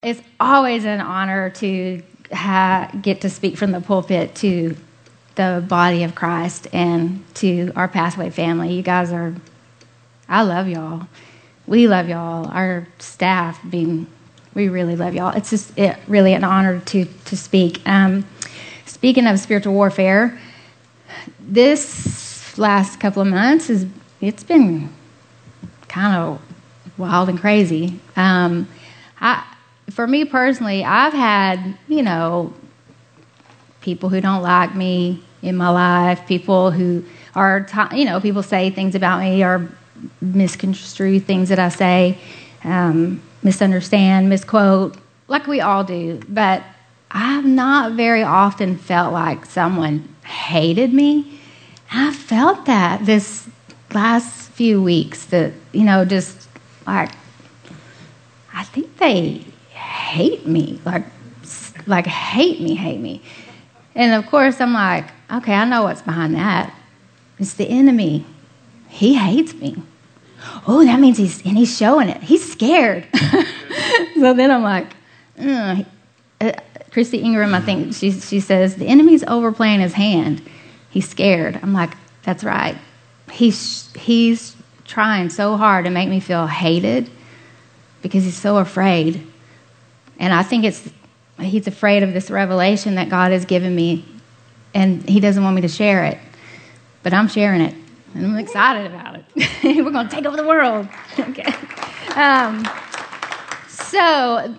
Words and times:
It's 0.00 0.22
always 0.38 0.84
an 0.84 1.00
honor 1.00 1.50
to 1.50 2.00
ha- 2.32 2.88
get 3.02 3.22
to 3.22 3.28
speak 3.28 3.56
from 3.56 3.72
the 3.72 3.80
pulpit 3.80 4.36
to 4.36 4.76
the 5.34 5.64
body 5.68 6.04
of 6.04 6.14
Christ 6.14 6.68
and 6.72 7.24
to 7.34 7.72
our 7.74 7.88
Pathway 7.88 8.30
family. 8.30 8.72
You 8.74 8.82
guys 8.82 9.10
are, 9.10 9.34
I 10.28 10.42
love 10.42 10.68
y'all. 10.68 11.08
We 11.66 11.88
love 11.88 12.08
y'all. 12.08 12.46
Our 12.46 12.86
staff, 13.00 13.60
being, 13.68 14.06
we 14.54 14.68
really 14.68 14.94
love 14.94 15.14
y'all. 15.14 15.36
It's 15.36 15.50
just 15.50 15.76
it, 15.76 15.98
really 16.06 16.32
an 16.32 16.44
honor 16.44 16.78
to, 16.78 17.04
to 17.04 17.36
speak. 17.36 17.82
Um, 17.84 18.24
speaking 18.86 19.26
of 19.26 19.40
spiritual 19.40 19.74
warfare, 19.74 20.38
this 21.40 22.56
last 22.56 23.00
couple 23.00 23.22
of 23.22 23.26
months 23.26 23.68
is 23.68 23.84
it's 24.20 24.44
been 24.44 24.94
kind 25.88 26.16
of 26.16 26.40
wild 26.96 27.28
and 27.28 27.40
crazy. 27.40 27.98
Um, 28.14 28.68
I 29.20 29.44
for 29.90 30.06
me 30.06 30.24
personally, 30.24 30.84
I've 30.84 31.12
had, 31.12 31.76
you 31.88 32.02
know, 32.02 32.52
people 33.80 34.08
who 34.08 34.20
don't 34.20 34.42
like 34.42 34.74
me 34.74 35.22
in 35.42 35.56
my 35.56 35.68
life, 35.68 36.26
people 36.26 36.70
who 36.70 37.04
are, 37.34 37.66
you 37.92 38.04
know, 38.04 38.20
people 38.20 38.42
say 38.42 38.70
things 38.70 38.94
about 38.94 39.20
me 39.20 39.42
or 39.42 39.68
misconstrue 40.20 41.20
things 41.20 41.48
that 41.48 41.58
I 41.58 41.68
say, 41.68 42.18
um, 42.64 43.22
misunderstand, 43.42 44.28
misquote, 44.28 44.96
like 45.28 45.46
we 45.46 45.60
all 45.60 45.84
do. 45.84 46.20
But 46.28 46.62
I've 47.10 47.46
not 47.46 47.92
very 47.92 48.22
often 48.22 48.76
felt 48.76 49.12
like 49.12 49.46
someone 49.46 50.14
hated 50.24 50.92
me. 50.92 51.40
I 51.90 52.12
felt 52.12 52.66
that 52.66 53.06
this 53.06 53.48
last 53.94 54.50
few 54.50 54.82
weeks 54.82 55.24
that, 55.26 55.52
you 55.72 55.84
know, 55.84 56.04
just 56.04 56.48
like, 56.86 57.10
I 58.52 58.64
think 58.64 58.96
they 58.98 59.44
hate 59.78 60.46
me, 60.46 60.80
like, 60.84 61.04
like 61.86 62.06
hate 62.06 62.60
me, 62.60 62.74
hate 62.74 63.00
me. 63.00 63.22
And 63.94 64.12
of 64.12 64.30
course, 64.30 64.60
I'm 64.60 64.74
like, 64.74 65.06
okay, 65.32 65.54
I 65.54 65.64
know 65.64 65.84
what's 65.84 66.02
behind 66.02 66.34
that. 66.34 66.74
It's 67.38 67.54
the 67.54 67.68
enemy. 67.68 68.24
He 68.88 69.14
hates 69.14 69.54
me. 69.54 69.76
Oh, 70.66 70.84
that 70.84 71.00
means 71.00 71.18
he's 71.18 71.44
and 71.44 71.56
he's 71.56 71.76
showing 71.76 72.08
it. 72.08 72.22
He's 72.22 72.50
scared. 72.50 73.06
so 74.14 74.34
then 74.34 74.50
I'm 74.50 74.62
like, 74.62 74.86
mm. 75.36 75.84
uh, 76.40 76.52
Christy 76.90 77.18
Ingram, 77.18 77.54
I 77.54 77.60
think 77.60 77.94
she 77.94 78.12
she 78.12 78.40
says 78.40 78.76
the 78.76 78.86
enemy's 78.86 79.24
overplaying 79.24 79.80
his 79.80 79.94
hand. 79.94 80.42
He's 80.90 81.08
scared. 81.08 81.58
I'm 81.62 81.72
like, 81.72 81.90
that's 82.22 82.44
right. 82.44 82.76
He's 83.30 83.92
he's 83.94 84.56
trying 84.84 85.28
so 85.30 85.56
hard 85.56 85.84
to 85.84 85.90
make 85.90 86.08
me 86.08 86.20
feel 86.20 86.46
hated 86.46 87.10
because 88.00 88.24
he's 88.24 88.38
so 88.38 88.58
afraid 88.58 89.26
and 90.18 90.32
I 90.32 90.42
think 90.42 90.64
it's 90.64 90.88
he's 91.38 91.66
afraid 91.66 92.02
of 92.02 92.12
this 92.12 92.30
revelation 92.30 92.96
that 92.96 93.08
God 93.08 93.32
has 93.32 93.44
given 93.44 93.74
me, 93.74 94.04
and 94.74 95.08
he 95.08 95.20
doesn't 95.20 95.42
want 95.42 95.56
me 95.56 95.62
to 95.62 95.68
share 95.68 96.04
it. 96.04 96.18
But 97.02 97.14
I'm 97.14 97.28
sharing 97.28 97.60
it, 97.60 97.74
and 98.14 98.26
I'm 98.26 98.36
excited 98.38 98.86
about 98.86 99.16
it. 99.16 99.24
We're 99.84 99.90
going 99.90 100.08
to 100.08 100.14
take 100.14 100.26
over 100.26 100.36
the 100.36 100.46
world. 100.46 100.88
okay. 101.18 101.54
Um, 102.14 102.66
so 103.68 104.54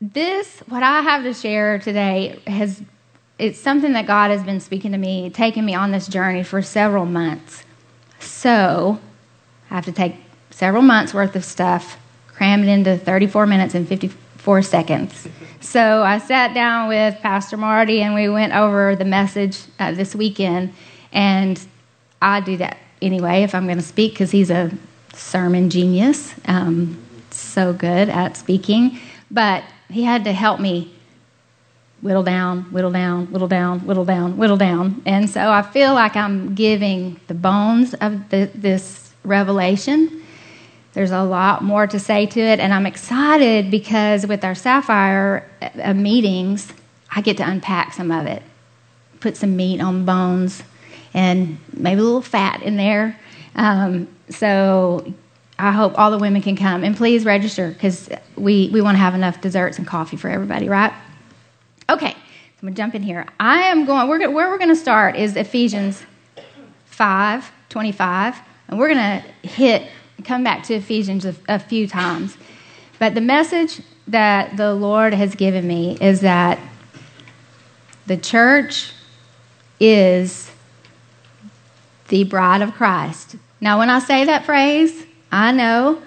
this, 0.00 0.60
what 0.68 0.82
I 0.82 1.00
have 1.02 1.24
to 1.24 1.34
share 1.34 1.78
today, 1.78 2.40
has 2.46 2.82
it's 3.38 3.58
something 3.58 3.94
that 3.94 4.06
God 4.06 4.30
has 4.30 4.44
been 4.44 4.60
speaking 4.60 4.92
to 4.92 4.98
me, 4.98 5.28
taking 5.30 5.64
me 5.64 5.74
on 5.74 5.90
this 5.90 6.06
journey 6.06 6.44
for 6.44 6.62
several 6.62 7.04
months. 7.04 7.64
So 8.20 9.00
I 9.70 9.74
have 9.74 9.84
to 9.86 9.92
take 9.92 10.14
several 10.50 10.82
months 10.82 11.12
worth 11.12 11.34
of 11.34 11.44
stuff, 11.44 11.98
cram 12.28 12.62
it 12.62 12.68
into 12.68 12.96
34 12.96 13.46
minutes 13.46 13.74
and 13.74 13.88
50 13.88 14.12
four 14.44 14.60
seconds. 14.60 15.26
So 15.60 16.02
I 16.02 16.18
sat 16.18 16.52
down 16.52 16.88
with 16.88 17.18
Pastor 17.22 17.56
Marty 17.56 18.02
and 18.02 18.14
we 18.14 18.28
went 18.28 18.54
over 18.54 18.94
the 18.94 19.06
message 19.06 19.58
uh, 19.78 19.92
this 19.92 20.14
weekend. 20.14 20.74
And 21.12 21.58
I 22.20 22.40
do 22.40 22.58
that 22.58 22.76
anyway 23.00 23.42
if 23.42 23.54
I'm 23.54 23.64
going 23.64 23.78
to 23.78 23.82
speak 23.82 24.12
because 24.12 24.30
he's 24.30 24.50
a 24.50 24.70
sermon 25.14 25.70
genius, 25.70 26.34
um, 26.46 27.02
so 27.30 27.72
good 27.72 28.10
at 28.10 28.36
speaking. 28.36 28.98
But 29.30 29.64
he 29.88 30.02
had 30.02 30.24
to 30.24 30.32
help 30.34 30.60
me 30.60 30.92
whittle 32.02 32.22
down, 32.22 32.64
whittle 32.64 32.90
down, 32.90 33.32
whittle 33.32 33.48
down, 33.48 33.80
whittle 33.86 34.04
down, 34.04 34.36
whittle 34.36 34.58
down. 34.58 35.00
And 35.06 35.30
so 35.30 35.50
I 35.50 35.62
feel 35.62 35.94
like 35.94 36.16
I'm 36.16 36.54
giving 36.54 37.18
the 37.28 37.34
bones 37.34 37.94
of 37.94 38.28
the, 38.28 38.50
this 38.54 39.14
revelation 39.24 40.20
there's 40.94 41.10
a 41.10 41.22
lot 41.22 41.62
more 41.62 41.86
to 41.88 41.98
say 41.98 42.24
to 42.26 42.40
it, 42.40 42.60
and 42.60 42.72
I'm 42.72 42.86
excited 42.86 43.70
because 43.70 44.26
with 44.26 44.44
our 44.44 44.54
Sapphire 44.54 45.48
uh, 45.60 45.92
meetings, 45.92 46.72
I 47.14 47.20
get 47.20 47.36
to 47.38 47.48
unpack 47.48 47.92
some 47.92 48.12
of 48.12 48.26
it, 48.26 48.42
put 49.18 49.36
some 49.36 49.56
meat 49.56 49.80
on 49.80 50.04
bones, 50.04 50.62
and 51.12 51.58
maybe 51.72 52.00
a 52.00 52.04
little 52.04 52.22
fat 52.22 52.62
in 52.62 52.76
there. 52.76 53.18
Um, 53.56 54.08
so 54.28 55.12
I 55.58 55.72
hope 55.72 55.98
all 55.98 56.12
the 56.12 56.18
women 56.18 56.42
can 56.42 56.56
come, 56.56 56.84
and 56.84 56.96
please 56.96 57.24
register 57.24 57.70
because 57.70 58.08
we, 58.36 58.70
we 58.72 58.80
want 58.80 58.94
to 58.94 59.00
have 59.00 59.14
enough 59.14 59.40
desserts 59.40 59.78
and 59.78 59.86
coffee 59.86 60.16
for 60.16 60.28
everybody, 60.28 60.68
right? 60.68 60.92
Okay, 61.90 62.10
I'm 62.10 62.14
gonna 62.62 62.76
jump 62.76 62.94
in 62.94 63.02
here. 63.02 63.26
I 63.40 63.62
am 63.62 63.84
going. 63.84 64.08
We're, 64.08 64.30
where 64.30 64.48
we're 64.48 64.58
to 64.58 64.76
start 64.76 65.16
is 65.16 65.36
Ephesians 65.36 66.04
5, 66.86 67.50
25, 67.68 68.36
and 68.68 68.78
we're 68.78 68.94
to 68.94 69.24
hit 69.42 69.90
come 70.22 70.44
back 70.44 70.62
to 70.64 70.74
Ephesians 70.74 71.24
a, 71.24 71.34
a 71.48 71.58
few 71.58 71.86
times. 71.86 72.36
But 72.98 73.14
the 73.14 73.20
message 73.20 73.80
that 74.06 74.56
the 74.56 74.74
Lord 74.74 75.14
has 75.14 75.34
given 75.34 75.66
me 75.66 75.98
is 76.00 76.20
that 76.20 76.58
the 78.06 78.16
church 78.16 78.92
is 79.80 80.50
the 82.08 82.24
bride 82.24 82.62
of 82.62 82.74
Christ. 82.74 83.36
Now, 83.60 83.78
when 83.78 83.90
I 83.90 83.98
say 83.98 84.24
that 84.26 84.44
phrase, 84.44 85.06
I 85.32 85.52
know 85.52 86.02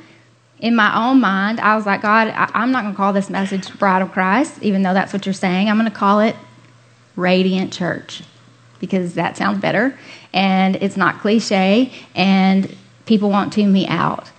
in 0.59 0.75
my 0.75 1.09
own 1.09 1.19
mind, 1.19 1.59
I 1.59 1.75
was 1.75 1.85
like, 1.85 2.01
God, 2.01 2.29
I, 2.29 2.49
am 2.63 2.71
not 2.71 2.83
going 2.83 2.93
to 2.93 2.97
call 2.97 3.13
this 3.13 3.29
message 3.29 3.77
bride 3.77 4.01
of 4.01 4.11
Christ, 4.11 4.61
even 4.61 4.83
though 4.83 4.93
that's 4.93 5.13
what 5.13 5.25
you're 5.25 5.33
saying. 5.33 5.69
I'm 5.69 5.77
going 5.77 5.89
to 5.89 5.95
call 5.95 6.19
it 6.19 6.35
radiant 7.15 7.73
church 7.73 8.23
because 8.79 9.15
that 9.15 9.37
sounds 9.37 9.59
better 9.59 9.97
and 10.33 10.75
it's 10.77 10.97
not 10.97 11.19
cliche 11.19 11.91
and 12.15 12.75
people 13.07 13.29
won't 13.29 13.51
tune 13.51 13.71
me 13.71 13.87
out. 13.87 14.29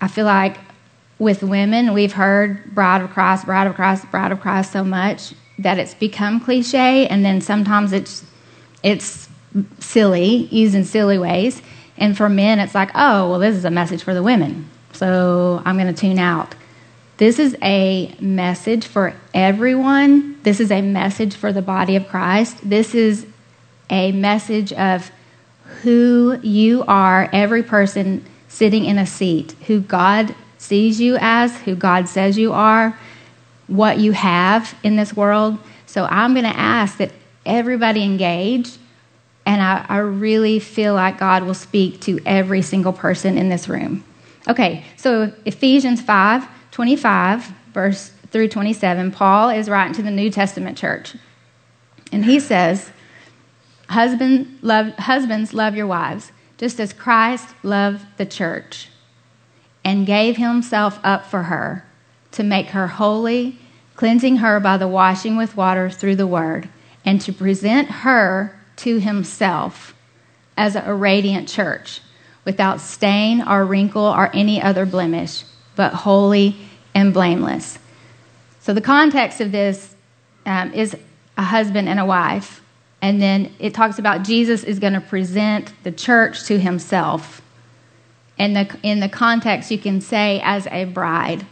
I 0.00 0.08
feel 0.08 0.24
like 0.24 0.56
with 1.18 1.42
women, 1.42 1.92
we've 1.92 2.14
heard 2.14 2.74
bride 2.74 3.02
of 3.02 3.10
Christ, 3.10 3.44
bride 3.44 3.66
of 3.66 3.74
Christ, 3.74 4.10
bride 4.10 4.32
of 4.32 4.40
Christ 4.40 4.72
so 4.72 4.82
much 4.82 5.34
that 5.58 5.78
it's 5.78 5.92
become 5.92 6.40
cliche, 6.40 7.06
and 7.06 7.22
then 7.22 7.42
sometimes 7.42 7.92
it's 7.92 8.24
it's 8.82 9.28
silly, 9.78 10.46
used 10.46 10.74
in 10.74 10.84
silly 10.84 11.18
ways. 11.18 11.60
And 11.98 12.16
for 12.16 12.30
men, 12.30 12.60
it's 12.60 12.74
like, 12.74 12.90
oh, 12.94 13.28
well, 13.28 13.38
this 13.38 13.54
is 13.54 13.66
a 13.66 13.70
message 13.70 14.02
for 14.02 14.14
the 14.14 14.22
women, 14.22 14.70
so 14.92 15.60
I'm 15.66 15.76
going 15.76 15.92
to 15.92 16.00
tune 16.00 16.18
out. 16.18 16.54
This 17.18 17.38
is 17.38 17.54
a 17.62 18.14
message 18.18 18.86
for 18.86 19.14
everyone. 19.34 20.40
This 20.42 20.58
is 20.60 20.70
a 20.70 20.80
message 20.80 21.34
for 21.34 21.52
the 21.52 21.60
body 21.60 21.96
of 21.96 22.08
Christ. 22.08 22.56
This 22.64 22.94
is 22.94 23.26
a 23.90 24.12
message 24.12 24.72
of 24.72 25.10
who 25.82 26.38
you 26.42 26.84
are, 26.86 27.28
every 27.32 27.62
person 27.62 28.24
sitting 28.48 28.84
in 28.84 28.98
a 28.98 29.06
seat, 29.06 29.52
who 29.66 29.80
God 29.80 30.34
sees 30.58 31.00
you 31.00 31.16
as, 31.20 31.56
who 31.62 31.74
God 31.74 32.08
says 32.08 32.36
you 32.36 32.52
are, 32.52 32.98
what 33.66 33.98
you 33.98 34.12
have 34.12 34.74
in 34.82 34.96
this 34.96 35.14
world. 35.14 35.58
So 35.86 36.04
I'm 36.04 36.34
going 36.34 36.44
to 36.44 36.56
ask 36.56 36.98
that 36.98 37.12
everybody 37.46 38.02
engage. 38.02 38.76
And 39.46 39.62
I, 39.62 39.86
I, 39.88 39.98
really 39.98 40.58
feel 40.60 40.94
like 40.94 41.18
God 41.18 41.44
will 41.44 41.54
speak 41.54 42.00
to 42.02 42.20
every 42.26 42.62
single 42.62 42.92
person 42.92 43.38
in 43.38 43.48
this 43.48 43.68
room. 43.68 44.04
Okay, 44.46 44.84
so 44.96 45.32
Ephesians 45.44 46.00
5 46.00 46.46
25, 46.70 47.46
verse 47.72 48.12
through 48.30 48.48
27, 48.48 49.10
Paul 49.10 49.48
is 49.48 49.68
writing 49.68 49.94
to 49.94 50.02
the 50.02 50.10
New 50.10 50.30
Testament 50.30 50.78
church. 50.78 51.16
And 52.12 52.24
he 52.24 52.38
says, 52.38 52.90
Husband, 53.90 54.56
love, 54.62 54.94
husbands, 54.98 55.52
love 55.52 55.74
your 55.74 55.88
wives, 55.88 56.30
just 56.58 56.78
as 56.78 56.92
Christ 56.92 57.48
loved 57.64 58.06
the 58.18 58.24
church 58.24 58.88
and 59.84 60.06
gave 60.06 60.36
himself 60.36 61.00
up 61.02 61.26
for 61.26 61.44
her 61.44 61.84
to 62.30 62.44
make 62.44 62.68
her 62.68 62.86
holy, 62.86 63.58
cleansing 63.96 64.36
her 64.36 64.60
by 64.60 64.76
the 64.76 64.86
washing 64.86 65.36
with 65.36 65.56
water 65.56 65.90
through 65.90 66.14
the 66.14 66.26
word, 66.26 66.68
and 67.04 67.20
to 67.22 67.32
present 67.32 67.90
her 67.90 68.56
to 68.76 69.00
himself 69.00 69.92
as 70.56 70.76
a 70.76 70.94
radiant 70.94 71.48
church 71.48 72.00
without 72.44 72.80
stain 72.80 73.42
or 73.42 73.64
wrinkle 73.64 74.04
or 74.04 74.30
any 74.32 74.62
other 74.62 74.86
blemish, 74.86 75.42
but 75.74 75.92
holy 75.92 76.54
and 76.94 77.12
blameless. 77.12 77.80
So, 78.60 78.72
the 78.72 78.80
context 78.80 79.40
of 79.40 79.50
this 79.50 79.96
um, 80.46 80.72
is 80.74 80.96
a 81.36 81.42
husband 81.42 81.88
and 81.88 81.98
a 81.98 82.06
wife 82.06 82.60
and 83.02 83.20
then 83.20 83.52
it 83.58 83.72
talks 83.72 83.98
about 83.98 84.24
Jesus 84.24 84.62
is 84.62 84.78
going 84.78 84.92
to 84.92 85.00
present 85.00 85.72
the 85.84 85.92
church 85.92 86.44
to 86.44 86.58
himself. 86.58 87.40
And 88.38 88.56
the, 88.56 88.78
in 88.82 89.00
the 89.00 89.08
context, 89.08 89.70
you 89.70 89.78
can 89.78 90.00
say 90.00 90.40
as 90.44 90.66
a 90.68 90.84
bride 90.84 91.46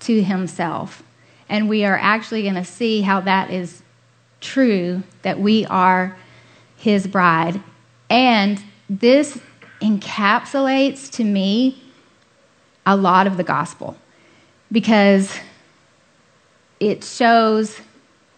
to 0.00 0.22
himself. 0.22 1.02
And 1.48 1.68
we 1.68 1.84
are 1.84 1.98
actually 1.98 2.42
going 2.42 2.54
to 2.54 2.64
see 2.64 3.02
how 3.02 3.20
that 3.20 3.50
is 3.50 3.82
true, 4.40 5.02
that 5.22 5.40
we 5.40 5.66
are 5.66 6.16
his 6.76 7.06
bride. 7.06 7.60
And 8.08 8.62
this 8.88 9.40
encapsulates 9.80 11.10
to 11.12 11.24
me 11.24 11.82
a 12.86 12.96
lot 12.96 13.26
of 13.26 13.36
the 13.36 13.44
gospel 13.44 13.96
because 14.70 15.36
it 16.80 17.04
shows 17.04 17.80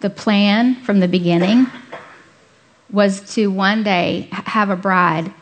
the 0.01 0.11
plan 0.11 0.75
from 0.83 1.01
the 1.01 1.09
beginning 1.09 1.67
was 2.95 3.35
to 3.35 3.49
one 3.49 3.83
day 3.83 4.29
have 4.31 4.71
a 4.71 4.77
bride 4.77 5.35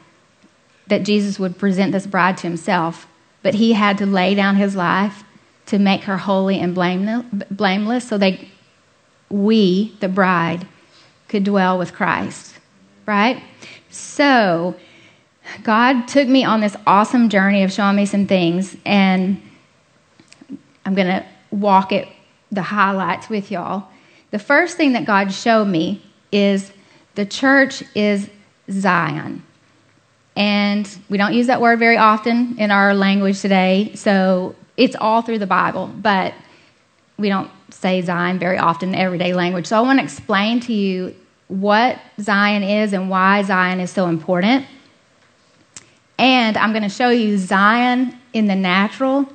that 0.86 1.02
Jesus 1.02 1.38
would 1.38 1.58
present 1.58 1.92
this 1.92 2.06
bride 2.06 2.38
to 2.38 2.46
himself, 2.46 3.06
but 3.42 3.54
he 3.54 3.74
had 3.74 3.98
to 3.98 4.06
lay 4.06 4.34
down 4.34 4.56
his 4.56 4.74
life 4.74 5.22
to 5.66 5.78
make 5.78 6.04
her 6.04 6.16
holy 6.16 6.58
and 6.58 6.74
blameless 6.74 8.08
so 8.08 8.16
that 8.16 8.38
we, 9.28 9.94
the 10.00 10.08
bride, 10.08 10.66
could 11.28 11.44
dwell 11.44 11.78
with 11.78 11.92
Christ. 11.92 12.54
Right? 13.04 13.42
So, 13.90 14.74
God 15.62 16.08
took 16.08 16.28
me 16.28 16.44
on 16.44 16.60
this 16.60 16.76
awesome 16.86 17.28
journey 17.28 17.64
of 17.64 17.72
showing 17.72 17.96
me 17.96 18.06
some 18.06 18.26
things, 18.26 18.76
and 18.86 19.42
I'm 20.86 20.94
going 20.94 21.08
to 21.08 21.26
walk 21.50 21.92
it, 21.92 22.08
the 22.50 22.62
highlights 22.62 23.28
with 23.28 23.50
y'all. 23.50 23.88
The 24.30 24.38
first 24.38 24.78
thing 24.78 24.94
that 24.94 25.04
God 25.04 25.32
showed 25.32 25.66
me 25.66 26.02
is 26.30 26.72
the 27.14 27.26
church 27.26 27.82
is 27.94 28.28
Zion. 28.70 29.42
And 30.34 30.88
we 31.08 31.18
don't 31.18 31.34
use 31.34 31.48
that 31.48 31.60
word 31.60 31.78
very 31.78 31.98
often 31.98 32.58
in 32.58 32.70
our 32.70 32.94
language 32.94 33.40
today, 33.40 33.92
so 33.94 34.54
it's 34.76 34.96
all 34.96 35.20
through 35.22 35.38
the 35.38 35.46
Bible, 35.46 35.88
but 35.88 36.32
we 37.18 37.28
don't 37.28 37.50
say 37.70 38.00
Zion 38.00 38.38
very 38.38 38.58
often 38.58 38.90
in 38.90 38.94
everyday 38.94 39.34
language. 39.34 39.66
So 39.66 39.76
I 39.76 39.80
want 39.80 39.98
to 39.98 40.04
explain 40.04 40.60
to 40.60 40.72
you 40.72 41.14
what 41.48 41.98
Zion 42.18 42.62
is 42.62 42.94
and 42.94 43.10
why 43.10 43.42
Zion 43.42 43.80
is 43.80 43.90
so 43.90 44.06
important. 44.06 44.66
And 46.18 46.56
I'm 46.56 46.72
going 46.72 46.82
to 46.82 46.88
show 46.88 47.10
you 47.10 47.36
Zion 47.36 48.16
in 48.32 48.46
the 48.46 48.54
natural 48.54 49.26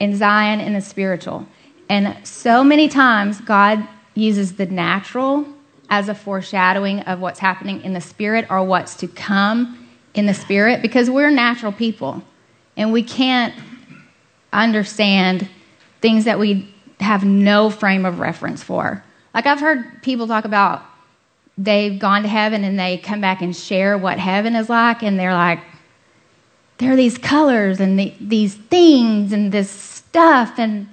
and 0.00 0.16
Zion 0.16 0.60
in 0.60 0.74
the 0.74 0.80
spiritual. 0.80 1.46
And 1.88 2.16
so 2.26 2.62
many 2.62 2.88
times, 2.88 3.40
God 3.40 3.86
uses 4.14 4.54
the 4.54 4.66
natural 4.66 5.46
as 5.90 6.08
a 6.08 6.14
foreshadowing 6.14 7.00
of 7.00 7.20
what's 7.20 7.38
happening 7.38 7.80
in 7.82 7.92
the 7.92 8.00
spirit 8.00 8.46
or 8.50 8.62
what's 8.64 8.94
to 8.96 9.08
come 9.08 9.88
in 10.14 10.26
the 10.26 10.34
spirit 10.34 10.82
because 10.82 11.08
we're 11.08 11.30
natural 11.30 11.72
people 11.72 12.22
and 12.76 12.92
we 12.92 13.02
can't 13.02 13.54
understand 14.52 15.48
things 16.00 16.24
that 16.24 16.38
we 16.38 16.72
have 17.00 17.24
no 17.24 17.70
frame 17.70 18.04
of 18.04 18.18
reference 18.18 18.62
for. 18.62 19.02
Like 19.34 19.46
I've 19.46 19.60
heard 19.60 20.02
people 20.02 20.26
talk 20.26 20.44
about 20.44 20.82
they've 21.56 21.98
gone 21.98 22.22
to 22.22 22.28
heaven 22.28 22.62
and 22.62 22.78
they 22.78 22.98
come 22.98 23.20
back 23.20 23.42
and 23.42 23.54
share 23.54 23.98
what 23.98 24.18
heaven 24.18 24.54
is 24.54 24.68
like 24.68 25.02
and 25.02 25.18
they're 25.18 25.34
like 25.34 25.58
there 26.78 26.92
are 26.92 26.96
these 26.96 27.18
colors 27.18 27.80
and 27.80 27.98
the, 27.98 28.14
these 28.20 28.54
things 28.54 29.32
and 29.32 29.50
this 29.50 29.68
stuff 29.68 30.58
and 30.58 30.88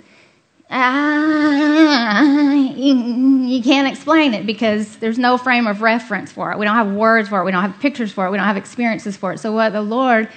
ah, 0.75 2.51
you, 2.53 2.95
you 2.95 3.63
can't 3.63 3.87
explain 3.87 4.33
it 4.33 4.45
because 4.45 4.97
there's 4.97 5.17
no 5.17 5.37
frame 5.37 5.67
of 5.67 5.81
reference 5.81 6.31
for 6.31 6.51
it. 6.51 6.59
We 6.59 6.65
don't 6.65 6.75
have 6.75 6.91
words 6.91 7.29
for 7.29 7.41
it. 7.41 7.45
We 7.45 7.51
don't 7.51 7.61
have 7.61 7.79
pictures 7.79 8.11
for 8.11 8.27
it. 8.27 8.31
We 8.31 8.37
don't 8.37 8.45
have 8.45 8.57
experiences 8.57 9.15
for 9.15 9.33
it. 9.33 9.39
So, 9.39 9.51
what 9.51 9.71
the 9.71 9.81
Lord 9.81 10.29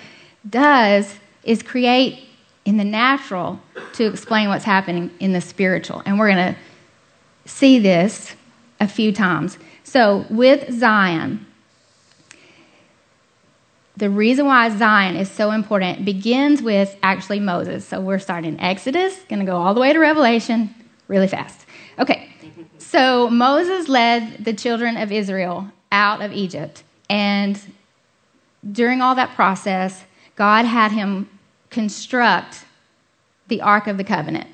does 0.49 1.15
is 1.43 1.63
create 1.63 2.25
in 2.65 2.77
the 2.77 2.85
natural 2.85 3.61
to 3.95 4.07
explain 4.07 4.49
what's 4.49 4.65
happening 4.65 5.11
in 5.21 5.33
the 5.33 5.41
spiritual. 5.41 6.03
And 6.07 6.19
we're 6.19 6.31
going 6.33 6.55
to 6.55 6.61
see 7.47 7.79
this 7.79 8.35
a 8.81 8.87
few 8.87 9.13
times. 9.13 9.59
So, 9.83 10.25
with 10.31 10.71
Zion, 10.73 11.47
the 13.99 14.09
reason 14.09 14.47
why 14.47 14.71
Zion 14.71 15.17
is 15.17 15.29
so 15.29 15.51
important 15.51 16.05
begins 16.05 16.63
with 16.63 16.97
actually 17.03 17.41
Moses. 17.41 17.85
So 17.85 18.01
we're 18.01 18.21
starting 18.21 18.59
Exodus, 18.61 19.19
going 19.29 19.41
to 19.41 19.45
go 19.45 19.57
all 19.57 19.75
the 19.75 19.81
way 19.81 19.93
to 19.93 19.99
Revelation 19.99 20.73
really 21.09 21.27
fast. 21.27 21.67
Okay, 21.99 22.31
so 22.79 23.29
Moses 23.29 23.89
led 23.89 24.45
the 24.45 24.53
children 24.53 24.97
of 24.97 25.11
Israel 25.11 25.73
out 25.91 26.23
of 26.23 26.33
Egypt. 26.33 26.85
And 27.11 27.61
during 28.71 29.03
all 29.03 29.17
that 29.17 29.35
process, 29.35 30.05
God 30.37 30.65
had 30.65 30.93
him 30.93 31.29
construct 31.71 32.65
the 33.49 33.61
Ark 33.63 33.89
of 33.89 33.97
the 33.97 34.05
Covenant. 34.05 34.47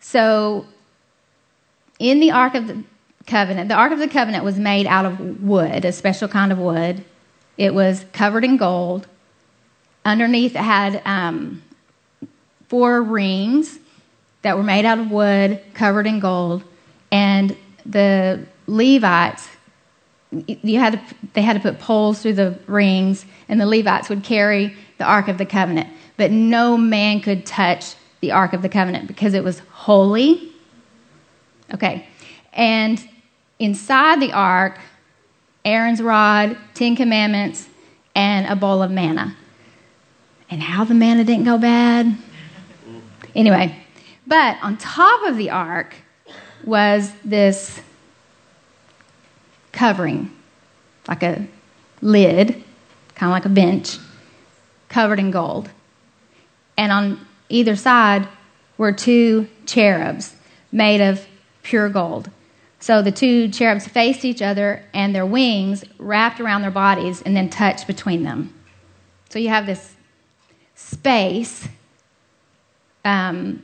So 0.00 0.66
in 1.98 2.20
the 2.20 2.30
Ark 2.30 2.54
of 2.54 2.66
the 2.66 2.84
Covenant, 3.26 3.70
the 3.70 3.74
Ark 3.74 3.92
of 3.92 4.00
the 4.00 4.08
Covenant 4.08 4.44
was 4.44 4.58
made 4.58 4.86
out 4.86 5.06
of 5.06 5.42
wood, 5.42 5.86
a 5.86 5.92
special 5.92 6.28
kind 6.28 6.52
of 6.52 6.58
wood. 6.58 7.04
It 7.60 7.74
was 7.74 8.06
covered 8.14 8.42
in 8.42 8.56
gold. 8.56 9.06
Underneath, 10.02 10.52
it 10.56 10.62
had 10.62 11.02
um, 11.04 11.62
four 12.68 13.02
rings 13.02 13.78
that 14.40 14.56
were 14.56 14.62
made 14.62 14.86
out 14.86 14.98
of 14.98 15.10
wood, 15.10 15.60
covered 15.74 16.06
in 16.06 16.20
gold. 16.20 16.64
And 17.12 17.54
the 17.84 18.46
Levites, 18.66 19.46
you 20.46 20.78
had 20.78 20.94
to, 20.94 21.14
they 21.34 21.42
had 21.42 21.52
to 21.52 21.60
put 21.60 21.78
poles 21.78 22.22
through 22.22 22.32
the 22.32 22.58
rings, 22.66 23.26
and 23.46 23.60
the 23.60 23.66
Levites 23.66 24.08
would 24.08 24.24
carry 24.24 24.74
the 24.96 25.04
Ark 25.04 25.28
of 25.28 25.36
the 25.36 25.44
Covenant. 25.44 25.90
But 26.16 26.30
no 26.30 26.78
man 26.78 27.20
could 27.20 27.44
touch 27.44 27.94
the 28.20 28.32
Ark 28.32 28.54
of 28.54 28.62
the 28.62 28.70
Covenant 28.70 29.06
because 29.06 29.34
it 29.34 29.44
was 29.44 29.58
holy. 29.70 30.50
Okay. 31.74 32.08
And 32.54 33.06
inside 33.58 34.18
the 34.22 34.32
Ark 34.32 34.78
Aaron's 35.64 36.00
rod, 36.00 36.56
Ten 36.74 36.96
Commandments, 36.96 37.68
and 38.14 38.46
a 38.46 38.56
bowl 38.56 38.82
of 38.82 38.90
manna. 38.90 39.36
And 40.50 40.62
how 40.62 40.84
the 40.84 40.94
manna 40.94 41.24
didn't 41.24 41.44
go 41.44 41.58
bad. 41.58 42.16
Anyway, 43.34 43.76
but 44.26 44.56
on 44.62 44.76
top 44.76 45.26
of 45.26 45.36
the 45.36 45.50
ark 45.50 45.94
was 46.64 47.12
this 47.24 47.80
covering, 49.72 50.30
like 51.08 51.22
a 51.22 51.46
lid, 52.02 52.62
kind 53.14 53.30
of 53.30 53.32
like 53.32 53.44
a 53.44 53.50
bench, 53.50 53.98
covered 54.88 55.18
in 55.18 55.30
gold. 55.30 55.70
And 56.76 56.90
on 56.90 57.26
either 57.48 57.76
side 57.76 58.26
were 58.76 58.92
two 58.92 59.48
cherubs 59.66 60.34
made 60.72 61.00
of 61.00 61.26
pure 61.62 61.88
gold. 61.88 62.30
So 62.80 63.02
the 63.02 63.12
two 63.12 63.48
cherubs 63.48 63.86
faced 63.86 64.24
each 64.24 64.40
other, 64.40 64.82
and 64.94 65.14
their 65.14 65.26
wings 65.26 65.84
wrapped 65.98 66.40
around 66.40 66.62
their 66.62 66.70
bodies 66.70 67.20
and 67.22 67.36
then 67.36 67.50
touched 67.50 67.86
between 67.86 68.22
them. 68.22 68.54
So 69.28 69.38
you 69.38 69.50
have 69.50 69.66
this 69.66 69.94
space 70.74 71.68
um, 73.04 73.62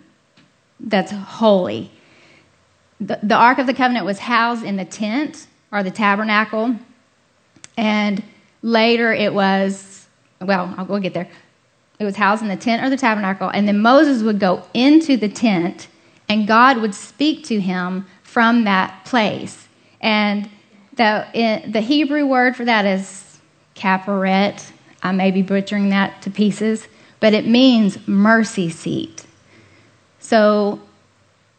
that's 0.78 1.12
holy. 1.12 1.90
The, 3.00 3.18
the 3.23 3.35
Ark 3.35 3.58
of 3.58 3.66
the 3.66 3.75
Covenant 3.75 4.04
was 4.04 4.18
housed 4.18 4.64
in 4.64 4.76
the 4.76 4.85
tent 4.85 5.46
or 5.73 5.82
the 5.82 5.90
tabernacle, 5.90 6.76
and 7.76 8.23
later 8.62 9.12
it 9.12 9.32
was, 9.32 10.06
well, 10.40 10.75
I'll, 10.76 10.87
we'll 10.87 11.00
get 11.00 11.14
there. 11.14 11.28
It 11.99 12.04
was 12.04 12.16
housed 12.16 12.42
in 12.42 12.49
the 12.49 12.56
tent 12.56 12.85
or 12.85 12.90
the 12.90 12.96
tabernacle, 12.99 13.49
and 13.49 13.66
then 13.66 13.80
Moses 13.80 14.23
would 14.23 14.38
go 14.38 14.62
into 14.75 15.16
the 15.16 15.28
tent, 15.28 15.88
and 16.28 16.46
God 16.46 16.78
would 16.78 16.94
speak 16.94 17.44
to 17.46 17.61
him 17.61 18.06
from 18.36 18.64
that 18.64 19.02
place. 19.06 19.66
And 19.98 20.50
the, 20.94 21.26
the 21.66 21.80
Hebrew 21.80 22.26
word 22.26 22.54
for 22.54 22.66
that 22.66 22.84
is 22.84 23.40
kaparet. 23.74 24.72
I 25.02 25.12
may 25.12 25.30
be 25.30 25.40
butchering 25.40 25.88
that 25.88 26.20
to 26.20 26.30
pieces, 26.30 26.86
but 27.18 27.32
it 27.32 27.46
means 27.46 27.96
mercy 28.06 28.68
seat. 28.68 29.24
So, 30.20 30.82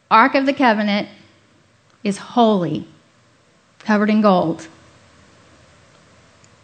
Ark 0.08 0.36
of 0.36 0.46
the 0.46 0.52
Covenant 0.52 1.08
is 2.04 2.16
holy, 2.16 2.86
covered 3.80 4.08
in 4.08 4.20
gold. 4.20 4.68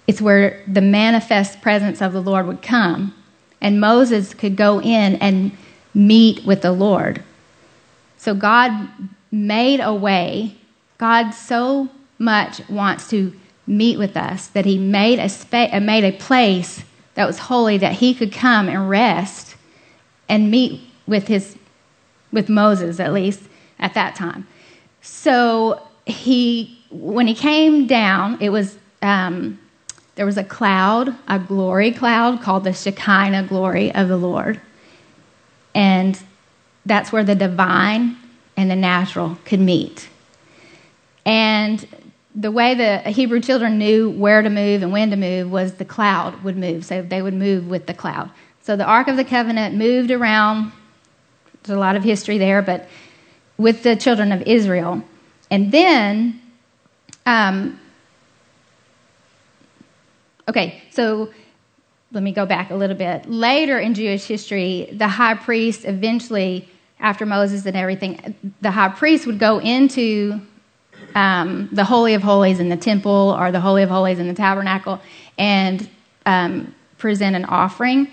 It's 0.06 0.20
where 0.20 0.62
the 0.68 0.80
manifest 0.80 1.60
presence 1.60 2.00
of 2.00 2.12
the 2.12 2.22
Lord 2.22 2.46
would 2.46 2.62
come, 2.62 3.12
and 3.60 3.80
Moses 3.80 4.32
could 4.32 4.54
go 4.54 4.80
in 4.80 5.16
and 5.16 5.50
meet 5.92 6.44
with 6.44 6.62
the 6.62 6.70
Lord. 6.70 7.24
So, 8.16 8.32
God 8.32 8.88
made 9.34 9.80
a 9.80 9.92
way. 9.92 10.56
God 10.98 11.32
so 11.32 11.88
much 12.18 12.66
wants 12.68 13.08
to 13.10 13.32
meet 13.66 13.98
with 13.98 14.16
us 14.16 14.46
that 14.48 14.64
He 14.64 14.78
made 14.78 15.18
a, 15.18 15.28
spa- 15.28 15.68
uh, 15.72 15.80
made 15.80 16.04
a 16.04 16.12
place 16.12 16.84
that 17.14 17.26
was 17.26 17.38
holy 17.38 17.76
that 17.78 17.94
He 17.94 18.14
could 18.14 18.32
come 18.32 18.68
and 18.68 18.88
rest 18.88 19.56
and 20.28 20.50
meet 20.50 20.80
with 21.06 21.28
His 21.28 21.56
with 22.32 22.48
Moses 22.48 22.98
at 23.00 23.12
least 23.12 23.42
at 23.78 23.94
that 23.94 24.14
time. 24.14 24.46
So 25.00 25.80
he 26.06 26.78
when 26.90 27.26
he 27.26 27.34
came 27.34 27.86
down, 27.86 28.38
it 28.40 28.50
was 28.50 28.76
um, 29.02 29.58
there 30.16 30.26
was 30.26 30.36
a 30.36 30.44
cloud, 30.44 31.14
a 31.28 31.38
glory 31.38 31.92
cloud 31.92 32.40
called 32.40 32.64
the 32.64 32.72
Shekinah 32.72 33.44
glory 33.44 33.94
of 33.94 34.08
the 34.08 34.16
Lord, 34.16 34.60
and 35.74 36.18
that's 36.86 37.12
where 37.12 37.24
the 37.24 37.34
divine 37.34 38.16
and 38.56 38.70
the 38.70 38.76
natural 38.76 39.38
could 39.44 39.60
meet. 39.60 40.08
And 41.26 41.86
the 42.34 42.50
way 42.50 42.74
the 42.74 42.98
Hebrew 42.98 43.40
children 43.40 43.78
knew 43.78 44.10
where 44.10 44.42
to 44.42 44.50
move 44.50 44.82
and 44.82 44.92
when 44.92 45.10
to 45.10 45.16
move 45.16 45.50
was 45.50 45.74
the 45.74 45.84
cloud 45.84 46.42
would 46.42 46.56
move. 46.56 46.84
So 46.84 47.02
they 47.02 47.22
would 47.22 47.34
move 47.34 47.68
with 47.68 47.86
the 47.86 47.94
cloud. 47.94 48.30
So 48.62 48.76
the 48.76 48.84
Ark 48.84 49.08
of 49.08 49.16
the 49.16 49.24
Covenant 49.24 49.74
moved 49.76 50.10
around. 50.10 50.72
There's 51.62 51.76
a 51.76 51.80
lot 51.80 51.96
of 51.96 52.02
history 52.02 52.38
there, 52.38 52.62
but 52.62 52.88
with 53.56 53.82
the 53.82 53.94
children 53.94 54.32
of 54.32 54.42
Israel. 54.42 55.02
And 55.50 55.70
then, 55.70 56.40
um, 57.24 57.78
okay, 60.48 60.82
so 60.90 61.32
let 62.10 62.22
me 62.22 62.32
go 62.32 62.46
back 62.46 62.70
a 62.70 62.74
little 62.74 62.96
bit. 62.96 63.28
Later 63.28 63.78
in 63.78 63.94
Jewish 63.94 64.24
history, 64.24 64.88
the 64.92 65.08
high 65.08 65.34
priest 65.34 65.84
eventually, 65.84 66.68
after 67.04 67.26
Moses 67.26 67.66
and 67.66 67.76
everything, 67.76 68.34
the 68.62 68.70
high 68.70 68.88
priest 68.88 69.26
would 69.26 69.38
go 69.38 69.60
into 69.60 70.40
um, 71.14 71.68
the 71.70 71.84
Holy 71.84 72.14
of 72.14 72.22
Holies 72.22 72.60
in 72.60 72.70
the 72.70 72.78
temple 72.78 73.36
or 73.38 73.52
the 73.52 73.60
Holy 73.60 73.82
of 73.82 73.90
Holies 73.90 74.18
in 74.18 74.26
the 74.26 74.34
tabernacle 74.34 75.00
and 75.36 75.86
um, 76.24 76.74
present 76.96 77.36
an 77.36 77.44
offering, 77.44 78.08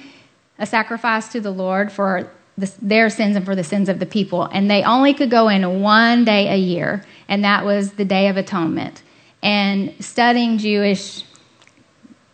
a 0.60 0.66
sacrifice 0.66 1.30
to 1.30 1.40
the 1.40 1.52
Lord 1.52 1.90
for 1.90 2.30
the, 2.58 2.70
their 2.82 3.10
sins 3.10 3.38
and 3.38 3.46
for 3.46 3.56
the 3.56 3.64
sins 3.64 3.88
of 3.88 4.00
the 4.00 4.06
people. 4.06 4.44
And 4.52 4.70
they 4.70 4.84
only 4.84 5.14
could 5.14 5.32
go 5.32 5.48
in 5.48 5.82
one 5.82 6.26
day 6.26 6.50
a 6.50 6.58
year, 6.58 7.06
and 7.30 7.46
that 7.46 7.64
was 7.64 7.94
the 7.94 8.06
Day 8.06 8.28
of 8.28 8.36
Atonement. 8.36 9.04
And 9.42 9.96
studying 10.04 10.58
Jewish 10.58 11.24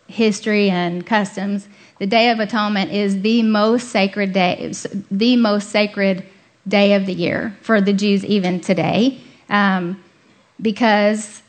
history 0.08 0.70
and 0.70 1.06
customs, 1.06 1.68
the 2.00 2.06
Day 2.06 2.30
of 2.30 2.40
Atonement 2.40 2.90
is 2.90 3.22
the 3.22 3.44
most 3.44 3.90
sacred 3.90 4.32
day, 4.32 4.72
the 5.08 5.36
most 5.36 5.68
sacred 5.68 6.24
day 6.68 6.94
of 6.94 7.06
the 7.06 7.14
year 7.14 7.56
for 7.62 7.80
the 7.80 7.92
Jews 7.92 8.24
even 8.24 8.60
today. 8.60 9.20
Um, 9.48 10.02
because 10.60 11.42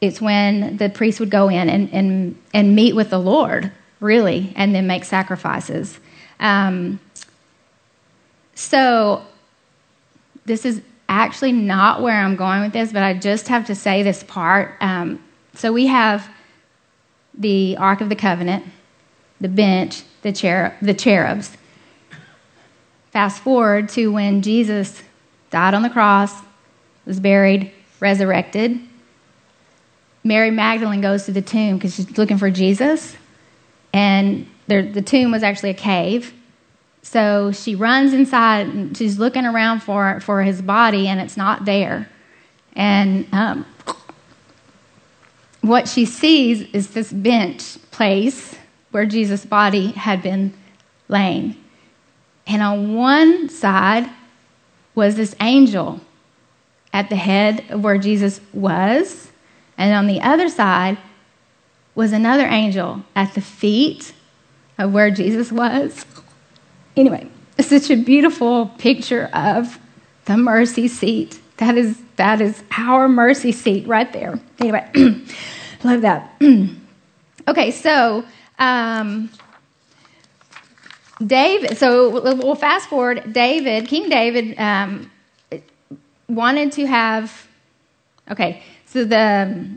it's 0.00 0.20
when 0.20 0.76
the 0.76 0.88
priest 0.88 1.20
would 1.20 1.30
go 1.30 1.48
in 1.48 1.68
and, 1.68 1.92
and, 1.92 2.38
and 2.52 2.76
meet 2.76 2.94
with 2.94 3.10
the 3.10 3.18
Lord, 3.18 3.72
really, 4.00 4.52
and 4.56 4.74
then 4.74 4.86
make 4.86 5.04
sacrifices. 5.04 5.98
Um, 6.40 7.00
so, 8.54 9.24
this 10.44 10.64
is 10.64 10.82
actually 11.08 11.52
not 11.52 12.02
where 12.02 12.20
I'm 12.20 12.36
going 12.36 12.60
with 12.60 12.72
this, 12.72 12.92
but 12.92 13.02
I 13.02 13.14
just 13.14 13.48
have 13.48 13.66
to 13.66 13.74
say 13.74 14.02
this 14.02 14.22
part. 14.22 14.76
Um, 14.80 15.22
so, 15.54 15.72
we 15.72 15.86
have 15.86 16.28
the 17.32 17.76
Ark 17.78 18.00
of 18.00 18.08
the 18.08 18.16
Covenant, 18.16 18.64
the 19.40 19.48
bench, 19.48 20.02
the, 20.22 20.32
cherub, 20.32 20.74
the 20.82 20.94
cherubs. 20.94 21.56
Fast 23.14 23.44
forward 23.44 23.90
to 23.90 24.10
when 24.10 24.42
Jesus 24.42 25.00
died 25.50 25.72
on 25.72 25.82
the 25.82 25.88
cross, 25.88 26.34
was 27.06 27.20
buried, 27.20 27.70
resurrected. 28.00 28.80
Mary 30.24 30.50
Magdalene 30.50 31.00
goes 31.00 31.24
to 31.26 31.32
the 31.32 31.40
tomb 31.40 31.76
because 31.76 31.94
she's 31.94 32.18
looking 32.18 32.38
for 32.38 32.50
Jesus, 32.50 33.16
and 33.92 34.48
there, 34.66 34.82
the 34.82 35.00
tomb 35.00 35.30
was 35.30 35.44
actually 35.44 35.70
a 35.70 35.74
cave. 35.74 36.34
So 37.02 37.52
she 37.52 37.76
runs 37.76 38.12
inside 38.12 38.66
and 38.66 38.96
she's 38.96 39.16
looking 39.16 39.46
around 39.46 39.84
for, 39.84 40.18
for 40.18 40.42
his 40.42 40.60
body, 40.60 41.06
and 41.06 41.20
it's 41.20 41.36
not 41.36 41.66
there. 41.66 42.10
And 42.74 43.28
um, 43.30 43.64
what 45.60 45.86
she 45.86 46.04
sees 46.04 46.62
is 46.72 46.90
this 46.90 47.12
bench 47.12 47.78
place 47.92 48.56
where 48.90 49.06
Jesus' 49.06 49.46
body 49.46 49.92
had 49.92 50.20
been 50.20 50.52
laying. 51.06 51.54
And 52.46 52.62
on 52.62 52.94
one 52.94 53.48
side 53.48 54.10
was 54.94 55.16
this 55.16 55.34
angel 55.40 56.00
at 56.92 57.08
the 57.08 57.16
head 57.16 57.64
of 57.70 57.82
where 57.82 57.98
Jesus 57.98 58.40
was, 58.52 59.30
and 59.76 59.94
on 59.94 60.06
the 60.06 60.20
other 60.20 60.48
side 60.48 60.98
was 61.94 62.12
another 62.12 62.46
angel 62.46 63.02
at 63.16 63.34
the 63.34 63.40
feet 63.40 64.12
of 64.78 64.92
where 64.92 65.10
Jesus 65.10 65.50
was. 65.50 66.04
Anyway, 66.96 67.28
it's 67.58 67.68
such 67.68 67.90
a 67.90 67.96
beautiful 67.96 68.66
picture 68.78 69.28
of 69.32 69.78
the 70.26 70.36
mercy 70.36 70.88
seat. 70.88 71.40
That 71.58 71.76
is 71.76 72.00
that 72.16 72.40
is 72.40 72.62
our 72.76 73.08
mercy 73.08 73.52
seat 73.52 73.86
right 73.86 74.12
there. 74.12 74.40
Anyway, 74.60 74.88
love 75.84 76.02
that. 76.02 76.40
okay, 77.48 77.70
so 77.70 78.24
um, 78.58 79.30
David. 81.24 81.78
So 81.78 82.10
we'll 82.10 82.54
fast 82.54 82.88
forward. 82.88 83.32
David, 83.32 83.88
King 83.88 84.08
David, 84.08 84.58
um, 84.58 85.10
wanted 86.28 86.72
to 86.72 86.86
have, 86.86 87.46
okay, 88.30 88.62
so 88.86 89.04
the 89.04 89.68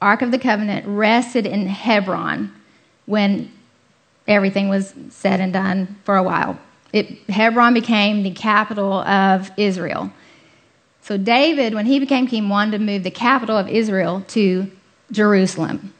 Ark 0.00 0.22
of 0.22 0.30
the 0.30 0.38
Covenant 0.38 0.86
rested 0.86 1.46
in 1.46 1.66
Hebron 1.66 2.52
when 3.06 3.50
everything 4.28 4.68
was 4.68 4.94
said 5.10 5.40
and 5.40 5.52
done 5.52 5.96
for 6.04 6.16
a 6.16 6.22
while. 6.22 6.58
It, 6.92 7.18
Hebron 7.28 7.74
became 7.74 8.22
the 8.22 8.30
capital 8.30 8.94
of 8.94 9.50
Israel. 9.56 10.10
So 11.02 11.16
David, 11.16 11.74
when 11.74 11.86
he 11.86 11.98
became 11.98 12.26
king, 12.26 12.48
wanted 12.48 12.78
to 12.78 12.84
move 12.84 13.02
the 13.02 13.10
capital 13.10 13.56
of 13.56 13.68
Israel 13.68 14.22
to 14.28 14.70
Jerusalem. 15.10 15.92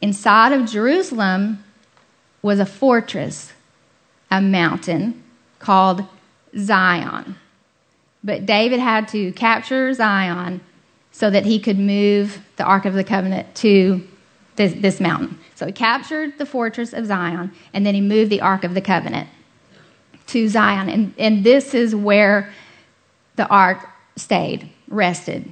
Inside 0.00 0.52
of 0.52 0.68
Jerusalem 0.68 1.64
was 2.42 2.58
a 2.60 2.66
fortress, 2.66 3.52
a 4.30 4.40
mountain 4.40 5.22
called 5.58 6.04
Zion. 6.56 7.36
But 8.22 8.46
David 8.46 8.80
had 8.80 9.08
to 9.08 9.32
capture 9.32 9.92
Zion 9.94 10.60
so 11.12 11.30
that 11.30 11.46
he 11.46 11.58
could 11.58 11.78
move 11.78 12.38
the 12.56 12.64
Ark 12.64 12.84
of 12.84 12.94
the 12.94 13.04
Covenant 13.04 13.54
to 13.56 14.06
this, 14.56 14.74
this, 14.74 15.00
mountain. 15.00 15.38
So 15.54 15.66
he 15.66 15.72
captured 15.72 16.36
the 16.38 16.46
fortress 16.46 16.92
of 16.92 17.06
Zion, 17.06 17.52
and 17.72 17.86
then 17.86 17.94
he 17.94 18.00
moved 18.00 18.30
the 18.30 18.40
Ark 18.40 18.64
of 18.64 18.74
the 18.74 18.80
Covenant 18.80 19.28
to 20.28 20.48
Zion. 20.48 20.88
And, 20.88 21.14
and 21.18 21.44
this 21.44 21.74
is 21.74 21.94
where 21.94 22.52
the 23.36 23.46
Ark 23.48 23.88
stayed, 24.16 24.68
rested. 24.88 25.50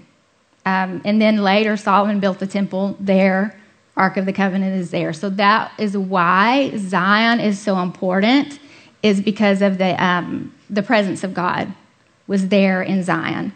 Um, 0.64 1.00
and 1.04 1.22
then 1.22 1.38
later, 1.38 1.76
Solomon 1.76 2.20
built 2.20 2.40
the 2.40 2.46
temple 2.46 2.96
there. 2.98 3.58
Ark 3.96 4.16
of 4.16 4.26
the 4.26 4.32
Covenant 4.32 4.78
is 4.78 4.90
there. 4.90 5.12
So 5.12 5.30
that 5.30 5.72
is 5.78 5.96
why 5.96 6.76
Zion 6.76 7.40
is 7.40 7.58
so 7.58 7.78
important, 7.78 8.58
is 9.02 9.20
because 9.20 9.62
of 9.62 9.78
the, 9.78 10.02
um, 10.02 10.54
the 10.68 10.82
presence 10.82 11.24
of 11.24 11.34
God 11.34 11.72
was 12.26 12.48
there 12.48 12.82
in 12.82 13.02
Zion. 13.02 13.52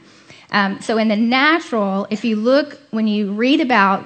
Um, 0.52 0.80
so, 0.80 0.98
in 0.98 1.08
the 1.08 1.16
natural, 1.16 2.06
if 2.10 2.24
you 2.24 2.36
look, 2.36 2.78
when 2.90 3.06
you 3.06 3.32
read 3.32 3.60
about 3.60 4.04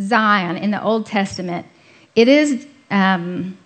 Zion 0.00 0.56
in 0.56 0.70
the 0.70 0.82
Old 0.82 1.06
Testament, 1.06 1.66
it 2.16 2.28
is 2.28 2.66
um, 2.90 3.58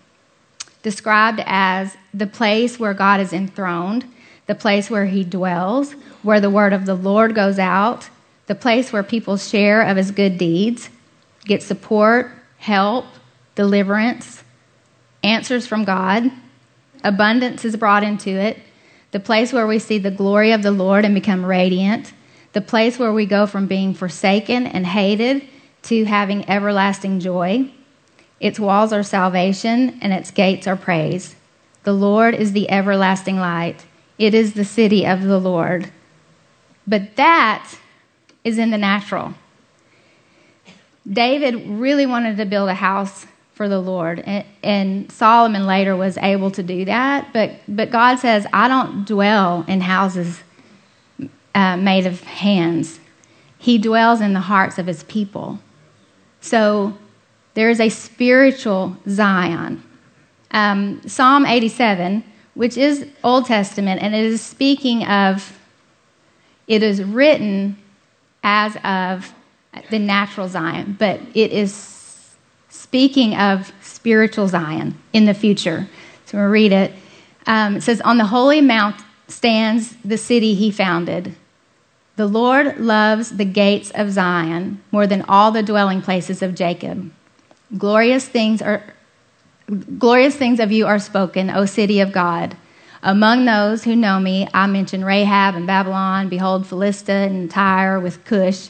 described 0.83 1.43
as 1.47 1.97
the 2.13 2.27
place 2.27 2.79
where 2.79 2.95
God 2.95 3.21
is 3.21 3.33
enthroned, 3.33 4.05
the 4.47 4.55
place 4.55 4.91
where 4.91 5.07
he 5.07 5.25
dwells, 5.25 5.93
where 6.23 6.41
the 6.41 6.51
word 6.51 6.73
of 6.73 6.85
the 6.85 6.95
Lord 6.95 7.35
goes 7.35 7.59
out, 7.59 8.09
the 8.47 8.55
place 8.55 8.93
where 8.93 9.03
people 9.03 9.37
share 9.37 9.83
of 9.83 9.97
his 9.97 10.11
good 10.11 10.37
deeds, 10.37 10.91
get 11.45 11.63
support, 11.63 12.31
help, 12.59 13.07
deliverance, 13.55 14.43
answers 15.23 15.67
from 15.67 15.85
God, 15.85 16.31
abundance 17.05 17.65
is 17.65 17.77
brought 17.77 18.03
into 18.03 18.31
it 18.31 18.59
the 19.13 19.21
place 19.21 19.53
where 19.53 19.69
we 19.69 19.79
see 19.79 19.99
the 19.99 20.11
glory 20.11 20.51
of 20.51 20.65
the 20.65 20.73
Lord 20.73 21.05
and 21.05 21.15
become 21.15 21.47
radiant, 21.47 22.13
the 22.53 22.61
place 22.61 22.99
where 22.99 23.13
we 23.13 23.27
go 23.27 23.47
from 23.47 23.69
being 23.69 23.95
forsaken 23.95 24.67
and 24.67 24.85
hated 24.85 25.47
to 25.83 26.05
having 26.05 26.51
everlasting 26.51 27.21
joy. 27.21 27.71
Its 28.41 28.59
walls 28.59 28.93
are 28.93 29.05
salvation 29.05 30.01
and 30.03 30.13
its 30.13 30.33
gates 30.33 30.67
are 30.67 30.75
praise. 30.75 31.37
The 31.85 31.93
Lord 31.93 32.35
is 32.35 32.53
the 32.53 32.69
everlasting 32.69 33.37
light. 33.37 33.87
It 34.19 34.35
is 34.35 34.55
the 34.55 34.65
city 34.65 35.07
of 35.07 35.23
the 35.23 35.39
Lord. 35.39 35.93
But 36.85 37.15
that 37.15 37.77
is 38.43 38.59
in 38.59 38.71
the 38.71 38.79
natural. 38.79 39.35
David 41.09 41.55
really 41.69 42.07
wanted 42.07 42.37
to 42.39 42.47
build 42.47 42.69
a 42.69 42.75
house 42.75 43.27
for 43.55 43.69
the 43.69 43.81
Lord. 43.81 44.21
And, 44.21 44.45
and, 44.63 45.13
Solomon 45.13 45.67
later 45.67 45.97
was 45.97 46.19
able 46.19 46.51
to 46.51 46.63
do 46.63 46.85
that. 46.85 47.33
But, 47.33 47.53
but 47.69 47.91
God 47.91 48.17
says, 48.19 48.47
I 48.53 48.69
don't 48.69 49.07
dwell 49.07 49.65
in 49.69 49.81
houses 49.81 50.43
uh, 51.55 51.77
made 51.77 52.05
of 52.07 52.21
hands, 52.23 52.99
He 53.59 53.79
dwells 53.79 54.21
in 54.21 54.33
the 54.33 54.41
hearts 54.41 54.79
of 54.79 54.87
His 54.87 55.05
people. 55.05 55.61
So 56.41 56.99
there 57.55 57.71
is 57.71 57.81
a 57.81 57.89
spiritual 57.89 58.97
Zion. 59.09 59.83
Um, 60.51 61.01
Psalm 61.07 61.47
87, 61.47 62.25
which 62.55 62.77
is 62.77 63.07
Old 63.23 63.47
Testament, 63.47 64.03
and 64.03 64.15
it 64.15 64.25
is 64.25 64.43
speaking 64.43 65.05
of, 65.07 65.59
it 66.67 66.83
is 66.83 67.03
written 67.03 67.79
as 68.43 68.77
of 68.85 69.33
the 69.91 69.99
natural 69.99 70.49
Zion, 70.49 70.97
but 70.99 71.21
it 71.35 71.53
is 71.53 71.73
speaking 72.75 73.37
of 73.37 73.73
spiritual 73.81 74.49
Zion 74.49 74.99
in 75.13 75.27
the 75.27 75.35
future. 75.35 75.89
So 76.27 76.39
we'll 76.39 76.49
read 76.49 76.73
it. 76.73 76.93
Um, 77.47 77.77
it 77.77 77.83
says, 77.83 78.01
On 78.01 78.19
the 78.19 78.27
holy 78.27 78.61
mount 78.61 79.01
stands 79.29 79.95
the 80.05 80.19
city 80.19 80.55
he 80.55 80.71
founded. 80.71 81.37
The 82.17 82.27
Lord 82.27 82.79
loves 82.79 83.37
the 83.37 83.45
gates 83.45 83.91
of 83.95 84.11
Zion 84.11 84.83
more 84.91 85.07
than 85.07 85.23
all 85.23 85.53
the 85.53 85.63
dwelling 85.63 86.03
places 86.03 86.43
of 86.43 86.55
Jacob. 86.55 87.11
Glorious 87.77 88.27
things 88.27 88.61
are 88.61 88.83
glorious 89.99 90.37
things 90.37 90.61
of 90.61 90.71
you 90.71 90.87
are 90.87 90.99
spoken, 90.99 91.51
O 91.51 91.67
city 91.67 92.01
of 92.01 92.13
God. 92.13 92.57
Among 93.03 93.45
those 93.45 93.85
who 93.85 93.97
know 93.97 94.19
me, 94.19 94.49
I 94.53 94.67
mention 94.67 95.05
Rahab 95.05 95.55
and 95.55 95.67
Babylon, 95.67 96.29
behold 96.29 96.67
Philistia 96.67 97.27
and 97.27 97.51
Tyre 97.51 98.01
with 98.01 98.25
Cush. 98.25 98.69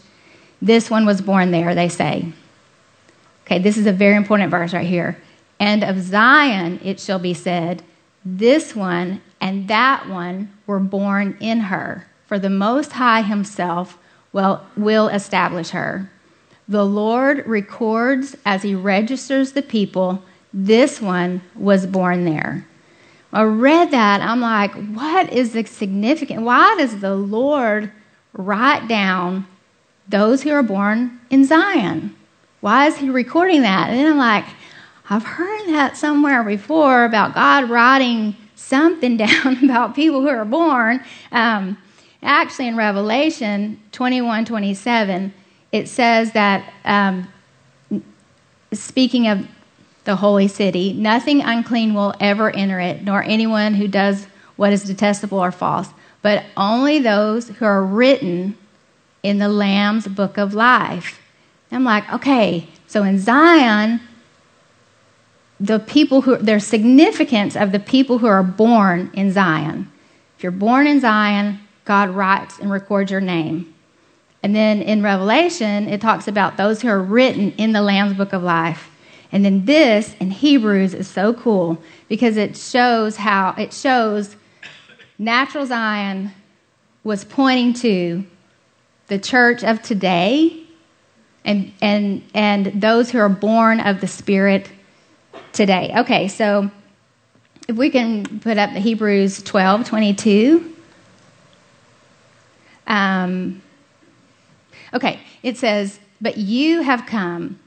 This 0.60 0.90
one 0.90 1.06
was 1.06 1.20
born 1.20 1.50
there, 1.50 1.74
they 1.74 1.88
say. 1.88 2.32
Okay, 3.44 3.58
this 3.58 3.76
is 3.76 3.86
a 3.86 3.92
very 3.92 4.16
important 4.16 4.50
verse 4.50 4.72
right 4.72 4.86
here. 4.86 5.20
And 5.60 5.84
of 5.84 6.00
Zion 6.00 6.80
it 6.82 6.98
shall 6.98 7.18
be 7.18 7.34
said, 7.34 7.82
This 8.24 8.74
one 8.74 9.20
and 9.40 9.68
that 9.68 10.08
one 10.08 10.52
were 10.66 10.80
born 10.80 11.36
in 11.40 11.60
her, 11.60 12.06
for 12.26 12.38
the 12.38 12.50
Most 12.50 12.92
High 12.92 13.22
Himself 13.22 13.98
will, 14.32 14.62
will 14.76 15.08
establish 15.08 15.70
her. 15.70 16.10
The 16.66 16.86
Lord 16.86 17.46
records 17.46 18.34
as 18.46 18.62
He 18.62 18.74
registers 18.74 19.52
the 19.52 19.62
people, 19.62 20.22
This 20.52 21.00
one 21.00 21.42
was 21.54 21.86
born 21.86 22.24
there. 22.24 22.66
I 23.32 23.42
read 23.42 23.90
that, 23.90 24.20
I'm 24.20 24.40
like, 24.40 24.72
what 24.94 25.32
is 25.32 25.52
the 25.52 25.64
significance? 25.64 26.40
Why 26.40 26.76
does 26.78 27.00
the 27.00 27.16
Lord 27.16 27.90
write 28.32 28.86
down 28.86 29.46
those 30.08 30.42
who 30.42 30.50
are 30.52 30.62
born 30.62 31.20
in 31.30 31.44
Zion? 31.44 32.14
Why 32.64 32.86
is 32.86 32.96
he 32.96 33.10
recording 33.10 33.60
that? 33.60 33.90
And 33.90 33.98
then 33.98 34.10
I'm 34.10 34.16
like, 34.16 34.46
I've 35.10 35.22
heard 35.22 35.66
that 35.66 35.98
somewhere 35.98 36.42
before 36.42 37.04
about 37.04 37.34
God 37.34 37.68
writing 37.68 38.34
something 38.54 39.16
down 39.18 39.62
about 39.62 39.94
people 39.94 40.22
who 40.22 40.28
are 40.28 40.46
born. 40.46 41.04
Um, 41.30 41.76
actually, 42.22 42.68
in 42.68 42.74
Revelation 42.74 43.82
21 43.92 44.46
27, 44.46 45.34
it 45.72 45.88
says 45.88 46.32
that, 46.32 46.72
um, 46.86 47.28
speaking 48.72 49.28
of 49.28 49.46
the 50.04 50.16
holy 50.16 50.48
city, 50.48 50.94
nothing 50.94 51.42
unclean 51.42 51.92
will 51.92 52.14
ever 52.18 52.50
enter 52.50 52.80
it, 52.80 53.02
nor 53.02 53.22
anyone 53.24 53.74
who 53.74 53.86
does 53.86 54.26
what 54.56 54.72
is 54.72 54.84
detestable 54.84 55.38
or 55.38 55.52
false, 55.52 55.90
but 56.22 56.42
only 56.56 56.98
those 56.98 57.50
who 57.50 57.66
are 57.66 57.84
written 57.84 58.56
in 59.22 59.38
the 59.38 59.50
Lamb's 59.50 60.08
book 60.08 60.38
of 60.38 60.54
life. 60.54 61.20
I'm 61.74 61.84
like, 61.84 62.10
okay, 62.12 62.68
so 62.86 63.02
in 63.02 63.18
Zion, 63.18 64.00
the 65.58 65.78
people 65.78 66.20
who, 66.20 66.36
there's 66.36 66.66
significance 66.66 67.56
of 67.56 67.72
the 67.72 67.80
people 67.80 68.18
who 68.18 68.26
are 68.26 68.42
born 68.42 69.10
in 69.14 69.32
Zion. 69.32 69.90
If 70.36 70.42
you're 70.42 70.52
born 70.52 70.86
in 70.86 71.00
Zion, 71.00 71.60
God 71.84 72.10
writes 72.10 72.58
and 72.58 72.70
records 72.70 73.10
your 73.10 73.20
name. 73.20 73.74
And 74.42 74.54
then 74.54 74.82
in 74.82 75.02
Revelation, 75.02 75.88
it 75.88 76.00
talks 76.00 76.28
about 76.28 76.56
those 76.56 76.82
who 76.82 76.88
are 76.88 77.00
written 77.00 77.52
in 77.52 77.72
the 77.72 77.82
Lamb's 77.82 78.14
book 78.14 78.32
of 78.32 78.42
life. 78.42 78.90
And 79.32 79.44
then 79.44 79.64
this 79.64 80.14
in 80.20 80.30
Hebrews 80.30 80.94
is 80.94 81.08
so 81.08 81.34
cool 81.34 81.82
because 82.08 82.36
it 82.36 82.56
shows 82.56 83.16
how 83.16 83.54
it 83.58 83.72
shows 83.72 84.36
natural 85.18 85.66
Zion 85.66 86.30
was 87.02 87.24
pointing 87.24 87.72
to 87.74 88.24
the 89.08 89.18
church 89.18 89.64
of 89.64 89.82
today 89.82 90.63
and, 91.44 91.72
and, 91.80 92.22
and 92.34 92.66
those 92.80 93.10
who 93.10 93.18
are 93.18 93.28
born 93.28 93.80
of 93.80 94.00
the 94.00 94.06
Spirit 94.06 94.70
today. 95.52 95.92
Okay, 95.98 96.28
so 96.28 96.70
if 97.68 97.76
we 97.76 97.90
can 97.90 98.40
put 98.40 98.58
up 98.58 98.70
Hebrews 98.70 99.42
12 99.42 99.86
22. 99.88 100.70
Um, 102.86 103.62
okay, 104.92 105.20
it 105.42 105.56
says, 105.56 105.98
But 106.20 106.36
you 106.36 106.82
have 106.82 107.06
come. 107.06 107.58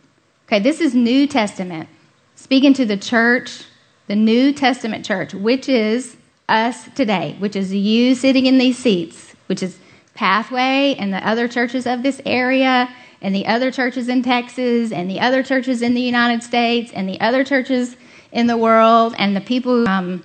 Okay, 0.47 0.59
this 0.59 0.79
is 0.79 0.93
New 0.93 1.27
Testament, 1.27 1.89
speaking 2.35 2.73
to 2.75 2.85
the 2.85 2.97
church, 2.97 3.63
the 4.07 4.15
New 4.15 4.53
Testament 4.53 5.05
church, 5.05 5.33
which 5.33 5.67
is 5.67 6.15
us 6.47 6.87
today, 6.95 7.35
which 7.39 7.55
is 7.55 7.73
you 7.73 8.15
sitting 8.15 8.45
in 8.45 8.57
these 8.57 8.77
seats, 8.77 9.33
which 9.47 9.61
is 9.61 9.77
Pathway 10.13 10.95
and 10.97 11.13
the 11.13 11.27
other 11.27 11.47
churches 11.47 11.85
of 11.85 12.03
this 12.03 12.21
area 12.25 12.89
and 13.21 13.33
the 13.33 13.47
other 13.47 13.71
churches 13.71 14.09
in 14.09 14.21
Texas 14.21 14.91
and 14.91 15.09
the 15.09 15.19
other 15.19 15.43
churches 15.43 15.81
in 15.81 15.93
the 15.93 16.01
United 16.01 16.43
States 16.43 16.91
and 16.93 17.09
the 17.09 17.19
other 17.19 17.43
churches 17.43 17.95
in 18.31 18.47
the 18.47 18.57
world 18.57 19.15
and 19.17 19.35
the 19.35 19.41
people 19.41 19.85
from 19.85 20.23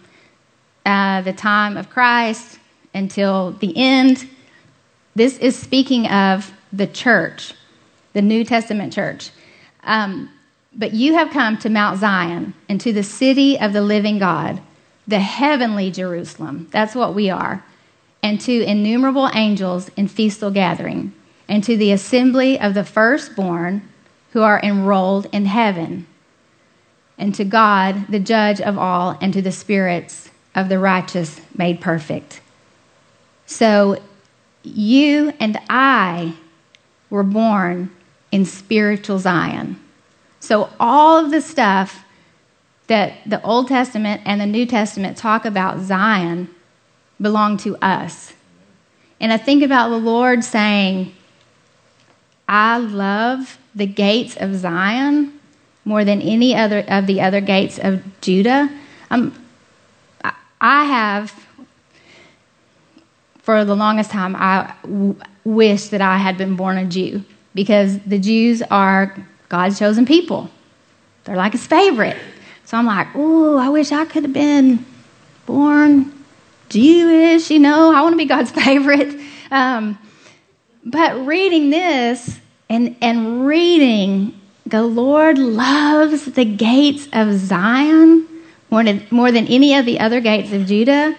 uh, 0.85 1.23
the 1.23 1.33
time 1.33 1.77
of 1.77 1.89
Christ 1.89 2.59
until 2.95 3.53
the 3.53 3.77
end. 3.77 4.29
This 5.15 5.39
is 5.39 5.59
speaking 5.59 6.07
of 6.07 6.53
the 6.73 6.87
church, 6.87 7.55
the 8.13 8.23
New 8.23 8.45
Testament 8.45 8.93
church. 8.93 9.31
Um, 9.85 10.31
but 10.75 10.93
you 10.93 11.15
have 11.15 11.31
come 11.31 11.59
to 11.59 11.69
Mount 11.69 11.99
Zion 12.01 12.55
and 12.69 12.81
to 12.81 12.93
the 12.93 13.03
city 13.03 13.59
of 13.59 13.73
the 13.73 13.83
living 13.83 14.19
God, 14.19 14.61
the 15.07 15.21
heavenly 15.21 15.91
Jerusalem. 15.91 16.69
That's 16.71 16.95
what 16.95 17.15
we 17.15 17.31
are. 17.31 17.65
And 18.23 18.41
to 18.43 18.63
innumerable 18.63 19.29
angels 19.35 19.91
in 19.97 20.09
feastal 20.09 20.51
gathering 20.51 21.13
and 21.53 21.63
to 21.63 21.77
the 21.77 21.93
assembly 21.93 22.59
of 22.59 22.73
the 22.73 22.83
firstborn 22.83 23.87
who 24.33 24.41
are 24.41 24.59
enrolled 24.63 25.27
in 25.33 25.45
heaven, 25.45 26.07
and 27.19 27.35
to 27.35 27.45
God, 27.45 28.07
the 28.09 28.19
judge 28.19 28.59
of 28.59 28.79
all, 28.79 29.19
and 29.21 29.35
to 29.35 29.43
the 29.43 29.53
spirits 29.53 30.31
of 30.55 30.71
the 30.71 30.79
righteous 30.79 31.43
made 31.55 31.79
perfect. 31.79 32.41
So 33.45 34.01
you 34.63 35.35
and 35.39 35.59
I 35.69 36.33
were 37.11 37.23
born 37.23 37.91
in 38.31 38.47
spiritual 38.47 39.19
Zion. 39.19 39.79
So 40.41 40.71
all 40.81 41.23
of 41.23 41.31
the 41.31 41.43
stuff 41.43 42.03
that 42.87 43.19
the 43.27 43.43
Old 43.43 43.69
Testament 43.69 44.23
and 44.25 44.41
the 44.41 44.47
New 44.47 44.65
Testament 44.65 45.19
talk 45.19 45.45
about 45.45 45.81
Zion 45.81 46.49
belong 47.21 47.59
to 47.59 47.77
us. 47.85 48.33
And 49.21 49.35
I 49.35 49.37
think 49.37 49.63
about 49.63 49.91
the 49.91 49.99
Lord 49.99 50.45
saying, 50.45 51.15
I 52.53 52.77
love 52.77 53.57
the 53.75 53.87
gates 53.87 54.37
of 54.37 54.55
Zion 54.55 55.41
more 55.87 56.05
than 56.05 56.21
any 56.21 56.55
other 56.55 56.81
of 56.87 57.07
the 57.07 57.23
other 57.23 57.41
gates 57.41 57.79
of 57.79 58.03
Judah. 58.21 58.69
Um, 59.11 59.35
I 60.61 60.85
have, 60.85 61.47
for 63.39 63.65
the 63.65 63.75
longest 63.75 64.11
time, 64.11 64.37
I 64.37 64.75
w- 64.83 65.17
wish 65.45 65.89
that 65.89 66.03
I 66.03 66.19
had 66.19 66.37
been 66.37 66.55
born 66.55 66.77
a 66.77 66.85
Jew 66.85 67.25
because 67.55 67.99
the 68.01 68.19
Jews 68.19 68.61
are 68.71 69.17
God's 69.49 69.79
chosen 69.79 70.05
people. 70.05 70.51
They're 71.25 71.37
like 71.37 71.53
his 71.53 71.67
favorite. 71.67 72.19
So 72.67 72.77
I'm 72.77 72.85
like, 72.85 73.17
ooh, 73.17 73.57
I 73.57 73.71
wish 73.71 73.93
I 73.93 74.05
could 74.05 74.25
have 74.25 74.35
been 74.35 74.85
born 75.47 76.13
Jewish, 76.69 77.51
you 77.51 77.61
know, 77.61 77.95
I 77.95 78.03
want 78.03 78.13
to 78.13 78.19
be 78.19 78.27
God's 78.27 78.51
favorite. 78.65 79.19
Um, 79.51 79.99
but 80.85 81.27
reading 81.27 81.71
this 81.71 82.41
and, 82.73 82.97
and 83.03 83.47
reading, 83.47 84.41
the 84.65 84.83
Lord 84.83 85.37
loves 85.37 86.25
the 86.25 86.47
gates 86.47 87.07
of 87.13 87.35
Zion 87.35 88.27
more 88.71 88.83
than, 88.83 89.07
more 89.11 89.31
than 89.31 89.47
any 89.47 89.75
of 89.75 89.85
the 89.85 90.01
other 90.01 90.23
gates 90.23 90.53
of 90.53 90.65
Judah. 90.65 91.15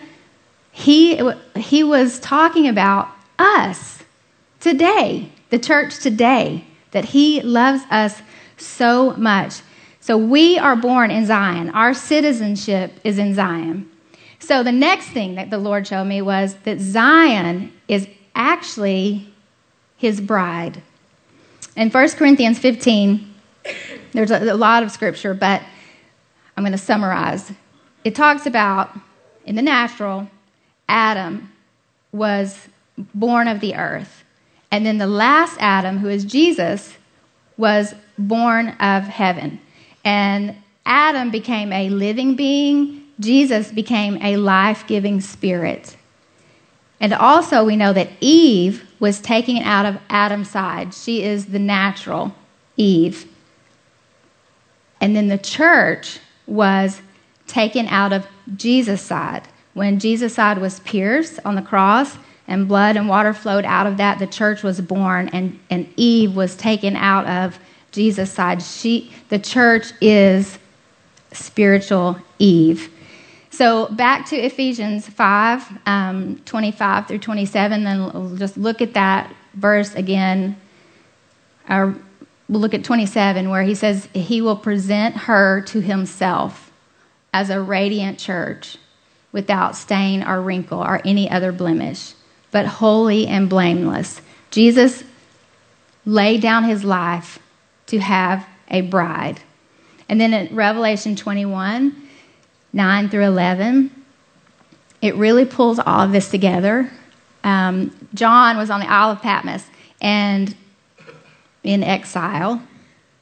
He, 0.71 1.21
he 1.55 1.83
was 1.83 2.19
talking 2.19 2.67
about 2.67 3.07
us 3.37 4.03
today, 4.61 5.29
the 5.51 5.59
church 5.59 5.99
today, 5.99 6.65
that 6.89 7.05
He 7.05 7.39
loves 7.41 7.83
us 7.91 8.23
so 8.57 9.13
much. 9.15 9.61
So 9.99 10.17
we 10.17 10.57
are 10.57 10.75
born 10.75 11.11
in 11.11 11.27
Zion. 11.27 11.69
Our 11.69 11.93
citizenship 11.93 12.99
is 13.03 13.19
in 13.19 13.35
Zion. 13.35 13.91
So 14.39 14.63
the 14.63 14.71
next 14.71 15.09
thing 15.09 15.35
that 15.35 15.51
the 15.51 15.59
Lord 15.59 15.85
showed 15.85 16.05
me 16.05 16.23
was 16.23 16.55
that 16.63 16.79
Zion 16.79 17.71
is 17.87 18.07
actually 18.33 19.31
his 19.97 20.19
bride. 20.19 20.81
In 21.75 21.89
1 21.89 22.09
Corinthians 22.11 22.59
15, 22.59 23.33
there's 24.11 24.31
a, 24.31 24.53
lot 24.53 24.83
of 24.83 24.91
scripture, 24.91 25.33
but 25.33 25.61
I'm 26.55 26.63
going 26.63 26.71
to 26.71 26.77
summarize. 26.77 27.51
It 28.03 28.13
talks 28.13 28.45
about 28.45 28.91
in 29.45 29.55
the 29.55 29.61
natural, 29.61 30.29
Adam 30.87 31.51
was 32.11 32.67
born 33.15 33.47
of 33.47 33.59
the 33.59 33.75
earth. 33.75 34.23
And 34.71 34.85
then 34.85 34.99
the 34.99 35.07
last 35.07 35.57
Adam, 35.59 35.97
who 35.97 36.09
is 36.09 36.25
Jesus, 36.25 36.95
was 37.57 37.95
born 38.17 38.69
of 38.79 39.03
heaven. 39.03 39.59
And 40.05 40.55
Adam 40.85 41.31
became 41.31 41.73
a 41.73 41.89
living 41.89 42.35
being, 42.35 43.03
Jesus 43.19 43.71
became 43.71 44.21
a 44.21 44.37
life 44.37 44.85
giving 44.85 45.21
spirit. 45.21 45.97
And 47.03 47.13
also, 47.13 47.65
we 47.65 47.75
know 47.75 47.91
that 47.91 48.11
Eve 48.21 48.89
was 48.97 49.19
taken 49.19 49.57
out 49.57 49.85
of 49.85 49.99
Adam's 50.09 50.49
side. 50.49 50.93
She 50.93 51.21
is 51.21 51.47
the 51.47 51.59
natural 51.59 52.33
Eve. 52.77 53.27
And 55.01 55.13
then 55.13 55.27
the 55.27 55.37
church 55.37 56.19
was 56.47 57.01
taken 57.45 57.87
out 57.87 58.13
of 58.13 58.25
Jesus' 58.55 59.01
side. 59.01 59.43
when 59.73 59.99
Jesus' 59.99 60.35
side 60.35 60.59
was 60.59 60.79
pierced 60.81 61.39
on 61.43 61.55
the 61.55 61.61
cross 61.61 62.15
and 62.47 62.69
blood 62.69 62.95
and 62.95 63.09
water 63.09 63.33
flowed 63.33 63.65
out 63.65 63.85
of 63.85 63.97
that, 63.97 64.19
the 64.19 64.27
church 64.27 64.63
was 64.63 64.79
born 64.79 65.27
and, 65.33 65.59
and 65.69 65.91
Eve 65.97 66.33
was 66.33 66.55
taken 66.55 66.95
out 66.95 67.25
of 67.25 67.59
Jesus' 67.91 68.31
side. 68.31 68.61
She, 68.61 69.11
the 69.27 69.39
church 69.39 69.91
is 69.99 70.57
spiritual 71.33 72.17
Eve. 72.39 72.89
So 73.53 73.85
back 73.85 74.25
to 74.29 74.35
Ephesians 74.35 75.07
5 75.07 75.81
um, 75.85 76.41
25 76.43 77.07
through 77.07 77.19
27, 77.19 77.83
then 77.83 78.11
we'll 78.11 78.35
just 78.35 78.57
look 78.57 78.81
at 78.81 78.95
that 78.95 79.31
verse 79.53 79.93
again. 79.93 80.57
Our, 81.69 81.93
we'll 82.49 82.61
look 82.61 82.73
at 82.73 82.83
27, 82.83 83.51
where 83.51 83.61
he 83.61 83.75
says, 83.75 84.09
He 84.11 84.41
will 84.41 84.55
present 84.55 85.15
her 85.15 85.61
to 85.67 85.81
himself 85.81 86.71
as 87.31 87.51
a 87.51 87.61
radiant 87.61 88.17
church 88.17 88.77
without 89.31 89.75
stain 89.75 90.23
or 90.23 90.41
wrinkle 90.41 90.79
or 90.79 90.99
any 91.05 91.29
other 91.29 91.51
blemish, 91.51 92.15
but 92.49 92.65
holy 92.65 93.27
and 93.27 93.51
blameless. 93.51 94.19
Jesus 94.49 95.03
laid 96.07 96.41
down 96.41 96.63
his 96.63 96.83
life 96.83 97.37
to 97.85 97.99
have 97.99 98.47
a 98.71 98.81
bride. 98.81 99.41
And 100.09 100.19
then 100.19 100.33
in 100.33 100.55
Revelation 100.55 101.15
21, 101.15 102.02
9 102.73 103.09
through 103.09 103.25
11, 103.25 103.91
it 105.01 105.15
really 105.15 105.45
pulls 105.45 105.79
all 105.79 106.01
of 106.01 106.11
this 106.11 106.29
together. 106.29 106.89
Um, 107.43 107.95
John 108.13 108.57
was 108.57 108.69
on 108.69 108.79
the 108.79 108.89
Isle 108.89 109.11
of 109.11 109.21
Patmos 109.21 109.65
and 110.01 110.55
in 111.63 111.83
exile, 111.83 112.61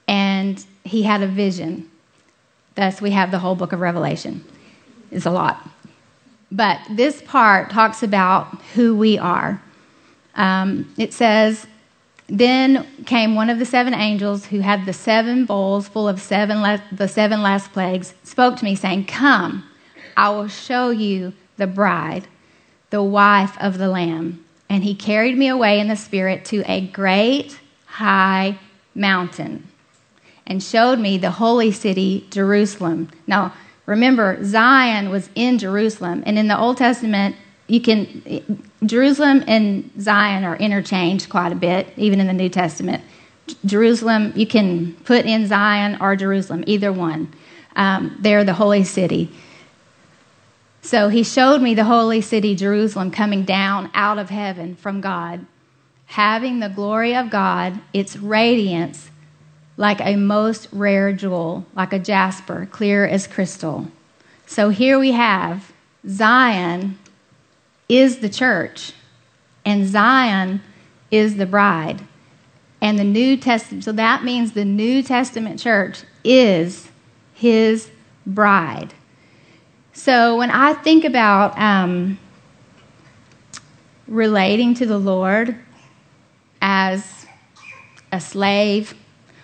and 0.08 0.64
he 0.84 1.04
had 1.04 1.22
a 1.22 1.28
vision. 1.28 1.90
Thus, 2.76 3.02
we 3.02 3.12
have 3.12 3.32
the 3.32 3.40
whole 3.40 3.56
book 3.56 3.74
of 3.74 3.80
Revelation. 3.80 4.44
It's 5.12 5.26
a 5.26 5.32
lot. 5.32 5.68
But 6.52 6.80
this 6.90 7.22
part 7.22 7.70
talks 7.70 8.04
about 8.04 8.62
who 8.74 8.96
we 8.96 9.18
are. 9.18 9.62
Um, 10.36 10.94
it 10.98 11.14
says, 11.14 11.68
Then 12.34 12.88
came 13.06 13.36
one 13.36 13.50
of 13.50 13.60
the 13.60 13.65
seven 13.65 13.94
angels 13.94 14.46
who 14.46 14.62
had 14.62 14.86
the 14.86 14.94
seven 14.94 15.46
bowls 15.46 15.89
full 15.89 16.08
of 16.08 16.22
seven 16.22 16.62
la- 16.62 16.80
the 16.89 17.10
seven 17.10 17.41
last 17.41 17.74
plagues, 17.74 18.13
spoke 18.24 18.56
to 18.56 18.63
me, 18.63 18.74
saying, 18.74 19.08
Come, 19.08 19.65
I 20.15 20.30
will 20.30 20.48
show 20.48 20.91
you 20.91 21.34
the 21.58 21.67
bride, 21.67 22.30
the 22.89 23.04
wife 23.04 23.58
of 23.60 23.78
the 23.78 23.89
Lamb. 23.89 24.46
And 24.70 24.86
he 24.86 24.96
carried 24.96 25.38
me 25.38 25.50
away 25.50 25.82
in 25.82 25.89
the 25.89 25.98
Spirit 25.98 26.46
to 26.46 26.63
a 26.72 26.88
great 26.88 27.60
high 27.86 28.58
mountain 28.96 29.67
and 30.48 30.63
showed 30.63 31.00
me 31.00 31.17
the 31.17 31.32
holy 31.32 31.74
city, 31.74 32.26
Jerusalem. 32.30 33.10
Now, 33.28 33.54
remember, 33.86 34.41
Zion 34.41 35.10
was 35.10 35.30
in 35.36 35.58
Jerusalem, 35.58 36.24
and 36.26 36.39
in 36.39 36.48
the 36.48 36.58
Old 36.58 36.78
Testament, 36.78 37.36
you 37.72 37.80
can 37.80 38.62
Jerusalem 38.86 39.46
and 39.48 39.90
Zion 39.98 40.44
are 40.44 40.58
interchanged 40.58 41.30
quite 41.30 41.54
a 41.54 41.56
bit, 41.56 41.88
even 41.96 42.20
in 42.20 42.28
the 42.28 42.34
New 42.34 42.50
Testament. 42.50 43.02
Jerusalem, 43.66 44.34
you 44.36 44.46
can 44.46 44.94
put 45.06 45.26
in 45.26 45.48
Zion 45.48 45.98
or 46.02 46.18
Jerusalem, 46.18 46.66
either 46.68 46.92
one. 46.92 47.32
Um, 47.78 48.18
they're 48.20 48.44
the 48.44 48.56
holy 48.56 48.84
city. 48.84 49.32
So 50.82 51.08
he 51.08 51.24
showed 51.24 51.62
me 51.62 51.74
the 51.74 51.86
holy 51.86 52.20
city, 52.20 52.56
Jerusalem, 52.56 53.10
coming 53.10 53.44
down 53.44 53.90
out 53.94 54.20
of 54.20 54.30
heaven 54.30 54.76
from 54.76 55.00
God, 55.00 55.46
having 56.08 56.60
the 56.60 56.70
glory 56.70 57.16
of 57.16 57.30
God, 57.30 57.80
its 57.94 58.18
radiance 58.18 59.10
like 59.78 60.02
a 60.02 60.18
most 60.18 60.68
rare 60.74 61.14
jewel, 61.14 61.66
like 61.74 61.94
a 61.94 62.00
jasper, 62.00 62.68
clear 62.70 63.06
as 63.06 63.28
crystal. 63.28 63.88
So 64.46 64.70
here 64.70 65.00
we 65.00 65.14
have 65.14 65.72
Zion 66.06 66.98
is 67.91 68.19
the 68.19 68.30
church, 68.30 68.93
and 69.65 69.86
Zion 69.86 70.62
is 71.12 71.36
the 71.36 71.45
bride. 71.45 72.01
And 72.80 72.97
the 72.97 73.04
New 73.04 73.36
Testament, 73.36 73.84
so 73.84 73.91
that 73.91 74.23
means 74.23 74.54
the 74.54 74.65
New 74.65 75.04
Testament 75.04 75.60
church 75.60 76.04
is 76.23 76.88
his 77.34 77.91
bride. 78.25 78.93
So 79.91 80.38
when 80.38 80.49
I 80.49 80.73
think 80.73 81.04
about 81.04 81.60
um, 81.60 82.17
relating 84.08 84.73
to 84.75 84.86
the 84.86 84.97
Lord 84.97 85.58
as 86.62 87.25
a 88.13 88.21
slave, 88.21 88.95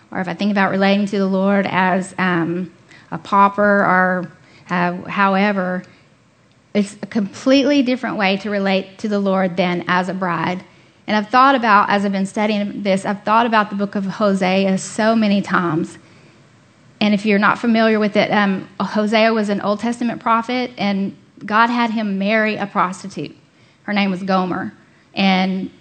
or 0.09 0.21
if 0.21 0.29
I 0.29 0.33
think 0.33 0.51
about 0.51 0.71
relating 0.71 1.05
to 1.07 1.17
the 1.17 1.27
Lord 1.27 1.67
as 1.69 2.15
um, 2.17 2.73
a 3.11 3.17
pauper 3.17 3.61
or 3.61 4.31
uh, 4.69 4.93
however, 5.03 5.83
it's 6.77 6.95
a 7.01 7.07
completely 7.07 7.81
different 7.81 8.17
way 8.17 8.37
to 8.37 8.49
relate 8.49 8.97
to 8.99 9.07
the 9.07 9.19
Lord 9.19 9.57
than 9.57 9.83
as 9.87 10.09
a 10.09 10.13
bride. 10.13 10.63
And 11.07 11.15
I've 11.15 11.29
thought 11.29 11.55
about, 11.55 11.89
as 11.89 12.03
I've 12.03 12.11
been 12.11 12.25
studying 12.25 12.83
this, 12.83 13.05
I've 13.05 13.23
thought 13.23 13.45
about 13.45 13.69
the 13.69 13.75
book 13.75 13.95
of 13.95 14.05
Hosea 14.05 14.77
so 14.77 15.15
many 15.15 15.41
times. 15.41 15.97
And 16.99 17.13
if 17.13 17.25
you're 17.25 17.39
not 17.39 17.59
familiar 17.59 17.99
with 17.99 18.17
it, 18.17 18.29
um, 18.31 18.67
Hosea 18.79 19.33
was 19.33 19.49
an 19.49 19.61
Old 19.61 19.79
Testament 19.79 20.21
prophet, 20.21 20.71
and 20.77 21.15
God 21.45 21.69
had 21.69 21.91
him 21.91 22.17
marry 22.17 22.55
a 22.57 22.65
prostitute. 22.65 23.35
Her 23.83 23.93
name 23.93 24.11
was 24.11 24.23
Gomer. 24.23 24.73
And 25.13 25.71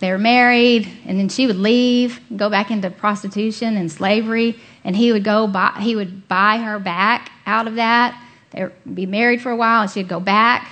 they 0.00 0.12
were 0.12 0.18
married, 0.18 0.88
and 1.06 1.18
then 1.18 1.28
she 1.28 1.46
would 1.46 1.56
leave, 1.56 2.20
go 2.36 2.48
back 2.48 2.70
into 2.70 2.88
prostitution 2.90 3.76
and 3.76 3.90
slavery, 3.90 4.56
and 4.84 4.94
he 4.94 5.10
would 5.10 5.24
go 5.24 5.48
buy, 5.48 5.76
he 5.80 5.96
would 5.96 6.28
buy 6.28 6.58
her 6.58 6.78
back 6.78 7.32
out 7.46 7.66
of 7.66 7.74
that. 7.74 8.22
They'd 8.50 8.70
be 8.94 9.06
married 9.06 9.42
for 9.42 9.50
a 9.50 9.56
while, 9.56 9.82
and 9.82 9.90
she'd 9.90 10.08
go 10.08 10.20
back, 10.20 10.70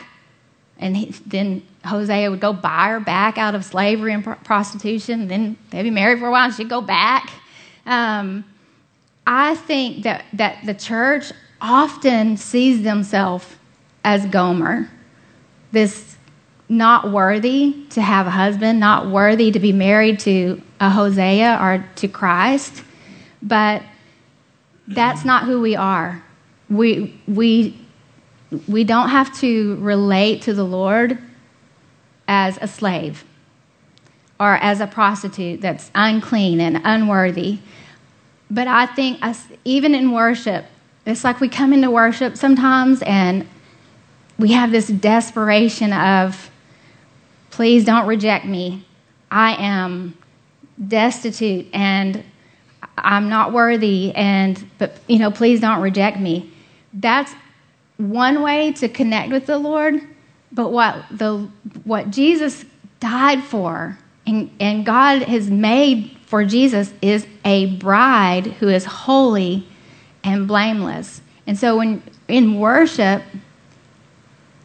and 0.79 0.97
he, 0.97 1.07
then 1.27 1.63
Hosea 1.85 2.31
would 2.31 2.41
go 2.41 2.53
buy 2.53 2.89
her 2.89 3.01
back 3.01 3.39
out 3.39 3.55
of 3.55 3.65
slavery 3.65 4.13
and 4.13 4.25
prostitution. 4.45 5.23
And 5.23 5.31
then 5.31 5.59
they'd 5.71 5.83
be 5.83 5.91
married 5.91 6.19
for 6.19 6.27
a 6.27 6.31
while, 6.31 6.47
and 6.47 6.55
she'd 6.55 6.69
go 6.69 6.81
back. 6.81 7.31
Um, 7.85 8.45
I 9.27 9.55
think 9.55 10.05
that 10.05 10.25
that 10.35 10.65
the 10.65 10.75
church 10.75 11.33
often 11.61 12.37
sees 12.37 12.83
themselves 12.83 13.47
as 14.05 14.27
Gomer, 14.27 14.89
this 15.73 16.17
not 16.69 17.11
worthy 17.11 17.87
to 17.91 18.03
have 18.03 18.27
a 18.27 18.31
husband, 18.31 18.81
not 18.81 19.09
worthy 19.09 19.51
to 19.53 19.61
be 19.61 19.73
married 19.73 20.19
to 20.21 20.61
a 20.81 20.91
Hosea 20.91 21.59
or 21.61 21.85
to 21.97 22.09
Christ. 22.09 22.83
But 23.43 23.83
that's 24.89 25.25
not 25.25 25.45
who 25.45 25.61
we 25.61 25.77
are. 25.77 26.23
We, 26.69 27.21
we, 27.27 27.79
we 28.67 28.85
don't 28.85 29.11
have 29.11 29.37
to 29.41 29.77
relate 29.77 30.43
to 30.43 30.55
the 30.55 30.65
Lord 30.65 31.19
as 32.29 32.59
a 32.61 32.67
slave 32.67 33.25
or 34.39 34.57
as 34.57 34.81
a 34.81 34.87
prostitute 34.87 35.61
that's 35.61 35.91
unclean 35.95 36.61
and 36.61 36.81
unworthy. 36.85 37.59
But 38.51 38.69
I 38.69 38.87
think, 38.87 39.23
us, 39.23 39.47
even 39.65 39.95
in 39.95 40.13
worship, 40.13 40.67
it's 41.05 41.25
like 41.25 41.41
we 41.41 41.49
come 41.49 41.73
into 41.73 41.91
worship 41.91 42.37
sometimes 42.37 43.03
and 43.03 43.47
we 44.39 44.53
have 44.53 44.71
this 44.71 44.89
desperation 44.89 45.93
of, 45.93 46.51
Please 47.57 47.87
don't 47.87 48.07
reject 48.07 48.45
me. 48.45 48.85
I 49.31 49.55
am 49.55 50.15
destitute 50.89 51.67
and 51.73 52.23
I'm 52.99 53.31
not 53.31 53.55
worthy 53.55 54.13
and 54.15 54.63
but 54.77 54.99
you 55.07 55.19
know 55.19 55.31
please 55.31 55.59
don't 55.61 55.81
reject 55.81 56.19
me. 56.19 56.53
That's 56.99 57.33
one 57.99 58.43
way 58.43 58.73
to 58.73 58.89
connect 58.89 59.31
with 59.31 59.47
the 59.47 59.59
Lord, 59.59 60.01
but 60.53 60.71
what 60.71 61.05
the 61.11 61.49
what 61.85 62.11
Jesus 62.11 62.65
died 63.01 63.43
for 63.43 63.99
and, 64.27 64.51
and 64.59 64.85
God 64.85 65.23
has 65.23 65.51
made 65.51 66.17
for 66.27 66.45
Jesus 66.45 66.93
is 67.01 67.27
a 67.45 67.77
bride 67.77 68.47
who 68.47 68.69
is 68.69 68.85
holy 68.85 69.67
and 70.25 70.49
blameless. 70.49 71.21
And 71.47 71.57
so 71.57 71.77
when 71.77 72.03
in 72.27 72.59
worship, 72.59 73.23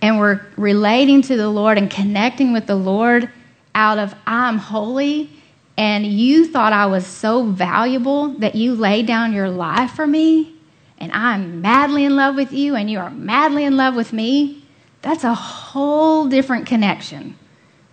and 0.01 0.17
we're 0.17 0.41
relating 0.57 1.21
to 1.21 1.37
the 1.37 1.47
Lord 1.47 1.77
and 1.77 1.91
connecting 1.91 2.53
with 2.53 2.65
the 2.65 2.75
Lord 2.75 3.29
out 3.75 3.99
of 3.99 4.15
I'm 4.25 4.57
holy 4.57 5.29
and 5.77 6.05
you 6.05 6.47
thought 6.47 6.73
I 6.73 6.87
was 6.87 7.05
so 7.05 7.43
valuable 7.43 8.29
that 8.39 8.55
you 8.55 8.73
laid 8.73 9.05
down 9.05 9.31
your 9.31 9.49
life 9.49 9.91
for 9.91 10.07
me 10.07 10.55
and 11.01 11.11
I'm 11.11 11.61
madly 11.61 12.05
in 12.05 12.15
love 12.15 12.35
with 12.35 12.53
you 12.53 12.75
and 12.75 12.89
you 12.89 12.99
are 12.99 13.09
madly 13.09 13.63
in 13.63 13.75
love 13.75 13.95
with 13.95 14.13
me, 14.13 14.63
that's 15.01 15.23
a 15.23 15.33
whole 15.33 16.27
different 16.27 16.67
connection 16.67 17.37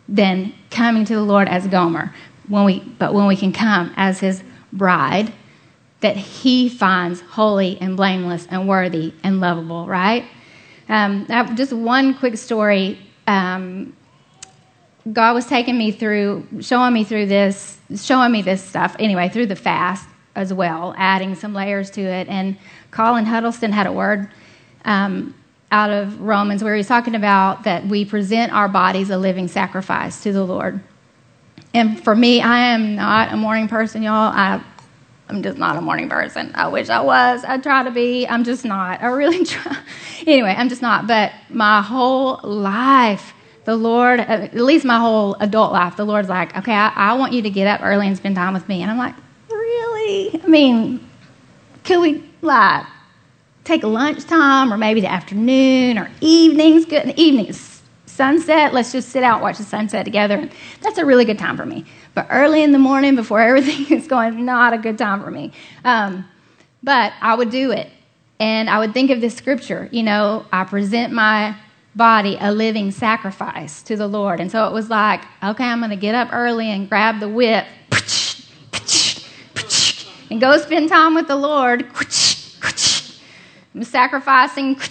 than 0.07 0.53
coming 0.71 1.07
to 1.07 1.15
the 1.15 1.23
Lord 1.23 1.49
as 1.49 1.67
Gomer. 1.67 2.15
When 2.49 2.65
we, 2.65 2.81
but 2.81 3.15
when 3.15 3.27
we 3.27 3.37
can 3.37 3.53
come 3.53 3.93
as 3.97 4.21
his 4.21 4.43
bride, 4.73 5.33
that 6.01 6.17
he 6.17 6.69
finds 6.69 7.21
holy 7.21 7.79
and 7.81 7.97
blameless 7.97 8.47
and 8.51 8.69
worthy 8.69 9.15
and 9.25 9.41
lovable, 9.41 9.87
right? 9.87 10.25
Um, 10.89 11.27
just 11.57 11.73
one 11.73 12.15
quick 12.15 12.37
story. 12.37 12.99
Um, 13.27 13.97
God 15.11 15.33
was 15.33 15.47
taking 15.47 15.77
me 15.77 15.93
through, 15.93 16.47
showing 16.61 16.93
me 16.93 17.05
through 17.05 17.27
this, 17.27 17.79
showing 17.97 18.33
me 18.33 18.43
this 18.43 18.63
stuff 18.63 18.95
anyway, 18.99 19.31
through 19.31 19.47
the 19.47 19.57
fast 19.57 20.09
as 20.35 20.55
well, 20.55 20.95
adding 20.97 21.35
some 21.35 21.53
layers 21.53 21.91
to 21.91 22.01
it. 22.01 22.29
And 22.29 22.57
Colin 22.91 23.27
Huddleston 23.27 23.73
had 23.73 23.87
a 23.87 23.93
word. 23.93 24.31
Um, 24.85 25.35
out 25.71 25.91
of 25.91 26.21
Romans 26.21 26.65
where 26.65 26.75
he's 26.75 26.89
talking 26.89 27.15
about 27.15 27.65
that 27.65 27.87
we 27.87 28.05
present 28.05 28.53
our 28.53 28.69
bodies 28.69 29.11
a 29.11 29.19
living 29.19 29.49
sacrifice 29.49 30.23
to 30.23 30.33
the 30.33 30.43
Lord. 30.43 30.81
And 31.75 32.03
for 32.03 32.17
me, 32.17 32.41
I 32.41 32.59
am 32.69 32.97
not 32.97 33.33
a 33.33 33.37
morning 33.37 33.69
person, 33.69 34.03
y'all. 34.03 34.33
I, 34.35 34.63
I'm 35.29 35.43
just 35.43 35.59
not 35.59 35.77
a 35.77 35.83
morning 35.83 36.09
person. 36.09 36.53
I 36.55 36.69
wish 36.69 36.89
I 36.89 37.03
was. 37.03 37.45
I 37.45 37.59
try 37.59 37.85
to 37.85 37.91
be. 37.91 38.27
I'm 38.27 38.45
just 38.45 38.65
not. 38.65 39.03
I 39.03 39.09
really 39.09 39.45
try. 39.45 39.77
anyway, 40.27 40.55
I'm 40.57 40.71
just 40.71 40.81
not. 40.81 41.07
But 41.07 41.33
my 41.51 41.83
whole 41.83 42.41
life, 42.43 43.35
the 43.67 43.77
Lord, 43.77 44.21
at 44.21 44.55
least 44.55 44.87
my 44.87 44.99
whole 44.99 45.35
adult 45.35 45.73
life, 45.73 45.97
the 45.97 46.07
Lord's 46.07 46.31
like, 46.31 46.57
okay, 46.57 46.73
I, 46.73 46.89
I 46.89 47.15
want 47.15 47.35
you 47.35 47.43
to 47.43 47.51
get 47.51 47.67
up 47.67 47.83
early 47.85 48.07
and 48.07 48.17
spend 48.17 48.37
time 48.37 48.55
with 48.55 48.67
me. 48.67 48.81
And 48.81 48.91
I'm 48.91 48.97
like, 48.97 49.15
really? 49.51 50.41
I 50.43 50.47
mean, 50.47 51.07
could 51.85 52.01
we 52.01 52.28
like 52.43 52.87
take 53.65 53.83
lunchtime 53.83 54.73
or 54.73 54.79
maybe 54.79 55.01
the 55.01 55.11
afternoon 55.11 55.99
or 55.99 56.11
evenings? 56.21 56.85
Good 56.85 57.03
in 57.03 57.09
the 57.09 57.21
evenings, 57.21 57.83
sunset. 58.07 58.73
Let's 58.73 58.93
just 58.93 59.11
sit 59.11 59.23
out 59.23 59.43
watch 59.43 59.59
the 59.59 59.65
sunset 59.65 60.05
together. 60.05 60.49
That's 60.81 60.99
a 60.99 61.05
really 61.05 61.25
good 61.25 61.39
time 61.39 61.57
for 61.57 61.67
me. 61.67 61.85
But 62.15 62.27
early 62.31 62.63
in 62.63 62.73
the 62.73 62.79
morning, 62.79 63.17
before 63.17 63.41
everything 63.41 63.97
is 63.97 64.07
going, 64.07 64.45
not 64.45 64.73
a 64.73 64.79
good 64.79 64.99
time 64.99 65.23
for 65.23 65.31
me. 65.31 65.53
Um, 65.85 66.25
but 66.83 67.13
I 67.21 67.35
would 67.35 67.51
do 67.51 67.73
it, 67.73 67.91
and 68.39 68.71
I 68.71 68.79
would 68.79 68.95
think 68.95 69.11
of 69.11 69.21
this 69.21 69.35
scripture. 69.35 69.89
You 69.91 70.05
know, 70.05 70.47
I 70.53 70.65
present 70.65 71.13
my 71.13 71.57
body 71.99 72.39
a 72.41 72.51
living 72.53 72.93
sacrifice 72.93 73.83
to 73.83 73.97
the 73.97 74.07
Lord. 74.07 74.41
And 74.41 74.51
so 74.51 74.67
it 74.67 74.73
was 74.73 74.89
like, 74.89 75.23
okay, 75.43 75.65
I'm 75.65 75.81
going 75.81 75.91
to 75.91 75.97
get 75.97 76.15
up 76.15 76.31
early 76.33 76.71
and 76.71 76.89
grab 76.89 77.21
the 77.21 77.29
whip 77.29 77.67
and 80.31 80.41
go 80.41 80.57
spend 80.59 80.89
time 80.89 81.15
with 81.15 81.29
the 81.29 81.37
Lord. 81.37 81.87
Sacrificing. 83.83 84.79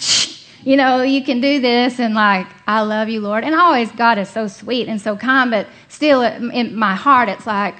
You 0.63 0.76
know, 0.76 1.02
you 1.02 1.23
can 1.23 1.39
do 1.39 1.62
this, 1.62 1.97
and 1.97 2.13
like, 2.13 2.45
I 2.67 2.82
love 2.82 3.08
you, 3.08 3.21
Lord. 3.21 3.45
And 3.45 3.56
always, 3.56 3.89
God 3.93 4.17
is 4.17 4.28
so 4.28 4.47
sweet 4.47 4.89
and 4.89 5.00
so 5.00 5.15
kind, 5.15 5.50
but 5.50 5.65
still, 5.88 6.21
in 6.21 6.76
my 6.76 6.93
heart, 6.93 7.30
it's 7.30 7.47
like, 7.47 7.76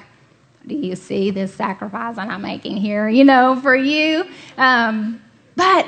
do 0.66 0.74
you 0.74 0.96
see 0.96 1.32
this 1.32 1.54
sacrifice 1.54 2.16
that 2.16 2.30
I'm 2.30 2.42
making 2.42 2.78
here, 2.78 3.10
you 3.10 3.26
know, 3.26 3.60
for 3.62 3.76
you? 3.76 4.26
Um, 4.58 5.22
but 5.58 5.86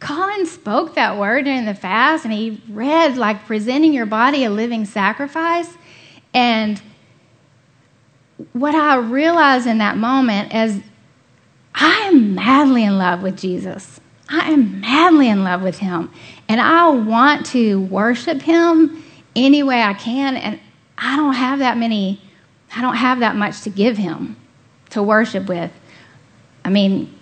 Colin 0.00 0.46
spoke 0.46 0.94
that 0.94 1.18
word 1.18 1.44
during 1.44 1.64
the 1.66 1.74
fast, 1.74 2.24
and 2.24 2.32
he 2.32 2.62
read, 2.70 3.18
like, 3.18 3.44
presenting 3.44 3.92
your 3.92 4.06
body 4.06 4.44
a 4.44 4.50
living 4.50 4.84
sacrifice. 4.84 5.68
And 6.32 6.80
what 8.52 8.74
I 8.74 8.96
realized 8.96 9.66
in 9.66 9.78
that 9.78 9.96
moment 9.96 10.54
is 10.54 10.80
I 11.74 12.06
am 12.06 12.34
madly 12.34 12.84
in 12.84 12.96
love 12.96 13.22
with 13.22 13.36
Jesus. 13.36 14.00
I 14.28 14.50
am 14.50 14.80
madly 14.80 15.28
in 15.28 15.44
love 15.44 15.62
with 15.62 15.78
him. 15.78 16.12
And 16.48 16.60
I 16.60 16.88
want 16.88 17.46
to 17.46 17.80
worship 17.80 18.42
him 18.42 19.02
any 19.34 19.62
way 19.62 19.82
I 19.82 19.94
can. 19.94 20.36
And 20.36 20.60
I 20.96 21.16
don't 21.16 21.34
have 21.34 21.60
that 21.60 21.78
many, 21.78 22.20
I 22.74 22.82
don't 22.82 22.96
have 22.96 23.20
that 23.20 23.36
much 23.36 23.62
to 23.62 23.70
give 23.70 23.96
him 23.96 24.36
to 24.90 25.02
worship 25.02 25.48
with. 25.48 25.70
I 26.64 26.70
mean, 26.70 27.14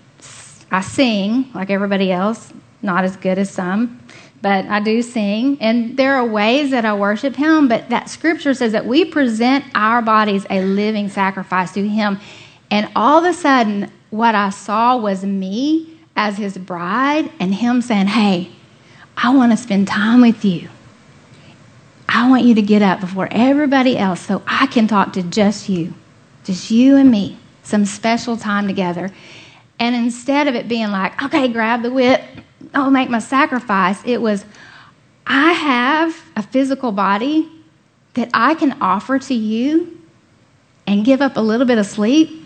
I 0.70 0.80
sing 0.80 1.50
like 1.54 1.70
everybody 1.70 2.10
else, 2.10 2.52
not 2.82 3.04
as 3.04 3.16
good 3.16 3.38
as 3.38 3.50
some, 3.50 4.00
but 4.42 4.64
I 4.66 4.80
do 4.80 5.02
sing. 5.02 5.58
And 5.60 5.96
there 5.96 6.14
are 6.14 6.26
ways 6.26 6.70
that 6.70 6.84
I 6.84 6.94
worship 6.94 7.36
him, 7.36 7.68
but 7.68 7.88
that 7.90 8.08
scripture 8.08 8.54
says 8.54 8.72
that 8.72 8.86
we 8.86 9.04
present 9.04 9.64
our 9.74 10.02
bodies 10.02 10.46
a 10.50 10.62
living 10.62 11.08
sacrifice 11.08 11.72
to 11.72 11.86
him. 11.86 12.18
And 12.70 12.88
all 12.96 13.24
of 13.24 13.24
a 13.24 13.32
sudden, 13.32 13.90
what 14.10 14.34
I 14.34 14.50
saw 14.50 14.96
was 14.96 15.24
me 15.24 15.95
as 16.16 16.38
his 16.38 16.56
bride 16.56 17.30
and 17.38 17.54
him 17.54 17.82
saying, 17.82 18.06
Hey, 18.06 18.50
I 19.16 19.34
want 19.34 19.52
to 19.52 19.56
spend 19.56 19.86
time 19.86 20.22
with 20.22 20.44
you. 20.44 20.68
I 22.08 22.28
want 22.28 22.44
you 22.44 22.54
to 22.54 22.62
get 22.62 22.82
up 22.82 23.00
before 23.00 23.28
everybody 23.30 23.98
else 23.98 24.20
so 24.20 24.42
I 24.46 24.66
can 24.66 24.88
talk 24.88 25.12
to 25.14 25.22
just 25.22 25.68
you, 25.68 25.92
just 26.44 26.70
you 26.70 26.96
and 26.96 27.10
me, 27.10 27.38
some 27.62 27.84
special 27.84 28.36
time 28.36 28.66
together. 28.66 29.12
And 29.78 29.94
instead 29.94 30.48
of 30.48 30.54
it 30.54 30.68
being 30.68 30.90
like, 30.90 31.22
okay, 31.22 31.48
grab 31.48 31.82
the 31.82 31.90
whip, 31.90 32.22
I'll 32.72 32.90
make 32.90 33.10
my 33.10 33.18
sacrifice, 33.18 34.00
it 34.04 34.22
was, 34.22 34.44
I 35.26 35.52
have 35.52 36.24
a 36.36 36.42
physical 36.42 36.92
body 36.92 37.48
that 38.14 38.30
I 38.32 38.54
can 38.54 38.80
offer 38.80 39.18
to 39.18 39.34
you 39.34 40.00
and 40.86 41.04
give 41.04 41.20
up 41.20 41.36
a 41.36 41.40
little 41.40 41.66
bit 41.66 41.78
of 41.78 41.86
sleep 41.86 42.45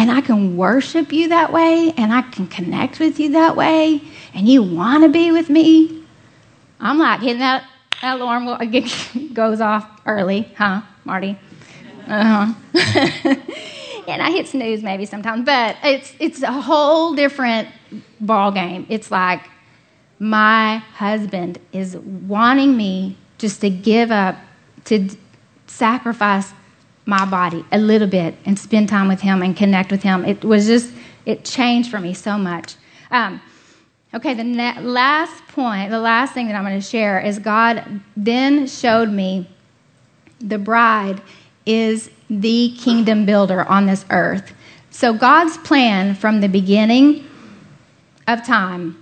and 0.00 0.10
I 0.10 0.22
can 0.22 0.56
worship 0.56 1.12
you 1.12 1.28
that 1.28 1.52
way 1.52 1.92
and 1.94 2.10
I 2.10 2.22
can 2.22 2.46
connect 2.46 3.00
with 3.00 3.20
you 3.20 3.32
that 3.32 3.54
way 3.54 4.00
and 4.32 4.48
you 4.48 4.62
want 4.62 5.04
to 5.04 5.10
be 5.10 5.30
with 5.30 5.50
me, 5.50 6.04
I'm 6.80 6.98
like 6.98 7.20
hitting 7.20 7.40
that, 7.40 7.64
that 8.00 8.18
alarm 8.18 8.48
goes 9.34 9.60
off 9.60 9.86
early, 10.06 10.50
huh, 10.56 10.80
Marty? 11.04 11.38
Uh 12.08 12.46
huh. 12.46 13.34
and 14.08 14.22
I 14.22 14.30
hit 14.30 14.48
snooze 14.48 14.82
maybe 14.82 15.04
sometimes, 15.04 15.44
but 15.44 15.76
it's 15.84 16.14
it's 16.18 16.40
a 16.40 16.50
whole 16.50 17.14
different 17.14 17.68
ball 18.22 18.52
game. 18.52 18.86
It's 18.88 19.10
like 19.10 19.42
my 20.18 20.78
husband 20.94 21.58
is 21.74 21.98
wanting 21.98 22.74
me 22.74 23.18
just 23.36 23.60
to 23.60 23.68
give 23.68 24.10
up, 24.10 24.36
to 24.86 25.10
sacrifice 25.66 26.54
my 27.06 27.24
body 27.24 27.64
a 27.72 27.78
little 27.78 28.08
bit 28.08 28.34
and 28.44 28.58
spend 28.58 28.88
time 28.88 29.08
with 29.08 29.20
Him 29.20 29.42
and 29.42 29.56
connect 29.56 29.90
with 29.90 30.02
Him. 30.02 30.24
It 30.24 30.44
was 30.44 30.66
just, 30.66 30.92
it 31.26 31.44
changed 31.44 31.90
for 31.90 31.98
me 31.98 32.14
so 32.14 32.38
much. 32.38 32.76
Um, 33.10 33.40
okay, 34.14 34.34
the 34.34 34.44
ne- 34.44 34.80
last 34.80 35.46
point, 35.48 35.90
the 35.90 36.00
last 36.00 36.34
thing 36.34 36.46
that 36.48 36.56
I'm 36.56 36.64
going 36.64 36.80
to 36.80 36.86
share 36.86 37.20
is 37.20 37.38
God 37.38 38.00
then 38.16 38.66
showed 38.66 39.10
me 39.10 39.48
the 40.40 40.58
bride 40.58 41.20
is 41.66 42.10
the 42.28 42.74
kingdom 42.78 43.26
builder 43.26 43.64
on 43.64 43.86
this 43.86 44.04
earth. 44.10 44.54
So 44.90 45.12
God's 45.12 45.58
plan 45.58 46.14
from 46.14 46.40
the 46.40 46.48
beginning 46.48 47.26
of 48.26 48.44
time 48.46 48.96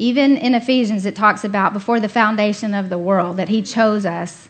even 0.00 0.38
in 0.38 0.54
Ephesians, 0.54 1.04
it 1.04 1.14
talks 1.14 1.44
about 1.44 1.74
before 1.74 2.00
the 2.00 2.08
foundation 2.08 2.72
of 2.72 2.88
the 2.88 2.96
world 2.96 3.36
that 3.36 3.50
He 3.50 3.60
chose 3.60 4.06
us 4.06 4.48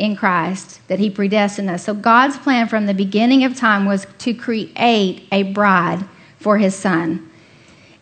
in 0.00 0.16
Christ, 0.16 0.80
that 0.88 0.98
He 0.98 1.10
predestined 1.10 1.68
us. 1.68 1.84
So 1.84 1.94
God's 1.94 2.38
plan 2.38 2.66
from 2.68 2.86
the 2.86 2.94
beginning 2.94 3.44
of 3.44 3.54
time 3.54 3.84
was 3.84 4.06
to 4.18 4.32
create 4.32 5.28
a 5.30 5.44
bride 5.52 6.04
for 6.38 6.56
His 6.58 6.74
Son. 6.74 7.30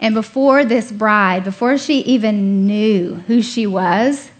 And 0.00 0.14
before 0.14 0.64
this 0.64 0.92
bride, 0.92 1.42
before 1.42 1.76
she 1.76 1.98
even 2.00 2.66
knew 2.66 3.16
who 3.26 3.42
she 3.42 3.66
was, 3.66 4.30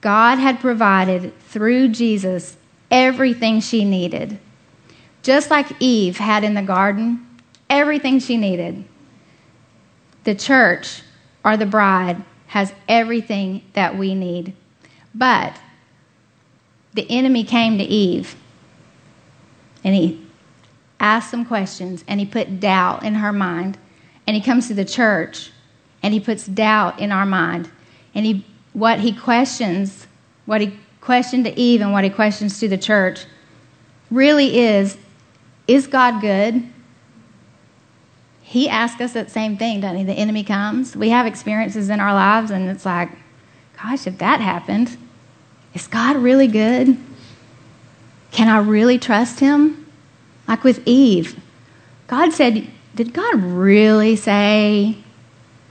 God 0.00 0.38
had 0.38 0.60
provided 0.60 1.36
through 1.40 1.88
Jesus 1.88 2.56
everything 2.88 3.60
she 3.60 3.84
needed. 3.84 4.38
Just 5.22 5.50
like 5.50 5.66
Eve 5.80 6.18
had 6.18 6.44
in 6.44 6.54
the 6.54 6.62
garden, 6.62 7.26
everything 7.68 8.20
she 8.20 8.36
needed. 8.36 8.84
The 10.22 10.36
church, 10.36 11.02
or 11.44 11.56
the 11.56 11.66
bride, 11.66 12.22
has 12.46 12.72
everything 12.88 13.62
that 13.72 13.98
we 13.98 14.14
need. 14.14 14.54
But 15.12 15.58
the 16.98 17.08
enemy 17.08 17.44
came 17.44 17.78
to 17.78 17.84
Eve 17.84 18.34
and 19.84 19.94
he 19.94 20.20
asked 20.98 21.30
some 21.30 21.44
questions 21.44 22.04
and 22.08 22.18
he 22.18 22.26
put 22.26 22.58
doubt 22.58 23.04
in 23.04 23.14
her 23.14 23.32
mind. 23.32 23.78
And 24.26 24.34
he 24.34 24.42
comes 24.42 24.66
to 24.66 24.74
the 24.74 24.84
church 24.84 25.52
and 26.02 26.12
he 26.12 26.18
puts 26.18 26.44
doubt 26.44 26.98
in 26.98 27.12
our 27.12 27.24
mind. 27.24 27.70
And 28.16 28.26
he, 28.26 28.44
what 28.72 28.98
he 28.98 29.12
questions, 29.12 30.08
what 30.44 30.60
he 30.60 30.76
questioned 31.00 31.44
to 31.44 31.56
Eve 31.56 31.82
and 31.82 31.92
what 31.92 32.02
he 32.02 32.10
questions 32.10 32.58
to 32.58 32.68
the 32.68 32.76
church 32.76 33.26
really 34.10 34.58
is 34.58 34.96
is 35.68 35.86
God 35.86 36.20
good? 36.20 36.68
He 38.42 38.68
asks 38.68 39.00
us 39.00 39.12
that 39.12 39.30
same 39.30 39.56
thing, 39.56 39.82
doesn't 39.82 39.98
he? 39.98 40.04
The 40.04 40.14
enemy 40.14 40.42
comes. 40.42 40.96
We 40.96 41.10
have 41.10 41.26
experiences 41.26 41.90
in 41.90 42.00
our 42.00 42.14
lives, 42.14 42.50
and 42.50 42.68
it's 42.68 42.86
like, 42.86 43.10
gosh, 43.80 44.06
if 44.06 44.18
that 44.18 44.40
happened, 44.40 44.96
is 45.78 45.86
God 45.86 46.16
really 46.16 46.48
good? 46.48 46.96
Can 48.32 48.48
I 48.48 48.58
really 48.58 48.98
trust 48.98 49.38
him? 49.38 49.86
Like 50.48 50.64
with 50.64 50.82
Eve, 50.86 51.38
God 52.08 52.32
said, 52.32 52.66
Did 52.94 53.12
God 53.12 53.36
really 53.36 54.16
say 54.16 54.96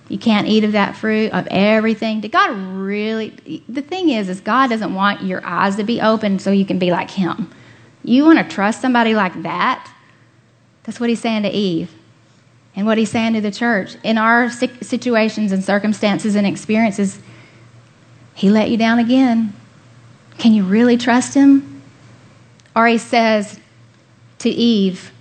you 0.07 0.17
can't 0.17 0.47
eat 0.47 0.63
of 0.63 0.71
that 0.71 0.95
fruit, 0.95 1.33
of 1.33 1.45
everything? 1.51 2.21
Did 2.21 2.31
God 2.31 2.51
really? 2.51 3.63
The 3.67 3.81
thing 3.81 4.09
is, 4.09 4.29
is 4.29 4.39
God 4.39 4.69
doesn't 4.69 4.93
want 4.93 5.23
your 5.23 5.45
eyes 5.45 5.75
to 5.75 5.83
be 5.83 5.99
open 5.99 6.39
so 6.39 6.51
you 6.51 6.65
can 6.65 6.79
be 6.79 6.91
like 6.91 7.11
him. 7.11 7.51
You 8.03 8.23
want 8.23 8.39
to 8.39 8.55
trust 8.55 8.81
somebody 8.81 9.13
like 9.13 9.43
that? 9.43 9.91
That's 10.83 11.01
what 11.01 11.09
he's 11.09 11.19
saying 11.19 11.43
to 11.43 11.49
Eve. 11.49 11.91
And 12.75 12.85
what 12.85 12.97
he's 12.97 13.11
saying 13.11 13.33
to 13.33 13.41
the 13.41 13.51
church. 13.51 13.97
In 14.03 14.17
our 14.17 14.49
situations 14.49 15.51
and 15.51 15.63
circumstances 15.63 16.35
and 16.35 16.47
experiences, 16.47 17.19
he 18.35 18.49
let 18.49 18.69
you 18.69 18.77
down 18.77 18.99
again. 18.99 19.53
Can 20.37 20.53
you 20.53 20.63
really 20.63 20.97
trust 20.97 21.33
him? 21.33 21.81
Or 22.75 22.87
he 22.87 22.97
says 22.97 23.59
to 24.39 24.49
Eve, 24.49 25.11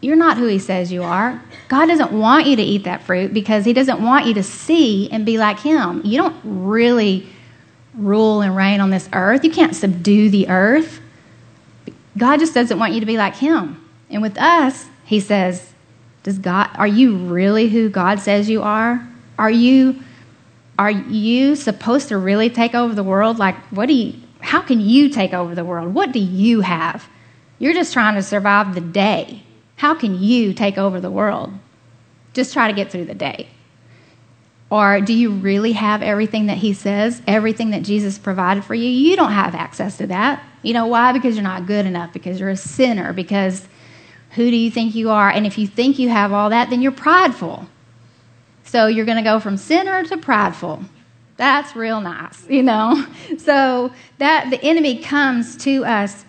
you're 0.00 0.16
not 0.16 0.38
who 0.38 0.46
he 0.46 0.58
says 0.58 0.92
you 0.92 1.02
are. 1.02 1.42
God 1.68 1.86
doesn't 1.86 2.12
want 2.12 2.46
you 2.46 2.56
to 2.56 2.62
eat 2.62 2.84
that 2.84 3.02
fruit 3.02 3.34
because 3.34 3.64
he 3.64 3.72
doesn't 3.72 4.02
want 4.02 4.26
you 4.26 4.34
to 4.34 4.42
see 4.42 5.10
and 5.10 5.26
be 5.26 5.38
like 5.38 5.60
him. 5.60 6.00
You 6.04 6.18
don't 6.18 6.36
really 6.44 7.28
rule 7.94 8.40
and 8.40 8.56
reign 8.56 8.80
on 8.80 8.90
this 8.90 9.08
earth. 9.12 9.44
You 9.44 9.50
can't 9.50 9.74
subdue 9.74 10.30
the 10.30 10.48
earth. 10.48 11.00
God 12.16 12.38
just 12.38 12.54
doesn't 12.54 12.78
want 12.78 12.92
you 12.92 13.00
to 13.00 13.06
be 13.06 13.16
like 13.16 13.36
him. 13.36 13.82
And 14.08 14.22
with 14.22 14.38
us, 14.38 14.86
he 15.04 15.20
says, 15.20 15.72
does 16.22 16.38
God 16.38 16.70
are 16.74 16.86
you 16.86 17.16
really 17.16 17.68
who 17.68 17.88
God 17.88 18.20
says 18.20 18.48
you 18.50 18.62
are? 18.62 19.06
Are 19.38 19.50
you 19.50 20.02
are 20.78 20.90
you 20.90 21.56
supposed 21.56 22.08
to 22.08 22.18
really 22.18 22.50
take 22.50 22.74
over 22.74 22.94
the 22.94 23.02
world? 23.02 23.38
Like 23.38 23.56
what 23.70 23.86
do 23.86 23.94
you 23.94 24.20
how 24.40 24.60
can 24.60 24.80
you 24.80 25.08
take 25.08 25.32
over 25.32 25.54
the 25.54 25.64
world? 25.64 25.94
What 25.94 26.12
do 26.12 26.18
you 26.18 26.60
have? 26.62 27.08
You're 27.58 27.74
just 27.74 27.92
trying 27.92 28.14
to 28.14 28.22
survive 28.22 28.74
the 28.74 28.80
day. 28.80 29.42
How 29.76 29.94
can 29.94 30.20
you 30.20 30.52
take 30.52 30.78
over 30.78 31.00
the 31.00 31.10
world? 31.10 31.52
Just 32.32 32.52
try 32.52 32.68
to 32.68 32.74
get 32.74 32.90
through 32.90 33.06
the 33.06 33.14
day. 33.14 33.48
Or 34.70 35.00
do 35.00 35.12
you 35.12 35.30
really 35.32 35.72
have 35.72 36.00
everything 36.00 36.46
that 36.46 36.58
he 36.58 36.72
says, 36.74 37.20
everything 37.26 37.70
that 37.70 37.82
Jesus 37.82 38.18
provided 38.18 38.64
for 38.64 38.74
you? 38.74 38.88
You 38.88 39.16
don't 39.16 39.32
have 39.32 39.54
access 39.54 39.96
to 39.98 40.06
that. 40.06 40.44
You 40.62 40.74
know 40.74 40.86
why? 40.86 41.12
Because 41.12 41.34
you're 41.34 41.42
not 41.42 41.66
good 41.66 41.86
enough, 41.86 42.12
because 42.12 42.38
you're 42.38 42.50
a 42.50 42.56
sinner, 42.56 43.12
because 43.12 43.66
who 44.32 44.48
do 44.48 44.56
you 44.56 44.70
think 44.70 44.94
you 44.94 45.10
are? 45.10 45.28
And 45.28 45.44
if 45.44 45.58
you 45.58 45.66
think 45.66 45.98
you 45.98 46.08
have 46.08 46.32
all 46.32 46.50
that, 46.50 46.70
then 46.70 46.82
you're 46.82 46.92
prideful. 46.92 47.66
So 48.62 48.86
you're 48.86 49.06
going 49.06 49.16
to 49.16 49.24
go 49.24 49.40
from 49.40 49.56
sinner 49.56 50.04
to 50.04 50.16
prideful. 50.16 50.84
That's 51.40 51.74
real 51.74 52.02
nice, 52.02 52.46
you 52.50 52.62
know? 52.62 53.02
So 53.38 53.90
that 54.18 54.50
the 54.50 54.62
enemy 54.62 54.98
comes 54.98 55.56
to 55.58 55.86
us 55.86 56.26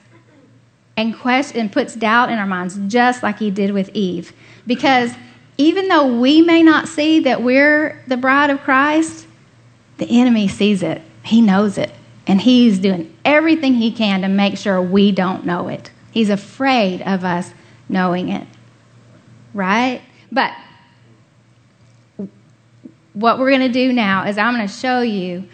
and, 0.95 1.13
quest- 1.13 1.55
and 1.55 1.69
puts 1.69 1.95
doubt 1.95 2.31
in 2.31 2.39
our 2.39 2.45
minds, 2.45 2.79
just 2.87 3.21
like 3.21 3.37
he 3.39 3.51
did 3.51 3.71
with 3.71 3.89
Eve. 3.93 4.31
Because 4.65 5.11
even 5.57 5.89
though 5.89 6.17
we 6.17 6.41
may 6.41 6.63
not 6.63 6.87
see 6.87 7.19
that 7.21 7.43
we're 7.43 8.01
the 8.07 8.15
bride 8.15 8.51
of 8.51 8.61
Christ, 8.61 9.27
the 9.97 10.07
enemy 10.09 10.47
sees 10.47 10.81
it. 10.81 11.01
He 11.23 11.41
knows 11.41 11.77
it. 11.77 11.91
And 12.25 12.39
he's 12.39 12.79
doing 12.79 13.13
everything 13.25 13.73
he 13.73 13.91
can 13.91 14.21
to 14.21 14.29
make 14.29 14.57
sure 14.57 14.81
we 14.81 15.11
don't 15.11 15.45
know 15.45 15.67
it. 15.67 15.91
He's 16.11 16.29
afraid 16.29 17.01
of 17.01 17.25
us 17.25 17.51
knowing 17.89 18.29
it. 18.29 18.47
Right? 19.53 20.01
But 20.31 20.53
what 23.13 23.39
we're 23.39 23.49
going 23.49 23.61
to 23.61 23.69
do 23.69 23.91
now 23.91 24.25
is 24.25 24.37
I'm 24.37 24.55
going 24.55 24.67
to 24.67 24.73
show 24.73 25.01
you 25.01 25.47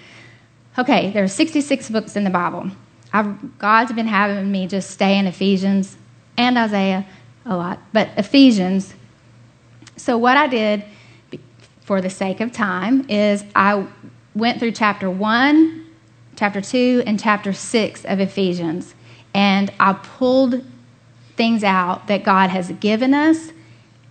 okay, 0.78 1.12
there 1.12 1.24
are 1.24 1.28
66 1.28 1.90
books 1.90 2.16
in 2.16 2.24
the 2.24 2.30
Bible. 2.30 2.70
I've, 3.12 3.58
God's 3.58 3.94
been 3.94 4.08
having 4.08 4.52
me 4.52 4.68
just 4.68 4.92
stay 4.92 5.18
in 5.18 5.26
Ephesians 5.26 5.98
and 6.38 6.58
Isaiah 6.58 7.06
a 7.46 7.56
lot, 7.56 7.80
but 7.94 8.10
Ephesians. 8.18 8.94
So, 9.96 10.18
what 10.18 10.38
I 10.38 10.48
did 10.48 10.84
for 11.82 12.02
the 12.02 12.10
sake 12.10 12.42
of 12.42 12.52
time 12.52 13.10
is 13.10 13.44
I 13.56 13.88
went 14.36 14.60
through 14.60 14.74
chapter 14.74 15.10
1, 15.10 15.86
chapter 16.36 16.62
2, 16.62 17.04
and 17.08 17.20
chapter 17.20 17.54
6 17.54 18.06
of 18.06 18.20
Ephesians, 18.20 18.94
and 19.34 19.72
I 19.80 19.94
pulled 19.94 20.64
things 21.36 21.64
out 21.64 22.08
that 22.08 22.24
God 22.24 22.50
has 22.50 22.72
given 22.74 23.14
us 23.14 23.52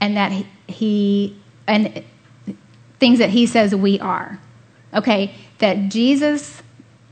and 0.01 0.17
that 0.17 0.33
He, 0.67 1.37
and 1.67 2.03
things 2.99 3.19
that 3.19 3.31
He 3.31 3.47
says 3.47 3.75
we 3.75 4.01
are. 4.01 4.39
Okay, 4.95 5.35
that 5.59 5.89
Jesus 5.89 6.63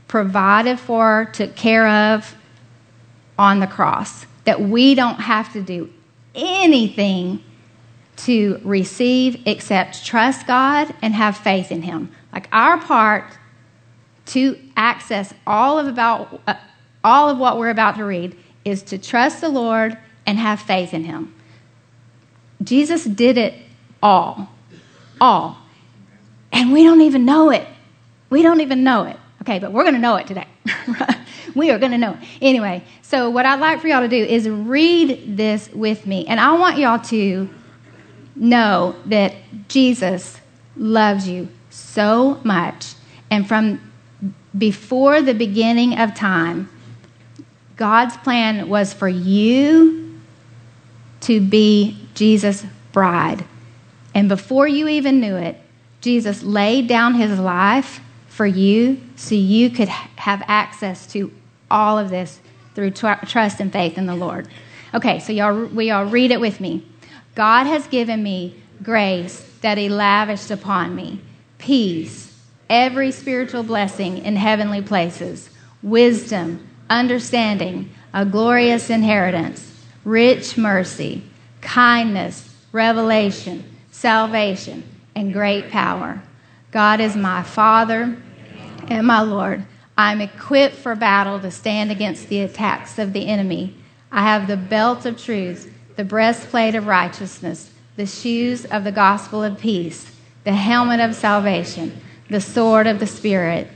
provided 0.07 0.79
for, 0.79 1.29
took 1.33 1.55
care 1.55 1.87
of 1.87 2.35
on 3.37 3.59
the 3.59 3.67
cross. 3.67 4.25
That 4.45 4.61
we 4.61 4.95
don't 4.95 5.19
have 5.19 5.51
to 5.53 5.61
do 5.61 5.91
anything 6.33 7.43
to 8.17 8.59
receive 8.63 9.41
except 9.45 10.05
trust 10.05 10.47
God 10.47 10.93
and 11.01 11.13
have 11.13 11.37
faith 11.37 11.71
in 11.71 11.81
Him. 11.81 12.11
Like 12.33 12.47
our 12.51 12.79
part 12.79 13.37
to 14.27 14.59
access 14.75 15.33
all 15.45 15.77
of 15.77 15.87
about 15.87 16.41
uh, 16.47 16.55
all 17.03 17.29
of 17.29 17.37
what 17.37 17.57
we're 17.57 17.69
about 17.69 17.95
to 17.97 18.03
read 18.03 18.35
is 18.63 18.81
to 18.83 18.97
trust 18.97 19.41
the 19.41 19.49
Lord 19.49 19.97
and 20.25 20.39
have 20.39 20.59
faith 20.59 20.93
in 20.93 21.03
Him. 21.03 21.33
Jesus 22.63 23.03
did 23.03 23.37
it 23.37 23.53
all, 24.01 24.49
all, 25.21 25.57
and 26.55 26.71
we 26.71 26.83
don't 26.83 27.01
even 27.01 27.25
know 27.25 27.51
it. 27.51 27.67
We 28.29 28.41
don't 28.41 28.61
even 28.61 28.83
know 28.83 29.03
it. 29.03 29.17
Okay, 29.41 29.59
but 29.59 29.71
we're 29.71 29.83
going 29.83 29.93
to 29.93 29.99
know 29.99 30.15
it 30.15 30.25
today. 30.25 30.47
we 31.55 31.69
are 31.69 31.77
going 31.77 31.91
to 31.91 31.97
know 31.97 32.13
it. 32.13 32.27
Anyway, 32.41 32.83
so 33.01 33.29
what 33.29 33.45
I'd 33.45 33.59
like 33.59 33.81
for 33.81 33.87
y'all 33.87 34.01
to 34.01 34.07
do 34.07 34.23
is 34.23 34.49
read 34.49 35.37
this 35.37 35.69
with 35.71 36.07
me. 36.07 36.25
And 36.25 36.39
I 36.39 36.57
want 36.57 36.77
y'all 36.77 36.99
to 37.09 37.49
know 38.35 38.95
that 39.05 39.35
Jesus 39.67 40.39
loves 40.77 41.27
you 41.27 41.49
so 41.69 42.39
much. 42.43 42.93
And 43.29 43.47
from 43.47 43.91
before 44.57 45.21
the 45.21 45.33
beginning 45.33 45.99
of 45.99 46.15
time, 46.15 46.69
God's 47.75 48.15
plan 48.17 48.69
was 48.69 48.93
for 48.93 49.09
you 49.09 50.19
to 51.21 51.41
be 51.41 51.97
Jesus' 52.13 52.65
bride. 52.93 53.43
And 54.13 54.29
before 54.29 54.67
you 54.67 54.87
even 54.87 55.19
knew 55.19 55.35
it, 55.35 55.59
Jesus 56.05 56.43
laid 56.43 56.87
down 56.87 57.15
his 57.15 57.39
life 57.39 57.99
for 58.27 58.45
you 58.45 59.01
so 59.15 59.33
you 59.33 59.71
could 59.71 59.87
have 59.87 60.43
access 60.45 61.07
to 61.07 61.31
all 61.71 61.97
of 61.97 62.11
this 62.11 62.39
through 62.75 62.91
tr- 62.91 63.25
trust 63.25 63.59
and 63.59 63.73
faith 63.73 63.97
in 63.97 64.05
the 64.05 64.15
Lord. 64.15 64.47
Okay, 64.93 65.17
so 65.17 65.33
y'all, 65.33 65.65
we 65.65 65.89
all 65.89 66.05
read 66.05 66.29
it 66.29 66.39
with 66.39 66.61
me. 66.61 66.85
God 67.33 67.63
has 67.63 67.87
given 67.87 68.21
me 68.21 68.55
grace 68.83 69.49
that 69.61 69.79
He 69.79 69.89
lavished 69.89 70.51
upon 70.51 70.95
me, 70.95 71.21
peace, 71.57 72.39
every 72.69 73.11
spiritual 73.11 73.63
blessing 73.63 74.19
in 74.19 74.35
heavenly 74.35 74.83
places, 74.83 75.49
wisdom, 75.81 76.67
understanding, 76.87 77.89
a 78.13 78.27
glorious 78.27 78.91
inheritance, 78.91 79.83
rich 80.03 80.55
mercy, 80.55 81.23
kindness, 81.61 82.55
revelation, 82.71 83.63
salvation, 83.89 84.83
and 85.15 85.33
great 85.33 85.69
power. 85.69 86.21
God 86.71 86.99
is 86.99 87.15
my 87.15 87.41
Father 87.41 88.17
and 88.87 89.07
my 89.07 89.21
Lord. 89.21 89.65
I 89.97 90.11
am 90.11 90.21
equipped 90.21 90.75
for 90.75 90.93
battle 90.95 91.39
to 91.39 91.49
stand 91.49 91.89
against 91.89 92.27
the 92.27 92.41
attacks 92.41 92.99
of 92.99 93.13
the 93.13 93.27
enemy. 93.27 93.75
I 94.11 94.23
have 94.23 94.47
the 94.47 94.57
belt 94.57 95.05
of 95.05 95.21
truth, 95.21 95.73
the 95.95 96.03
breastplate 96.03 96.75
of 96.75 96.87
righteousness, 96.87 97.71
the 97.95 98.05
shoes 98.05 98.65
of 98.65 98.83
the 98.83 98.91
gospel 98.91 99.41
of 99.41 99.57
peace, 99.57 100.11
the 100.43 100.53
helmet 100.53 100.99
of 100.99 101.15
salvation, 101.15 102.01
the 102.29 102.41
sword 102.41 102.87
of 102.87 102.99
the 102.99 103.07
Spirit. 103.07 103.69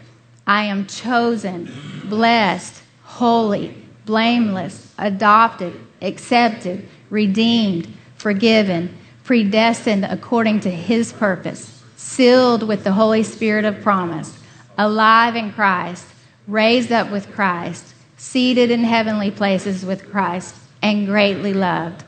I 0.45 0.63
am 0.63 0.88
chosen, 0.88 1.71
blessed, 2.06 2.82
holy, 3.04 3.75
blameless, 4.06 4.93
adopted, 4.97 5.80
accepted, 6.02 6.88
redeemed, 7.10 7.88
forgiven, 8.15 8.97
predestined 9.30 10.06
according 10.06 10.60
to 10.60 10.72
his 10.72 11.13
purpose, 11.13 11.84
sealed 11.96 12.63
with 12.63 12.84
the 12.84 12.94
Holy 12.94 13.22
Spirit 13.22 13.63
of 13.63 13.80
promise 13.80 14.39
alive 14.76 15.36
in 15.36 15.54
Christ, 15.54 16.08
raised 16.48 16.92
up 16.92 17.12
with 17.12 17.32
Christ, 17.32 17.94
seated 18.18 18.72
in 18.72 18.84
heavenly 18.84 19.30
places 19.30 19.86
with 19.86 20.10
Christ, 20.10 20.56
and 20.82 21.06
greatly 21.06 21.54
loved. 21.54 22.04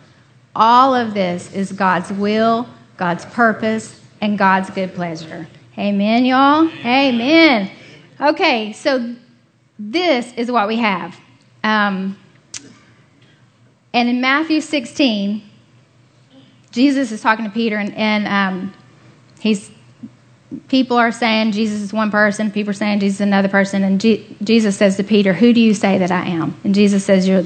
All 0.55 0.95
of 0.95 1.13
this 1.13 1.53
is 1.53 1.71
God's 1.73 2.11
will, 2.11 2.67
God's 2.97 3.25
purpose, 3.25 4.01
and 4.19 4.35
God's 4.35 4.71
good 4.71 4.95
pleasure. 4.95 5.47
Amen, 5.77 6.25
y'all? 6.25 6.67
Amen. 6.83 7.69
Okay, 8.19 8.73
so 8.73 9.15
this 9.77 10.33
is 10.33 10.51
what 10.51 10.67
we 10.67 10.77
have. 10.77 11.19
Um, 11.63 12.17
and 13.93 14.09
in 14.09 14.21
Matthew 14.21 14.59
16, 14.59 15.50
Jesus 16.71 17.11
is 17.11 17.21
talking 17.21 17.45
to 17.45 17.51
Peter, 17.51 17.77
and, 17.77 17.93
and 17.95 18.27
um, 18.27 18.73
he's 19.39 19.69
people 20.67 20.97
are 20.97 21.11
saying 21.11 21.51
Jesus 21.51 21.81
is 21.81 21.93
one 21.93 22.11
person, 22.11 22.51
people 22.51 22.71
are 22.71 22.73
saying 22.73 22.99
Jesus 22.99 23.17
is 23.17 23.21
another 23.21 23.47
person, 23.47 23.83
and 23.83 23.99
G- 23.99 24.35
Jesus 24.43 24.77
says 24.77 24.97
to 24.97 25.03
Peter, 25.03 25.33
Who 25.33 25.53
do 25.53 25.59
you 25.59 25.73
say 25.73 25.97
that 25.97 26.11
I 26.11 26.25
am? 26.25 26.59
And 26.63 26.75
Jesus 26.75 27.05
says, 27.05 27.27
You're, 27.27 27.43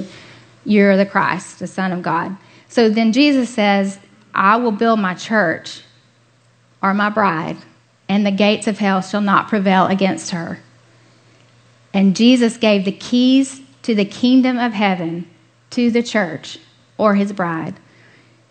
you're 0.63 0.97
the 0.97 1.05
Christ, 1.05 1.59
the 1.59 1.67
Son 1.67 1.91
of 1.91 2.01
God. 2.01 2.35
So 2.67 2.89
then 2.89 3.13
Jesus 3.13 3.49
says, 3.49 3.99
I 4.33 4.57
will 4.57 4.71
build 4.71 4.99
my 4.99 5.13
church 5.13 5.81
or 6.81 6.93
my 6.93 7.09
bride, 7.09 7.57
and 8.09 8.25
the 8.25 8.31
gates 8.31 8.67
of 8.67 8.79
hell 8.79 9.01
shall 9.01 9.21
not 9.21 9.47
prevail 9.47 9.87
against 9.87 10.31
her. 10.31 10.59
And 11.93 12.15
Jesus 12.15 12.57
gave 12.57 12.85
the 12.85 12.91
keys 12.91 13.61
to 13.83 13.95
the 13.95 14.05
kingdom 14.05 14.57
of 14.57 14.73
heaven 14.73 15.29
to 15.71 15.89
the 15.89 16.03
church 16.03 16.59
or 16.97 17.15
his 17.15 17.31
bride. 17.31 17.75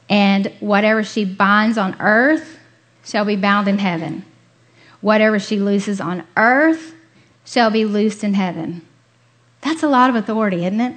And 0.08 0.52
whatever 0.60 1.02
she 1.02 1.24
binds 1.24 1.78
on 1.78 1.96
earth 2.00 2.58
shall 3.04 3.24
be 3.24 3.36
bound 3.36 3.68
in 3.68 3.78
heaven 3.78 4.24
Whatever 5.04 5.38
she 5.38 5.58
looses 5.58 6.00
on 6.00 6.24
earth 6.34 6.94
shall 7.44 7.70
be 7.70 7.84
loosed 7.84 8.24
in 8.24 8.32
heaven. 8.32 8.80
That's 9.60 9.82
a 9.82 9.86
lot 9.86 10.08
of 10.08 10.16
authority, 10.16 10.64
isn't 10.64 10.80
it? 10.80 10.94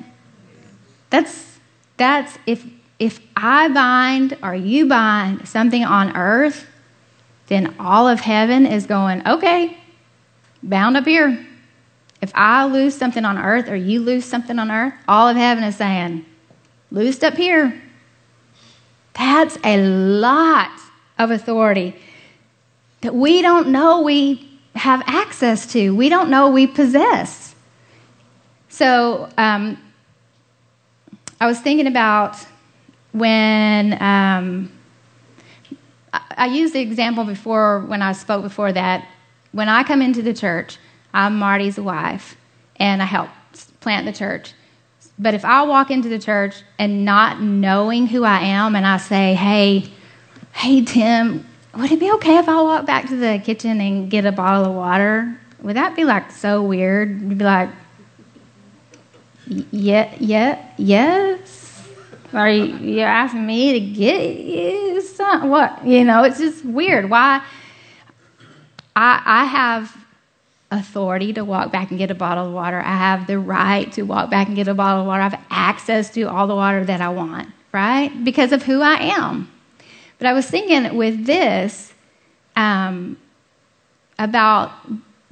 That's 1.10 1.60
that's 1.97 2.39
if 2.45 2.66
if 2.99 3.20
I 3.36 3.68
bind 3.68 4.38
or 4.41 4.55
you 4.55 4.88
bind 4.88 5.45
something 5.45 5.84
on 5.84 6.16
earth, 6.16 6.68
then 7.47 7.76
all 7.82 8.08
of 8.08 8.22
heaven 8.22 8.66
is 8.66 8.86
going, 8.86 9.28
okay, 9.28 9.78
bound 10.64 10.95
up 10.95 11.03
here. 11.03 11.45
If 12.22 12.32
I 12.34 12.64
lose 12.64 12.95
something 12.95 13.26
on 13.26 13.38
earth 13.38 13.68
or 13.68 13.76
you 13.76 13.99
lose 13.99 14.24
something 14.24 14.58
on 14.58 14.72
earth, 14.72 14.93
all 15.05 15.28
of 15.28 15.36
heaven 15.36 15.66
is 15.66 15.76
saying, 15.76 16.26
loosed 16.91 17.26
up 17.26 17.34
here. 17.34 17.82
That's 19.18 19.57
a 19.63 19.78
lot 19.78 20.72
of 21.18 21.32
authority 21.32 21.95
that 23.01 23.15
we 23.15 23.41
don't 23.41 23.70
know 23.70 24.01
we 24.01 24.59
have 24.76 25.01
access 25.07 25.72
to, 25.74 25.95
we 25.95 26.09
don't 26.09 26.30
know 26.30 26.49
we 26.49 26.68
possess. 26.68 27.55
So 28.70 29.28
um, 29.38 29.82
I 31.41 31.47
was 31.47 31.59
thinking 31.59 31.88
about 31.88 32.38
when 33.11 33.93
um, 34.01 34.72
I, 36.13 36.22
I 36.30 36.45
used 36.47 36.74
the 36.74 36.82
example 36.82 37.24
before 37.24 37.80
when 37.82 38.01
I 38.01 38.11
spoke 38.11 38.43
before 38.43 38.72
that. 38.72 39.07
When 39.51 39.70
I 39.70 39.84
come 39.84 40.01
into 40.01 40.22
the 40.22 40.34
church, 40.34 40.78
I'm 41.13 41.39
Marty's 41.39 41.80
wife, 41.80 42.38
and 42.76 43.01
I 43.01 43.05
help 43.05 43.30
plant 43.80 44.05
the 44.05 44.13
church. 44.13 44.53
But 45.20 45.34
if 45.34 45.43
I 45.43 45.63
walk 45.63 45.89
into 45.89 46.09
the 46.09 46.20
church 46.20 46.55
and 46.78 47.03
not 47.03 47.41
knowing 47.41 48.07
who 48.07 48.24
I 48.24 48.39
am, 48.41 48.76
and 48.76 48.86
I 48.86 48.97
say, 48.97 49.34
"Hey, 49.34 49.91
hey 50.53 50.84
Tim, 50.84 51.45
would 51.76 51.91
it 51.91 51.99
be 51.99 52.11
okay 52.13 52.38
if 52.38 52.47
I 52.47 52.61
walk 52.61 52.86
back 52.86 53.07
to 53.07 53.15
the 53.15 53.41
kitchen 53.43 53.82
and 53.82 54.09
get 54.11 54.26
a 54.26 54.32
bottle 54.32 54.65
of 54.65 54.76
water?" 54.76 55.39
Would 55.61 55.76
that 55.76 55.95
be 55.95 56.03
like 56.03 56.32
so 56.32 56.61
weird? 56.61 57.22
You'd 57.22 57.38
be 57.39 57.45
like, 57.45 57.70
"Yeah, 59.72 60.13
yeah, 60.20 60.63
yes." 60.78 61.68
Are 62.34 62.49
you 62.49 62.76
you're 62.78 63.07
asking 63.07 63.45
me 63.45 63.74
to 63.74 63.80
get 63.80 64.36
you 64.36 65.01
some 65.01 65.49
what? 65.49 65.86
You 65.86 66.03
know, 66.03 66.24
it's 66.24 66.38
just 66.38 66.63
weird. 66.65 67.09
Why? 67.09 67.41
I 68.95 69.22
I 69.26 69.45
have 69.45 69.95
authority 70.72 71.34
to 71.34 71.45
walk 71.45 71.72
back 71.72 71.91
and 71.91 71.97
get 71.97 72.11
a 72.11 72.15
bottle 72.15 72.47
of 72.47 72.53
water. 72.53 72.80
I 72.80 72.97
have 72.97 73.28
the 73.28 73.39
right 73.39 73.91
to 73.93 74.03
walk 74.03 74.30
back 74.30 74.47
and 74.47 74.55
get 74.55 74.68
a 74.68 74.74
bottle 74.74 75.01
of 75.01 75.07
water. 75.07 75.22
I 75.22 75.30
have 75.30 75.41
access 75.49 76.09
to 76.11 76.24
all 76.24 76.47
the 76.47 76.55
water 76.55 76.84
that 76.84 77.01
I 77.01 77.09
want, 77.09 77.49
right? 77.72 78.11
Because 78.24 78.51
of 78.51 78.63
who 78.63 78.82
I 78.82 78.95
am. 78.95 79.49
But 80.18 80.28
I 80.28 80.34
was 80.34 80.49
thinking 80.49 80.95
with 80.97 81.26
this 81.26 81.93
um, 82.55 83.18
about 84.20 84.72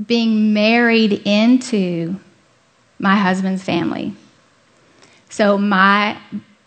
being 0.06 0.54
married 0.54 1.22
into 1.26 2.16
my 3.00 3.16
husband's 3.16 3.64
family. 3.64 4.14
So 5.30 5.58
my 5.58 6.18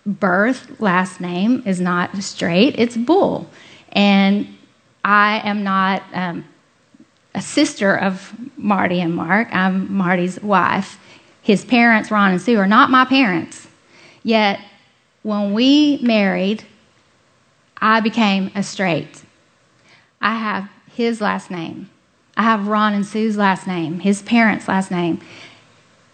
birth 0.05 0.81
last 0.81 1.21
name 1.21 1.63
is 1.65 1.81
not 1.81 2.15
straight, 2.19 2.79
it's 2.79 2.97
Bull. 2.97 3.49
And 3.93 4.47
I 5.05 5.41
am 5.49 5.63
not. 5.65 6.03
Um, 6.13 6.45
a 7.35 7.43
sister 7.43 7.97
of 7.97 8.35
Marty 8.57 9.01
and 9.01 9.15
Mark. 9.15 9.49
I'm 9.53 9.93
Marty's 9.93 10.41
wife. 10.41 10.99
His 11.43 11.65
parents, 11.65 12.11
Ron 12.11 12.33
and 12.33 12.43
Sue, 12.43 12.59
are 12.59 12.67
not 12.67 12.91
my 12.91 13.05
parents. 13.05 13.69
Yet, 14.23 14.61
when 15.23 15.53
we 15.53 15.99
married, 15.99 16.65
I 17.81 18.01
became 18.01 18.51
a 18.55 18.63
straight. 18.63 19.23
I 20.21 20.37
have 20.37 20.69
his 20.93 21.21
last 21.21 21.51
name. 21.51 21.91
I 22.37 22.43
have 22.43 22.67
Ron 22.69 22.95
and 22.95 23.07
Sue's 23.07 23.37
last 23.37 23.67
name, 23.67 24.01
his 24.01 24.23
parents' 24.23 24.69
last 24.69 24.91
name. 24.91 25.21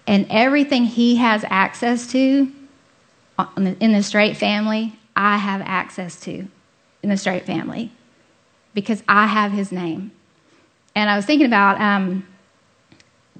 And 0.07 0.27
everything 0.31 0.85
he 0.85 1.17
has 1.17 1.45
access 1.49 2.07
to 2.09 2.53
in 3.57 3.93
the 3.93 4.03
straight 4.03 4.37
family, 4.37 4.99
I 5.17 5.39
have 5.39 5.63
access 5.63 6.21
to 6.21 6.47
in 7.03 7.09
the 7.09 7.17
straight 7.17 7.47
family 7.47 7.93
because 8.75 9.03
I 9.09 9.27
have 9.27 9.53
his 9.53 9.73
name. 9.73 10.13
And 10.95 11.11
I 11.11 11.17
was 11.17 11.25
thinking 11.25 11.47
about 11.47 11.81
um, 11.81 12.27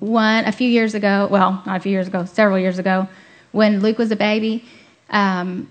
one 0.01 0.45
a 0.45 0.53
few 0.53 0.69
years 0.69 0.95
ago, 0.95 1.29
well, 1.31 1.63
not 1.67 1.77
a 1.77 1.81
few 1.81 1.93
years 1.93 2.09
ago, 2.09 2.25
several 2.25 2.59
years 2.59 2.79
ago, 2.79 3.09
when 3.53 3.81
Luke 3.81 3.99
was 3.99 4.11
a 4.11 4.17
baby. 4.17 4.65
Um, 5.11 5.71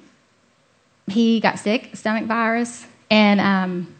he 1.07 1.39
got 1.39 1.59
sick, 1.59 1.95
stomach 1.95 2.25
virus, 2.25 2.85
and 3.09 3.41
um, 3.41 3.93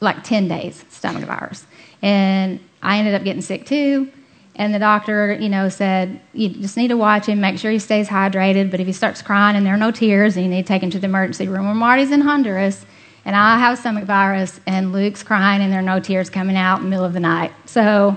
like 0.00 0.22
10 0.22 0.48
days, 0.48 0.84
stomach 0.90 1.24
virus. 1.24 1.64
And 2.02 2.60
I 2.82 2.98
ended 2.98 3.14
up 3.14 3.24
getting 3.24 3.42
sick 3.42 3.64
too. 3.64 4.10
And 4.54 4.74
the 4.74 4.78
doctor, 4.78 5.32
you 5.32 5.48
know, 5.48 5.70
said, 5.70 6.20
you 6.34 6.50
just 6.50 6.76
need 6.76 6.88
to 6.88 6.96
watch 6.96 7.26
him, 7.26 7.40
make 7.40 7.58
sure 7.58 7.70
he 7.70 7.78
stays 7.78 8.08
hydrated. 8.08 8.70
But 8.70 8.80
if 8.80 8.86
he 8.86 8.92
starts 8.92 9.22
crying 9.22 9.56
and 9.56 9.64
there 9.64 9.72
are 9.72 9.78
no 9.78 9.90
tears, 9.90 10.34
then 10.34 10.44
you 10.44 10.50
need 10.50 10.62
to 10.62 10.68
take 10.68 10.82
him 10.82 10.90
to 10.90 10.98
the 10.98 11.06
emergency 11.06 11.48
room. 11.48 11.66
When 11.66 11.76
Marty's 11.78 12.10
in 12.10 12.20
Honduras, 12.20 12.84
and 13.24 13.36
I 13.36 13.58
have 13.58 13.78
stomach 13.78 14.04
virus, 14.04 14.60
and 14.66 14.92
Luke's 14.92 15.22
crying, 15.22 15.62
and 15.62 15.72
there 15.72 15.80
are 15.80 15.82
no 15.82 16.00
tears 16.00 16.28
coming 16.30 16.56
out 16.56 16.78
in 16.78 16.84
the 16.84 16.90
middle 16.90 17.04
of 17.04 17.12
the 17.12 17.20
night. 17.20 17.52
So, 17.66 18.16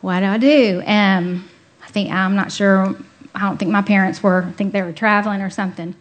what 0.00 0.20
do 0.20 0.26
I 0.26 0.38
do? 0.38 0.82
Um, 0.86 1.48
I 1.82 1.88
think 1.88 2.10
I'm 2.10 2.36
not 2.36 2.52
sure. 2.52 2.94
I 3.34 3.40
don't 3.40 3.56
think 3.56 3.70
my 3.70 3.82
parents 3.82 4.22
were. 4.22 4.44
I 4.48 4.52
think 4.52 4.72
they 4.72 4.82
were 4.82 4.92
traveling 4.92 5.40
or 5.40 5.50
something. 5.50 5.94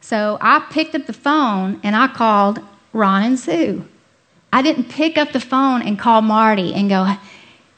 So 0.00 0.38
I 0.40 0.60
picked 0.70 0.94
up 0.94 1.06
the 1.06 1.12
phone 1.12 1.80
and 1.82 1.94
I 1.94 2.08
called 2.08 2.60
Ron 2.92 3.22
and 3.22 3.38
Sue. 3.38 3.84
I 4.52 4.62
didn't 4.62 4.88
pick 4.88 5.16
up 5.18 5.32
the 5.32 5.40
phone 5.40 5.82
and 5.82 5.98
call 5.98 6.22
Marty 6.22 6.74
and 6.74 6.88
go, 6.88 7.16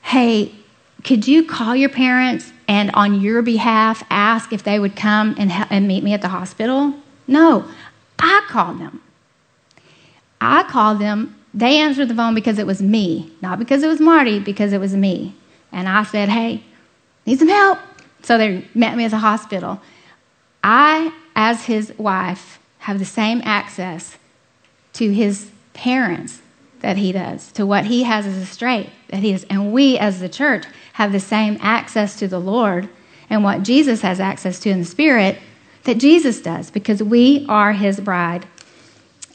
"Hey, 0.03 0.53
could 1.05 1.27
you 1.27 1.45
call 1.45 1.77
your 1.77 1.91
parents 1.91 2.53
and 2.69 2.91
on 2.95 3.21
your 3.21 3.43
behalf 3.43 4.03
ask 4.09 4.53
if 4.53 4.63
they 4.63 4.79
would 4.79 4.97
come 4.97 5.35
and, 5.39 5.53
and 5.53 5.87
meet 5.87 6.03
me 6.03 6.15
at 6.15 6.23
the 6.23 6.29
hospital?" 6.29 6.95
No, 7.27 7.65
I 8.19 8.45
called 8.49 8.81
them. 8.81 9.01
I 10.43 10.65
called 10.65 10.99
them. 10.99 11.37
They 11.55 11.79
answered 11.79 12.09
the 12.09 12.15
phone 12.15 12.35
because 12.35 12.59
it 12.59 12.67
was 12.67 12.83
me, 12.83 13.33
not 13.41 13.59
because 13.59 13.83
it 13.83 13.87
was 13.87 14.01
Marty, 14.01 14.41
because 14.41 14.73
it 14.73 14.81
was 14.81 14.95
me. 14.95 15.37
And 15.71 15.89
I 15.89 16.03
said, 16.03 16.29
hey, 16.29 16.65
need 17.27 17.39
some 17.39 17.49
help. 17.49 17.79
So 18.23 18.39
they 18.39 18.67
met 18.75 18.97
me 18.97 19.05
at 19.05 19.13
the 19.13 19.19
hospital. 19.19 19.81
I, 20.65 21.13
as 21.37 21.67
his 21.67 21.97
wife, 21.97 22.59
have 22.79 22.99
the 22.99 23.05
same 23.05 23.41
access 23.45 24.19
to 24.95 25.13
his 25.13 25.51
parents 25.75 26.41
that 26.81 26.97
he 26.97 27.13
does, 27.13 27.53
to 27.53 27.65
what 27.65 27.85
he 27.85 28.03
has 28.03 28.27
as 28.27 28.37
a 28.37 28.47
straight 28.47 28.91
that 29.09 29.21
he 29.21 29.33
is. 29.33 29.45
And 29.45 29.73
we, 29.73 29.97
as 29.97 30.19
the 30.19 30.29
church, 30.29 30.65
have 30.95 31.13
the 31.13 31.21
same 31.21 31.57
access 31.61 32.19
to 32.19 32.27
the 32.27 32.41
Lord 32.41 32.89
and 33.31 33.45
what 33.45 33.63
Jesus 33.63 34.01
has 34.01 34.19
access 34.19 34.59
to 34.61 34.71
in 34.71 34.81
the 34.81 34.85
Spirit 34.85 35.39
that 35.85 35.99
Jesus 35.99 36.41
does 36.41 36.71
because 36.71 37.01
we 37.01 37.47
are 37.49 37.73
his 37.73 38.01
bride. 38.01 38.47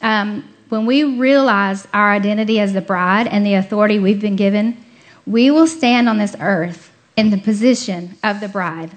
Um, 0.02 0.44
when 0.70 0.86
we 0.86 1.04
realize 1.04 1.88
our 1.94 2.12
identity 2.12 2.60
as 2.60 2.74
the 2.74 2.82
bride 2.82 3.28
and 3.28 3.46
the 3.46 3.54
authority 3.54 4.00
we've 4.00 4.22
been 4.22 4.36
given, 4.36 4.78
we 5.26 5.52
will 5.52 5.68
stand 5.68 6.08
on 6.10 6.18
this 6.18 6.36
earth 6.40 6.92
in 7.16 7.30
the 7.30 7.38
position 7.38 8.18
of 8.24 8.40
the 8.40 8.48
bride. 8.48 8.92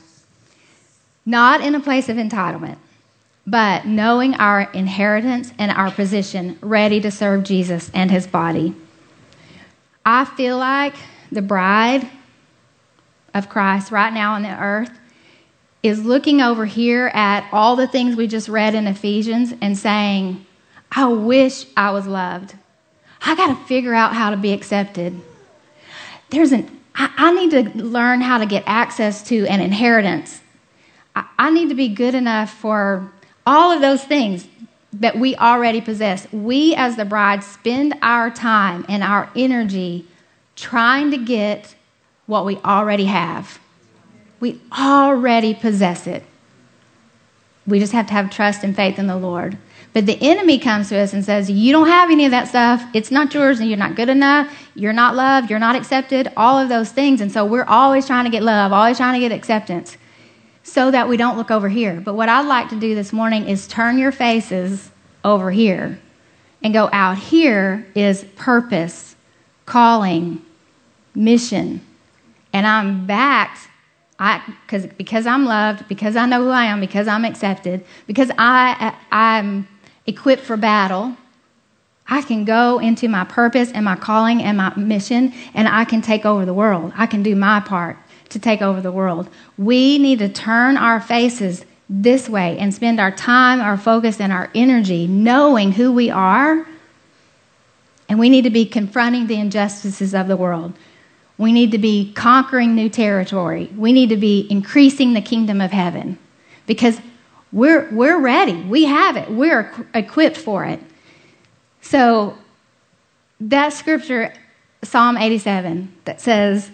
Not 1.25 1.61
in 1.61 1.75
a 1.75 1.81
place 1.81 2.09
of 2.09 2.17
entitlement, 2.17 2.77
but 3.47 3.87
knowing 3.87 4.35
our 4.35 4.63
inheritance 4.73 5.53
and 5.59 5.71
our 5.71 5.91
position, 5.91 6.59
ready 6.61 7.01
to 7.01 7.11
serve 7.11 7.45
Jesus 7.45 7.91
and 7.95 8.11
his 8.11 8.27
body. 8.27 8.75
I 10.05 10.25
feel 10.25 10.57
like 10.59 10.95
the 11.31 11.43
bride 11.43 12.09
of 13.35 13.49
Christ 13.49 13.93
right 13.93 14.13
now 14.13 14.35
on 14.35 14.43
the 14.43 14.61
earth 14.61 14.91
is 15.83 16.05
looking 16.05 16.41
over 16.41 16.67
here 16.67 17.11
at 17.15 17.49
all 17.53 17.77
the 17.77 17.87
things 17.87 18.17
we 18.17 18.27
just 18.27 18.49
read 18.49 18.75
in 18.75 18.87
Ephesians 18.87 19.55
and 19.61 19.79
saying, 19.79 20.45
I 20.93 21.07
wish 21.07 21.67
I 21.77 21.91
was 21.91 22.07
loved. 22.07 22.55
I 23.23 23.35
got 23.35 23.49
to 23.49 23.65
figure 23.67 23.95
out 23.95 24.15
how 24.15 24.31
to 24.31 24.37
be 24.37 24.53
accepted. 24.53 25.21
There's 26.31 26.53
an, 26.53 26.81
I, 26.95 27.13
I, 27.17 27.33
need 27.33 27.51
to 27.51 27.83
learn 27.83 28.21
how 28.21 28.39
to 28.39 28.47
get 28.47 28.65
access 28.67 29.23
to 29.25 29.47
an 29.47 29.61
inheritance. 29.61 30.41
I, 31.15 31.27
I 31.39 31.51
need 31.51 31.69
to 31.69 31.75
be 31.75 31.89
good 31.89 32.15
enough 32.15 32.53
for 32.53 33.11
all 33.47 33.71
of 33.73 33.81
those 33.81 34.05
things 34.05 34.47
that 34.93 35.19
we 35.19 35.37
already 35.37 35.81
possess. 35.81 36.31
We, 36.33 36.75
as 36.75 36.97
the 36.97 37.05
bride, 37.05 37.45
spend 37.45 37.95
our 38.03 38.31
time 38.31 38.85
and 38.89 39.03
our 39.03 39.31
energy 39.37 40.07
trying 40.57 41.11
to 41.11 41.19
get 41.19 41.75
what 42.27 42.45
we 42.45 42.57
already 42.59 43.07
have. 43.07 43.59
We 44.41 44.61
already 44.77 45.55
possess 45.55 46.07
it. 46.07 46.25
We 47.67 47.79
just 47.79 47.93
have 47.93 48.07
to 48.07 48.13
have 48.13 48.31
trust 48.31 48.65
and 48.65 48.75
faith 48.75 48.99
in 48.99 49.07
the 49.07 49.17
Lord. 49.17 49.59
But 49.93 50.07
the 50.07 50.19
enemy 50.21 50.59
comes 50.59 50.89
to 50.91 50.99
us 50.99 51.13
and 51.13 51.25
says, 51.25 51.51
You 51.51 51.73
don't 51.73 51.89
have 51.89 52.11
any 52.11 52.25
of 52.25 52.31
that 52.31 52.49
stuff. 52.49 52.85
It's 52.95 53.11
not 53.11 53.35
yours, 53.35 53.59
and 53.59 53.69
you're 53.69 53.79
not 53.79 53.97
good 53.97 54.09
enough. 54.09 54.55
You're 54.75 54.93
not 54.93 55.17
loved. 55.17 55.51
You're 55.51 55.59
not 55.59 55.75
accepted. 55.75 56.33
All 56.37 56.59
of 56.59 56.69
those 56.69 56.93
things. 56.93 57.21
And 57.21 57.33
so 57.33 57.45
we're 57.45 57.65
always 57.65 58.07
trying 58.07 58.25
to 58.25 58.31
get 58.31 58.43
love, 58.43 58.73
always 58.73 58.99
trying 58.99 59.15
to 59.15 59.21
get 59.21 59.33
acceptance 59.33 59.97
so 60.63 60.91
that 60.91 61.09
we 61.09 61.17
don't 61.17 61.37
look 61.37 61.51
over 61.51 61.69
here. 61.69 62.01
But 62.01 62.15
what 62.15 62.29
I'd 62.29 62.47
like 62.47 62.69
to 62.69 62.79
do 62.79 62.95
this 62.95 63.13
morning 63.13 63.49
is 63.49 63.67
turn 63.67 63.99
your 63.99 64.13
faces 64.13 64.91
over 65.25 65.51
here 65.51 65.99
and 66.63 66.73
go 66.73 66.89
out 66.93 67.19
here 67.19 67.87
is 67.95 68.25
purpose, 68.37 69.17
calling, 69.67 70.43
mission. 71.15 71.81
And 72.53 72.67
I'm 72.67 73.07
backed 73.07 73.69
I, 74.21 74.43
cause, 74.69 74.87
because 74.99 75.27
I'm 75.27 75.47
loved, 75.47 75.89
because 75.89 76.15
I 76.15 76.27
know 76.27 76.45
who 76.45 76.51
I 76.51 76.67
am, 76.67 76.79
because 76.79 77.09
I'm 77.09 77.25
accepted, 77.25 77.83
because 78.07 78.31
I, 78.37 78.95
I'm 79.11 79.67
equipped 80.11 80.43
for 80.43 80.57
battle, 80.57 81.17
I 82.07 82.23
can 82.23 82.45
go 82.45 82.79
into 82.79 83.09
my 83.09 83.25
purpose 83.25 83.71
and 83.73 83.85
my 83.85 83.97
calling 83.97 84.43
and 84.43 84.57
my 84.59 84.75
mission, 84.77 85.33
and 85.55 85.69
I 85.69 85.85
can 85.85 86.03
take 86.03 86.27
over 86.27 86.45
the 86.45 86.55
world. 86.55 86.93
I 86.97 87.07
can 87.07 87.23
do 87.23 87.35
my 87.35 87.61
part 87.61 87.97
to 88.31 88.39
take 88.39 88.63
over 88.63 88.81
the 88.81 88.93
world. 88.93 89.29
We 89.57 89.99
need 89.99 90.19
to 90.19 90.29
turn 90.29 90.77
our 90.77 91.01
faces 91.01 91.65
this 91.89 92.29
way 92.29 92.59
and 92.59 92.75
spend 92.75 93.01
our 93.01 93.11
time, 93.11 93.61
our 93.61 93.77
focus, 93.77 94.21
and 94.21 94.33
our 94.33 94.51
energy 94.55 95.07
knowing 95.07 95.73
who 95.73 95.93
we 95.93 96.11
are. 96.11 96.67
And 98.09 98.19
we 98.19 98.29
need 98.29 98.43
to 98.43 98.51
be 98.51 98.67
confronting 98.67 99.29
the 99.29 99.37
injustices 99.37 100.15
of 100.15 100.27
the 100.29 100.37
world. 100.37 100.73
We 101.39 101.53
need 101.53 101.71
to 101.73 101.79
be 101.79 102.13
conquering 102.13 102.75
new 102.75 102.89
territory. 102.89 103.71
We 103.77 103.93
need 103.93 104.11
to 104.11 104.17
be 104.17 104.47
increasing 104.51 105.15
the 105.15 105.23
kingdom 105.23 105.61
of 105.61 105.71
heaven 105.71 106.19
because 106.67 107.01
we're, 107.53 107.89
we're 107.91 108.19
ready. 108.19 108.55
We 108.55 108.85
have 108.85 109.17
it. 109.17 109.31
We're 109.31 109.73
equipped 109.95 110.37
for 110.37 110.65
it. 110.65 110.81
So, 111.81 112.37
that 113.41 113.73
scripture, 113.73 114.33
Psalm 114.83 115.17
87, 115.17 115.93
that 116.05 116.21
says, 116.21 116.71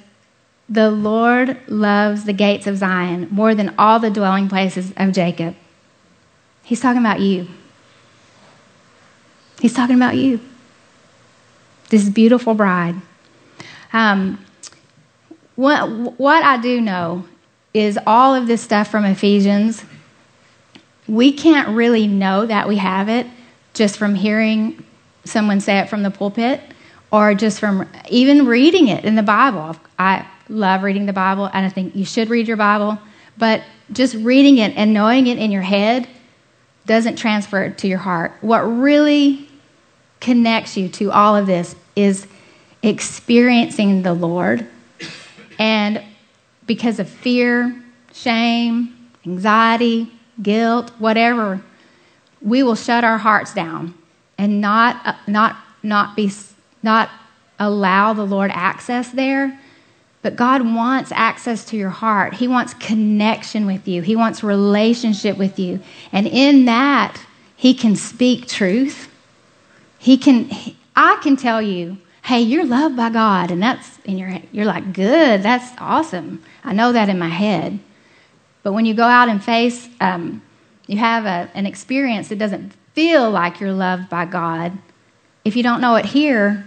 The 0.69 0.91
Lord 0.91 1.59
loves 1.69 2.25
the 2.25 2.33
gates 2.33 2.67
of 2.67 2.77
Zion 2.77 3.29
more 3.31 3.55
than 3.55 3.75
all 3.79 4.01
the 4.01 4.11
dwelling 4.11 4.49
places 4.49 4.93
of 4.97 5.13
Jacob. 5.13 5.55
He's 6.65 6.81
talking 6.81 7.01
about 7.01 7.21
you. 7.21 7.47
He's 9.61 9.73
talking 9.73 9.97
about 9.97 10.17
you. 10.17 10.41
This 11.89 12.09
beautiful 12.09 12.55
bride. 12.55 12.97
Um, 13.93 14.45
what, 15.55 15.89
what 16.19 16.43
I 16.43 16.61
do 16.61 16.81
know 16.81 17.25
is 17.73 17.99
all 18.07 18.35
of 18.35 18.47
this 18.47 18.61
stuff 18.61 18.91
from 18.91 19.05
Ephesians, 19.05 19.85
we 21.09 21.33
can't 21.33 21.69
really 21.69 22.07
know 22.07 22.47
that 22.47 22.69
we 22.69 22.77
have 22.77 23.09
it 23.09 23.27
just 23.75 23.97
from 23.97 24.15
hearing 24.15 24.85
someone 25.25 25.61
say 25.61 25.79
it 25.79 25.89
from 25.89 26.03
the 26.03 26.11
pulpit 26.11 26.61
or 27.13 27.35
just 27.35 27.61
from 27.61 27.89
even 28.09 28.47
reading 28.47 28.89
it 28.89 29.05
in 29.05 29.15
the 29.15 29.23
Bible. 29.23 29.77
I 29.99 30.27
love 30.49 30.83
reading 30.83 31.07
the 31.07 31.13
Bible 31.13 31.47
and 31.53 31.67
I 31.67 31.69
think 31.69 31.95
you 31.95 32.05
should 32.05 32.31
read 32.31 32.49
your 32.49 32.57
Bible, 32.57 32.99
but 33.37 33.63
just 33.93 34.15
reading 34.17 34.59
it 34.59 34.77
and 34.77 34.93
knowing 34.93 35.27
it 35.27 35.39
in 35.39 35.51
your 35.51 35.63
head 35.63 36.09
doesn't 36.87 37.17
transfer 37.17 37.71
to 37.71 37.89
your 37.89 37.99
heart. 37.99 38.33
What 38.41 38.61
really 38.61 39.49
connects 40.21 40.77
you 40.77 40.89
to 40.89 41.13
all 41.13 41.37
of 41.37 41.47
this 41.47 41.77
is 41.95 42.27
experiencing 42.83 44.03
the 44.03 44.15
Lord 44.15 44.67
and 45.59 46.03
because 46.67 46.99
of 46.99 47.09
fear, 47.09 47.83
shame, 48.13 49.11
anxiety, 49.25 50.13
guilt, 50.43 50.91
whatever, 50.99 51.61
we 52.41 52.63
will 52.63 52.75
shut 52.75 53.05
our 53.05 53.19
hearts 53.19 53.55
down 53.55 53.95
and 54.39 54.61
not, 54.61 55.17
not, 55.27 55.57
not, 55.83 56.17
be, 56.17 56.31
not 56.83 57.11
allow 57.59 58.13
the 58.13 58.25
Lord 58.25 58.51
access 58.53 59.11
there. 59.11 59.59
But 60.23 60.37
God 60.37 60.63
wants 60.63 61.13
access 61.13 61.65
to 61.67 61.77
your 61.77 61.91
heart. 61.91 62.35
He 62.35 62.49
wants 62.49 62.75
connection 62.75 63.65
with 63.65 63.87
you. 63.87 64.03
He 64.03 64.17
wants 64.17 64.43
relationship 64.43 65.39
with 65.39 65.59
you. 65.59 65.81
And 66.11 66.27
in 66.27 66.65
that, 66.65 67.21
He 67.57 67.75
can 67.75 67.95
speak 67.95 68.49
truth. 68.49 69.09
He 69.99 70.19
can, 70.19 70.51
I 70.97 71.19
can 71.23 71.37
tell 71.37 71.63
you 71.63 71.99
hey, 72.27 72.41
you're 72.41 72.65
loved 72.65 72.97
by 72.97 73.09
God, 73.09 73.53
and 73.53 73.63
that's 73.63 74.01
in 74.05 74.19
your 74.19 74.37
you're 74.51 74.65
like, 74.65 74.93
good, 74.93 75.45
that's 75.45 75.73
awesome. 75.79 76.43
I 76.65 76.73
know 76.73 76.91
that 76.91 77.09
in 77.09 77.21
my 77.21 77.29
head. 77.29 77.79
But 78.67 78.73
when 78.73 78.85
you 78.85 78.95
go 78.95 79.05
out 79.05 79.29
and 79.29 79.41
face, 79.41 79.89
um, 80.01 80.43
you 80.89 80.99
have 80.99 81.25
a, 81.25 81.49
an 81.57 81.67
experience 81.67 82.31
that 82.31 82.41
doesn't 82.41 82.73
feel 82.95 83.31
like 83.31 83.61
you're 83.61 83.73
loved 83.73 84.09
by 84.09 84.25
God. 84.25 84.77
If 85.45 85.55
you 85.55 85.63
don't 85.63 85.81
know 85.81 85.95
it 85.95 86.05
here, 86.05 86.67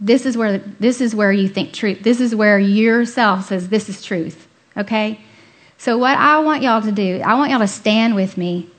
this 0.00 0.24
is 0.24 0.34
where 0.34 0.56
this 0.56 1.02
is 1.02 1.14
where 1.14 1.32
you 1.32 1.48
think 1.48 1.74
truth. 1.74 2.02
This 2.02 2.18
is 2.18 2.34
where 2.34 2.58
yourself 2.58 3.48
says 3.48 3.68
this 3.68 3.90
is 3.90 4.02
truth. 4.02 4.48
Okay? 4.74 5.20
So 5.76 5.98
what 5.98 6.16
I 6.16 6.38
want 6.38 6.62
y'all 6.62 6.80
to 6.80 6.92
do, 6.92 7.20
I 7.20 7.34
want 7.34 7.50
y'all 7.50 7.60
to 7.60 7.68
stand 7.68 8.14
with 8.14 8.38
me 8.38 8.70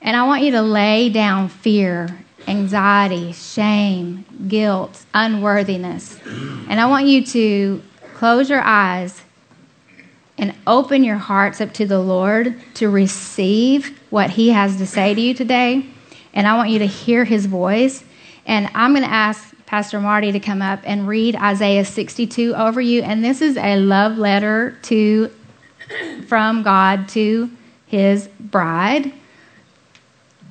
and 0.00 0.16
I 0.16 0.26
want 0.26 0.42
you 0.42 0.50
to 0.50 0.62
lay 0.62 1.10
down 1.10 1.48
fear 1.48 2.08
anxiety, 2.48 3.30
shame, 3.30 4.24
guilt, 4.48 5.04
unworthiness. 5.14 6.18
And 6.26 6.80
I 6.80 6.86
want 6.86 7.06
you 7.06 7.24
to 7.26 7.80
close 8.14 8.50
your 8.50 8.62
eyes 8.62 9.22
and 10.42 10.52
open 10.66 11.04
your 11.04 11.18
hearts 11.18 11.60
up 11.60 11.72
to 11.72 11.86
the 11.86 12.00
Lord 12.00 12.60
to 12.74 12.90
receive 12.90 13.96
what 14.10 14.30
He 14.30 14.48
has 14.48 14.76
to 14.78 14.86
say 14.88 15.14
to 15.14 15.20
you 15.20 15.34
today. 15.34 15.86
And 16.34 16.48
I 16.48 16.56
want 16.56 16.70
you 16.70 16.80
to 16.80 16.86
hear 16.86 17.24
His 17.24 17.46
voice. 17.46 18.02
And 18.44 18.68
I'm 18.74 18.90
going 18.92 19.04
to 19.04 19.08
ask 19.08 19.54
Pastor 19.66 20.00
Marty 20.00 20.32
to 20.32 20.40
come 20.40 20.60
up 20.60 20.80
and 20.82 21.06
read 21.06 21.36
Isaiah 21.36 21.84
62 21.84 22.56
over 22.56 22.80
you. 22.80 23.02
And 23.02 23.24
this 23.24 23.40
is 23.40 23.56
a 23.56 23.76
love 23.76 24.18
letter 24.18 24.76
to 24.82 25.30
from 26.26 26.64
God 26.64 27.08
to 27.10 27.48
His 27.86 28.26
bride. 28.40 29.12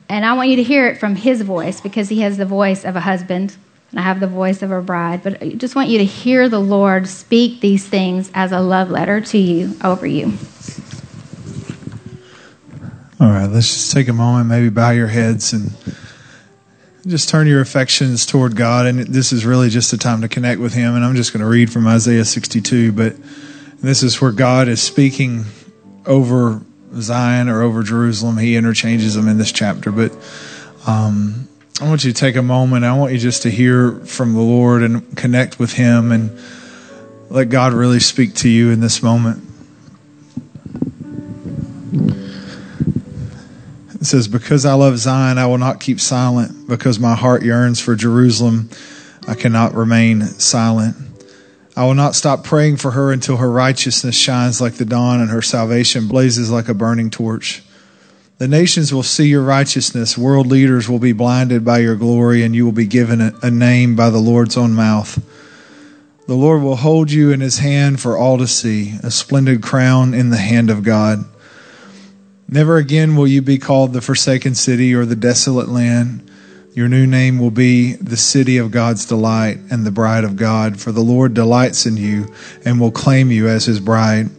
And 0.07 0.25
I 0.25 0.31
want 0.31 0.47
you 0.47 0.55
to 0.55 0.63
hear 0.63 0.87
it 0.87 0.99
from 0.99 1.17
his 1.17 1.41
voice 1.41 1.81
because 1.81 2.07
he 2.07 2.21
has 2.21 2.37
the 2.37 2.45
voice 2.45 2.85
of 2.85 2.95
a 2.95 3.01
husband 3.01 3.57
and 3.91 3.99
I 3.99 4.03
have 4.03 4.19
the 4.19 4.27
voice 4.27 4.61
of 4.61 4.71
a 4.71 4.81
bride. 4.81 5.21
But 5.23 5.41
I 5.43 5.49
just 5.49 5.75
want 5.75 5.89
you 5.89 5.97
to 5.99 6.05
hear 6.05 6.49
the 6.49 6.59
Lord 6.59 7.07
speak 7.07 7.61
these 7.61 7.85
things 7.85 8.31
as 8.33 8.51
a 8.51 8.59
love 8.59 8.89
letter 8.89 9.21
to 9.21 9.37
you, 9.37 9.77
over 9.83 10.07
you. 10.07 10.33
All 13.19 13.29
right, 13.29 13.45
let's 13.45 13.67
just 13.67 13.91
take 13.91 14.07
a 14.07 14.13
moment, 14.13 14.47
maybe 14.47 14.69
bow 14.69 14.89
your 14.91 15.07
heads 15.07 15.53
and 15.53 15.71
just 17.05 17.29
turn 17.29 17.47
your 17.47 17.61
affections 17.61 18.25
toward 18.25 18.55
God. 18.55 18.87
And 18.87 18.99
this 18.99 19.31
is 19.31 19.45
really 19.45 19.69
just 19.69 19.93
a 19.93 19.97
time 19.97 20.21
to 20.21 20.27
connect 20.27 20.59
with 20.59 20.73
Him. 20.73 20.95
And 20.95 21.03
I'm 21.05 21.15
just 21.15 21.33
going 21.33 21.41
to 21.41 21.47
read 21.47 21.71
from 21.71 21.85
Isaiah 21.85 22.25
62, 22.25 22.93
but 22.93 23.15
this 23.81 24.03
is 24.03 24.19
where 24.21 24.31
God 24.31 24.67
is 24.67 24.81
speaking 24.81 25.45
over 26.05 26.61
Zion 26.95 27.49
or 27.49 27.61
over 27.61 27.83
Jerusalem. 27.83 28.37
He 28.37 28.55
interchanges 28.55 29.15
them 29.15 29.27
in 29.27 29.37
this 29.37 29.51
chapter. 29.51 29.91
But 29.91 30.15
um, 30.87 31.47
I 31.81 31.85
want 31.85 32.03
you 32.03 32.13
to 32.13 32.19
take 32.19 32.35
a 32.35 32.43
moment. 32.43 32.85
I 32.85 32.95
want 32.95 33.11
you 33.11 33.17
just 33.17 33.41
to 33.41 33.49
hear 33.49 33.93
from 34.05 34.35
the 34.35 34.39
Lord 34.39 34.83
and 34.83 35.17
connect 35.17 35.57
with 35.57 35.73
Him 35.73 36.11
and 36.11 36.37
let 37.31 37.49
God 37.49 37.73
really 37.73 37.99
speak 37.99 38.35
to 38.35 38.49
you 38.49 38.69
in 38.69 38.81
this 38.81 39.01
moment. 39.01 39.43
It 43.95 44.05
says, 44.05 44.27
Because 44.27 44.63
I 44.63 44.73
love 44.75 44.99
Zion, 44.99 45.39
I 45.39 45.47
will 45.47 45.57
not 45.57 45.79
keep 45.79 45.99
silent. 45.99 46.67
Because 46.67 46.99
my 46.99 47.15
heart 47.15 47.41
yearns 47.41 47.79
for 47.79 47.95
Jerusalem, 47.95 48.69
I 49.27 49.33
cannot 49.33 49.73
remain 49.73 50.21
silent. 50.21 50.95
I 51.75 51.85
will 51.85 51.95
not 51.95 52.13
stop 52.13 52.43
praying 52.43 52.77
for 52.77 52.91
her 52.91 53.11
until 53.11 53.37
her 53.37 53.49
righteousness 53.49 54.15
shines 54.15 54.61
like 54.61 54.73
the 54.73 54.85
dawn 54.85 55.19
and 55.19 55.31
her 55.31 55.41
salvation 55.41 56.07
blazes 56.07 56.51
like 56.51 56.69
a 56.69 56.75
burning 56.75 57.09
torch. 57.09 57.63
The 58.41 58.47
nations 58.47 58.91
will 58.91 59.03
see 59.03 59.27
your 59.27 59.43
righteousness. 59.43 60.17
World 60.17 60.47
leaders 60.47 60.89
will 60.89 60.97
be 60.97 61.13
blinded 61.13 61.63
by 61.63 61.77
your 61.77 61.95
glory, 61.95 62.41
and 62.41 62.55
you 62.55 62.65
will 62.65 62.71
be 62.71 62.87
given 62.87 63.21
a, 63.21 63.51
name 63.51 63.95
by 63.95 64.09
the 64.09 64.17
Lord's 64.17 64.57
own 64.57 64.73
mouth. 64.73 65.23
The 66.25 66.33
Lord 66.33 66.63
will 66.63 66.77
hold 66.77 67.11
you 67.11 67.29
in 67.29 67.39
his 67.39 67.59
hand 67.59 67.99
for 67.99 68.17
all 68.17 68.39
to 68.39 68.47
see, 68.47 68.95
a 69.03 69.11
splendid 69.11 69.61
crown 69.61 70.15
in 70.15 70.31
the 70.31 70.37
hand 70.37 70.71
of 70.71 70.81
God. 70.81 71.23
Never 72.47 72.77
again 72.77 73.15
will 73.15 73.27
you 73.27 73.43
be 73.43 73.59
called 73.59 73.93
the 73.93 74.01
forsaken 74.01 74.55
city 74.55 74.95
or 74.95 75.05
the 75.05 75.15
desolate 75.15 75.69
land. 75.69 76.27
Your 76.73 76.89
new 76.89 77.05
name 77.05 77.37
will 77.37 77.51
be 77.51 77.93
the 77.93 78.17
city 78.17 78.57
of 78.57 78.71
God's 78.71 79.05
delight 79.05 79.59
and 79.69 79.85
the 79.85 79.91
bride 79.91 80.23
of 80.23 80.35
God, 80.35 80.79
for 80.79 80.91
the 80.91 81.01
Lord 81.01 81.35
delights 81.35 81.85
in 81.85 81.95
you 81.95 82.33
and 82.65 82.79
will 82.79 82.89
claim 82.89 83.29
you 83.29 83.47
as 83.47 83.65
his 83.65 83.79
bride. 83.79 84.31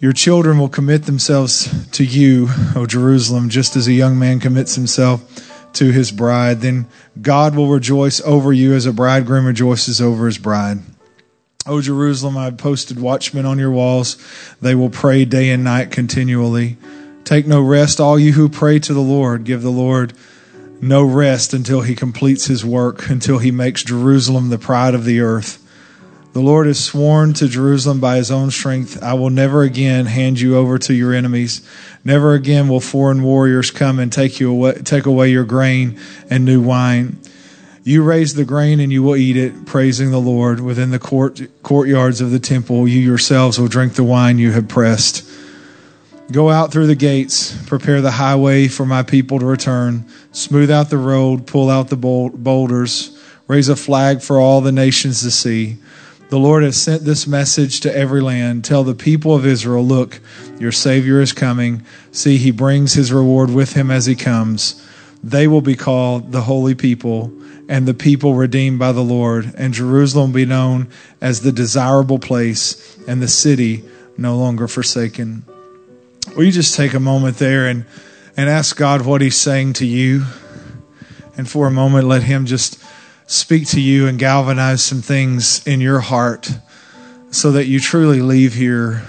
Your 0.00 0.12
children 0.12 0.58
will 0.58 0.68
commit 0.68 1.06
themselves 1.06 1.90
to 1.90 2.04
you, 2.04 2.48
O 2.76 2.86
Jerusalem, 2.86 3.48
just 3.48 3.74
as 3.74 3.88
a 3.88 3.92
young 3.92 4.16
man 4.16 4.38
commits 4.38 4.76
himself 4.76 5.72
to 5.72 5.90
his 5.90 6.12
bride. 6.12 6.60
Then 6.60 6.86
God 7.20 7.56
will 7.56 7.66
rejoice 7.66 8.20
over 8.20 8.52
you 8.52 8.74
as 8.74 8.86
a 8.86 8.92
bridegroom 8.92 9.44
rejoices 9.44 10.00
over 10.00 10.26
his 10.26 10.38
bride. 10.38 10.78
O 11.66 11.80
Jerusalem, 11.80 12.36
I 12.36 12.44
have 12.44 12.58
posted 12.58 13.00
watchmen 13.00 13.44
on 13.44 13.58
your 13.58 13.72
walls. 13.72 14.16
They 14.60 14.76
will 14.76 14.88
pray 14.88 15.24
day 15.24 15.50
and 15.50 15.64
night 15.64 15.90
continually. 15.90 16.76
Take 17.24 17.48
no 17.48 17.60
rest, 17.60 18.00
all 18.00 18.20
you 18.20 18.34
who 18.34 18.48
pray 18.48 18.78
to 18.78 18.94
the 18.94 19.00
Lord. 19.00 19.42
Give 19.42 19.62
the 19.62 19.68
Lord 19.68 20.12
no 20.80 21.02
rest 21.02 21.52
until 21.52 21.80
he 21.80 21.96
completes 21.96 22.46
his 22.46 22.64
work, 22.64 23.10
until 23.10 23.38
he 23.38 23.50
makes 23.50 23.82
Jerusalem 23.82 24.48
the 24.48 24.58
pride 24.58 24.94
of 24.94 25.04
the 25.04 25.18
earth. 25.20 25.64
The 26.38 26.44
Lord 26.44 26.68
has 26.68 26.78
sworn 26.78 27.32
to 27.32 27.48
Jerusalem 27.48 27.98
by 27.98 28.14
his 28.14 28.30
own 28.30 28.52
strength, 28.52 29.02
I 29.02 29.14
will 29.14 29.28
never 29.28 29.62
again 29.62 30.06
hand 30.06 30.38
you 30.38 30.56
over 30.56 30.78
to 30.78 30.94
your 30.94 31.12
enemies. 31.12 31.68
Never 32.04 32.34
again 32.34 32.68
will 32.68 32.78
foreign 32.78 33.24
warriors 33.24 33.72
come 33.72 33.98
and 33.98 34.12
take 34.12 34.38
you 34.38 34.52
away, 34.52 34.74
take 34.74 35.06
away 35.06 35.30
your 35.30 35.42
grain 35.42 35.98
and 36.30 36.44
new 36.44 36.60
wine. 36.60 37.18
You 37.82 38.04
raise 38.04 38.34
the 38.34 38.44
grain 38.44 38.78
and 38.78 38.92
you 38.92 39.02
will 39.02 39.16
eat 39.16 39.36
it, 39.36 39.66
praising 39.66 40.12
the 40.12 40.20
Lord. 40.20 40.60
Within 40.60 40.92
the 40.92 41.00
court, 41.00 41.40
courtyards 41.64 42.20
of 42.20 42.30
the 42.30 42.38
temple, 42.38 42.86
you 42.86 43.00
yourselves 43.00 43.58
will 43.58 43.66
drink 43.66 43.94
the 43.94 44.04
wine 44.04 44.38
you 44.38 44.52
have 44.52 44.68
pressed. 44.68 45.28
Go 46.30 46.50
out 46.50 46.70
through 46.70 46.86
the 46.86 46.94
gates, 46.94 47.60
prepare 47.66 48.00
the 48.00 48.12
highway 48.12 48.68
for 48.68 48.86
my 48.86 49.02
people 49.02 49.40
to 49.40 49.44
return. 49.44 50.06
Smooth 50.30 50.70
out 50.70 50.88
the 50.88 50.98
road, 50.98 51.48
pull 51.48 51.68
out 51.68 51.88
the 51.88 51.96
boulders, 51.96 53.20
raise 53.48 53.68
a 53.68 53.74
flag 53.74 54.22
for 54.22 54.38
all 54.38 54.60
the 54.60 54.70
nations 54.70 55.22
to 55.22 55.32
see. 55.32 55.78
The 56.28 56.38
Lord 56.38 56.62
has 56.62 56.80
sent 56.80 57.04
this 57.04 57.26
message 57.26 57.80
to 57.80 57.96
every 57.96 58.20
land. 58.20 58.64
Tell 58.64 58.84
the 58.84 58.94
people 58.94 59.34
of 59.34 59.46
Israel, 59.46 59.84
look, 59.84 60.20
your 60.58 60.72
Savior 60.72 61.20
is 61.20 61.32
coming. 61.32 61.84
See, 62.12 62.36
he 62.36 62.50
brings 62.50 62.92
his 62.92 63.12
reward 63.12 63.50
with 63.50 63.72
him 63.72 63.90
as 63.90 64.06
he 64.06 64.14
comes. 64.14 64.86
They 65.24 65.48
will 65.48 65.62
be 65.62 65.74
called 65.74 66.32
the 66.32 66.42
holy 66.42 66.74
people 66.74 67.32
and 67.68 67.86
the 67.86 67.94
people 67.94 68.34
redeemed 68.34 68.78
by 68.78 68.92
the 68.92 69.02
Lord, 69.02 69.52
and 69.56 69.74
Jerusalem 69.74 70.32
be 70.32 70.46
known 70.46 70.88
as 71.20 71.42
the 71.42 71.52
desirable 71.52 72.18
place 72.18 72.98
and 73.06 73.20
the 73.20 73.28
city 73.28 73.84
no 74.16 74.36
longer 74.38 74.66
forsaken. 74.66 75.44
Will 76.34 76.44
you 76.44 76.52
just 76.52 76.74
take 76.74 76.94
a 76.94 77.00
moment 77.00 77.36
there 77.36 77.66
and, 77.68 77.84
and 78.36 78.48
ask 78.48 78.76
God 78.76 79.04
what 79.04 79.20
He's 79.20 79.36
saying 79.36 79.74
to 79.74 79.86
you? 79.86 80.24
And 81.36 81.48
for 81.48 81.66
a 81.66 81.70
moment, 81.70 82.08
let 82.08 82.22
Him 82.22 82.46
just 82.46 82.82
speak 83.28 83.68
to 83.68 83.80
you 83.80 84.06
and 84.06 84.18
galvanize 84.18 84.82
some 84.82 85.02
things 85.02 85.64
in 85.66 85.82
your 85.82 86.00
heart 86.00 86.50
so 87.30 87.52
that 87.52 87.66
you 87.66 87.78
truly 87.78 88.22
leave 88.22 88.54
here 88.54 89.02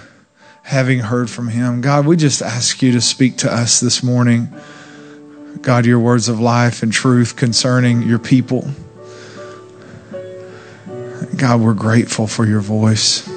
having 0.61 0.99
heard 0.99 1.29
from 1.29 1.47
Him. 1.47 1.79
God, 1.79 2.05
we 2.05 2.17
just 2.17 2.41
ask 2.41 2.81
you 2.81 2.91
to 2.91 3.01
speak 3.01 3.37
to 3.37 3.51
us 3.51 3.79
this 3.79 4.03
morning. 4.03 4.53
God, 5.61 5.85
your 5.85 5.99
words 5.99 6.27
of 6.27 6.39
life 6.39 6.83
and 6.83 6.91
truth 6.91 7.37
concerning 7.37 8.03
your 8.03 8.19
people. 8.19 8.67
God, 11.37 11.61
we're 11.61 11.73
grateful 11.73 12.27
for 12.27 12.45
your 12.45 12.61
voice. 12.61 13.27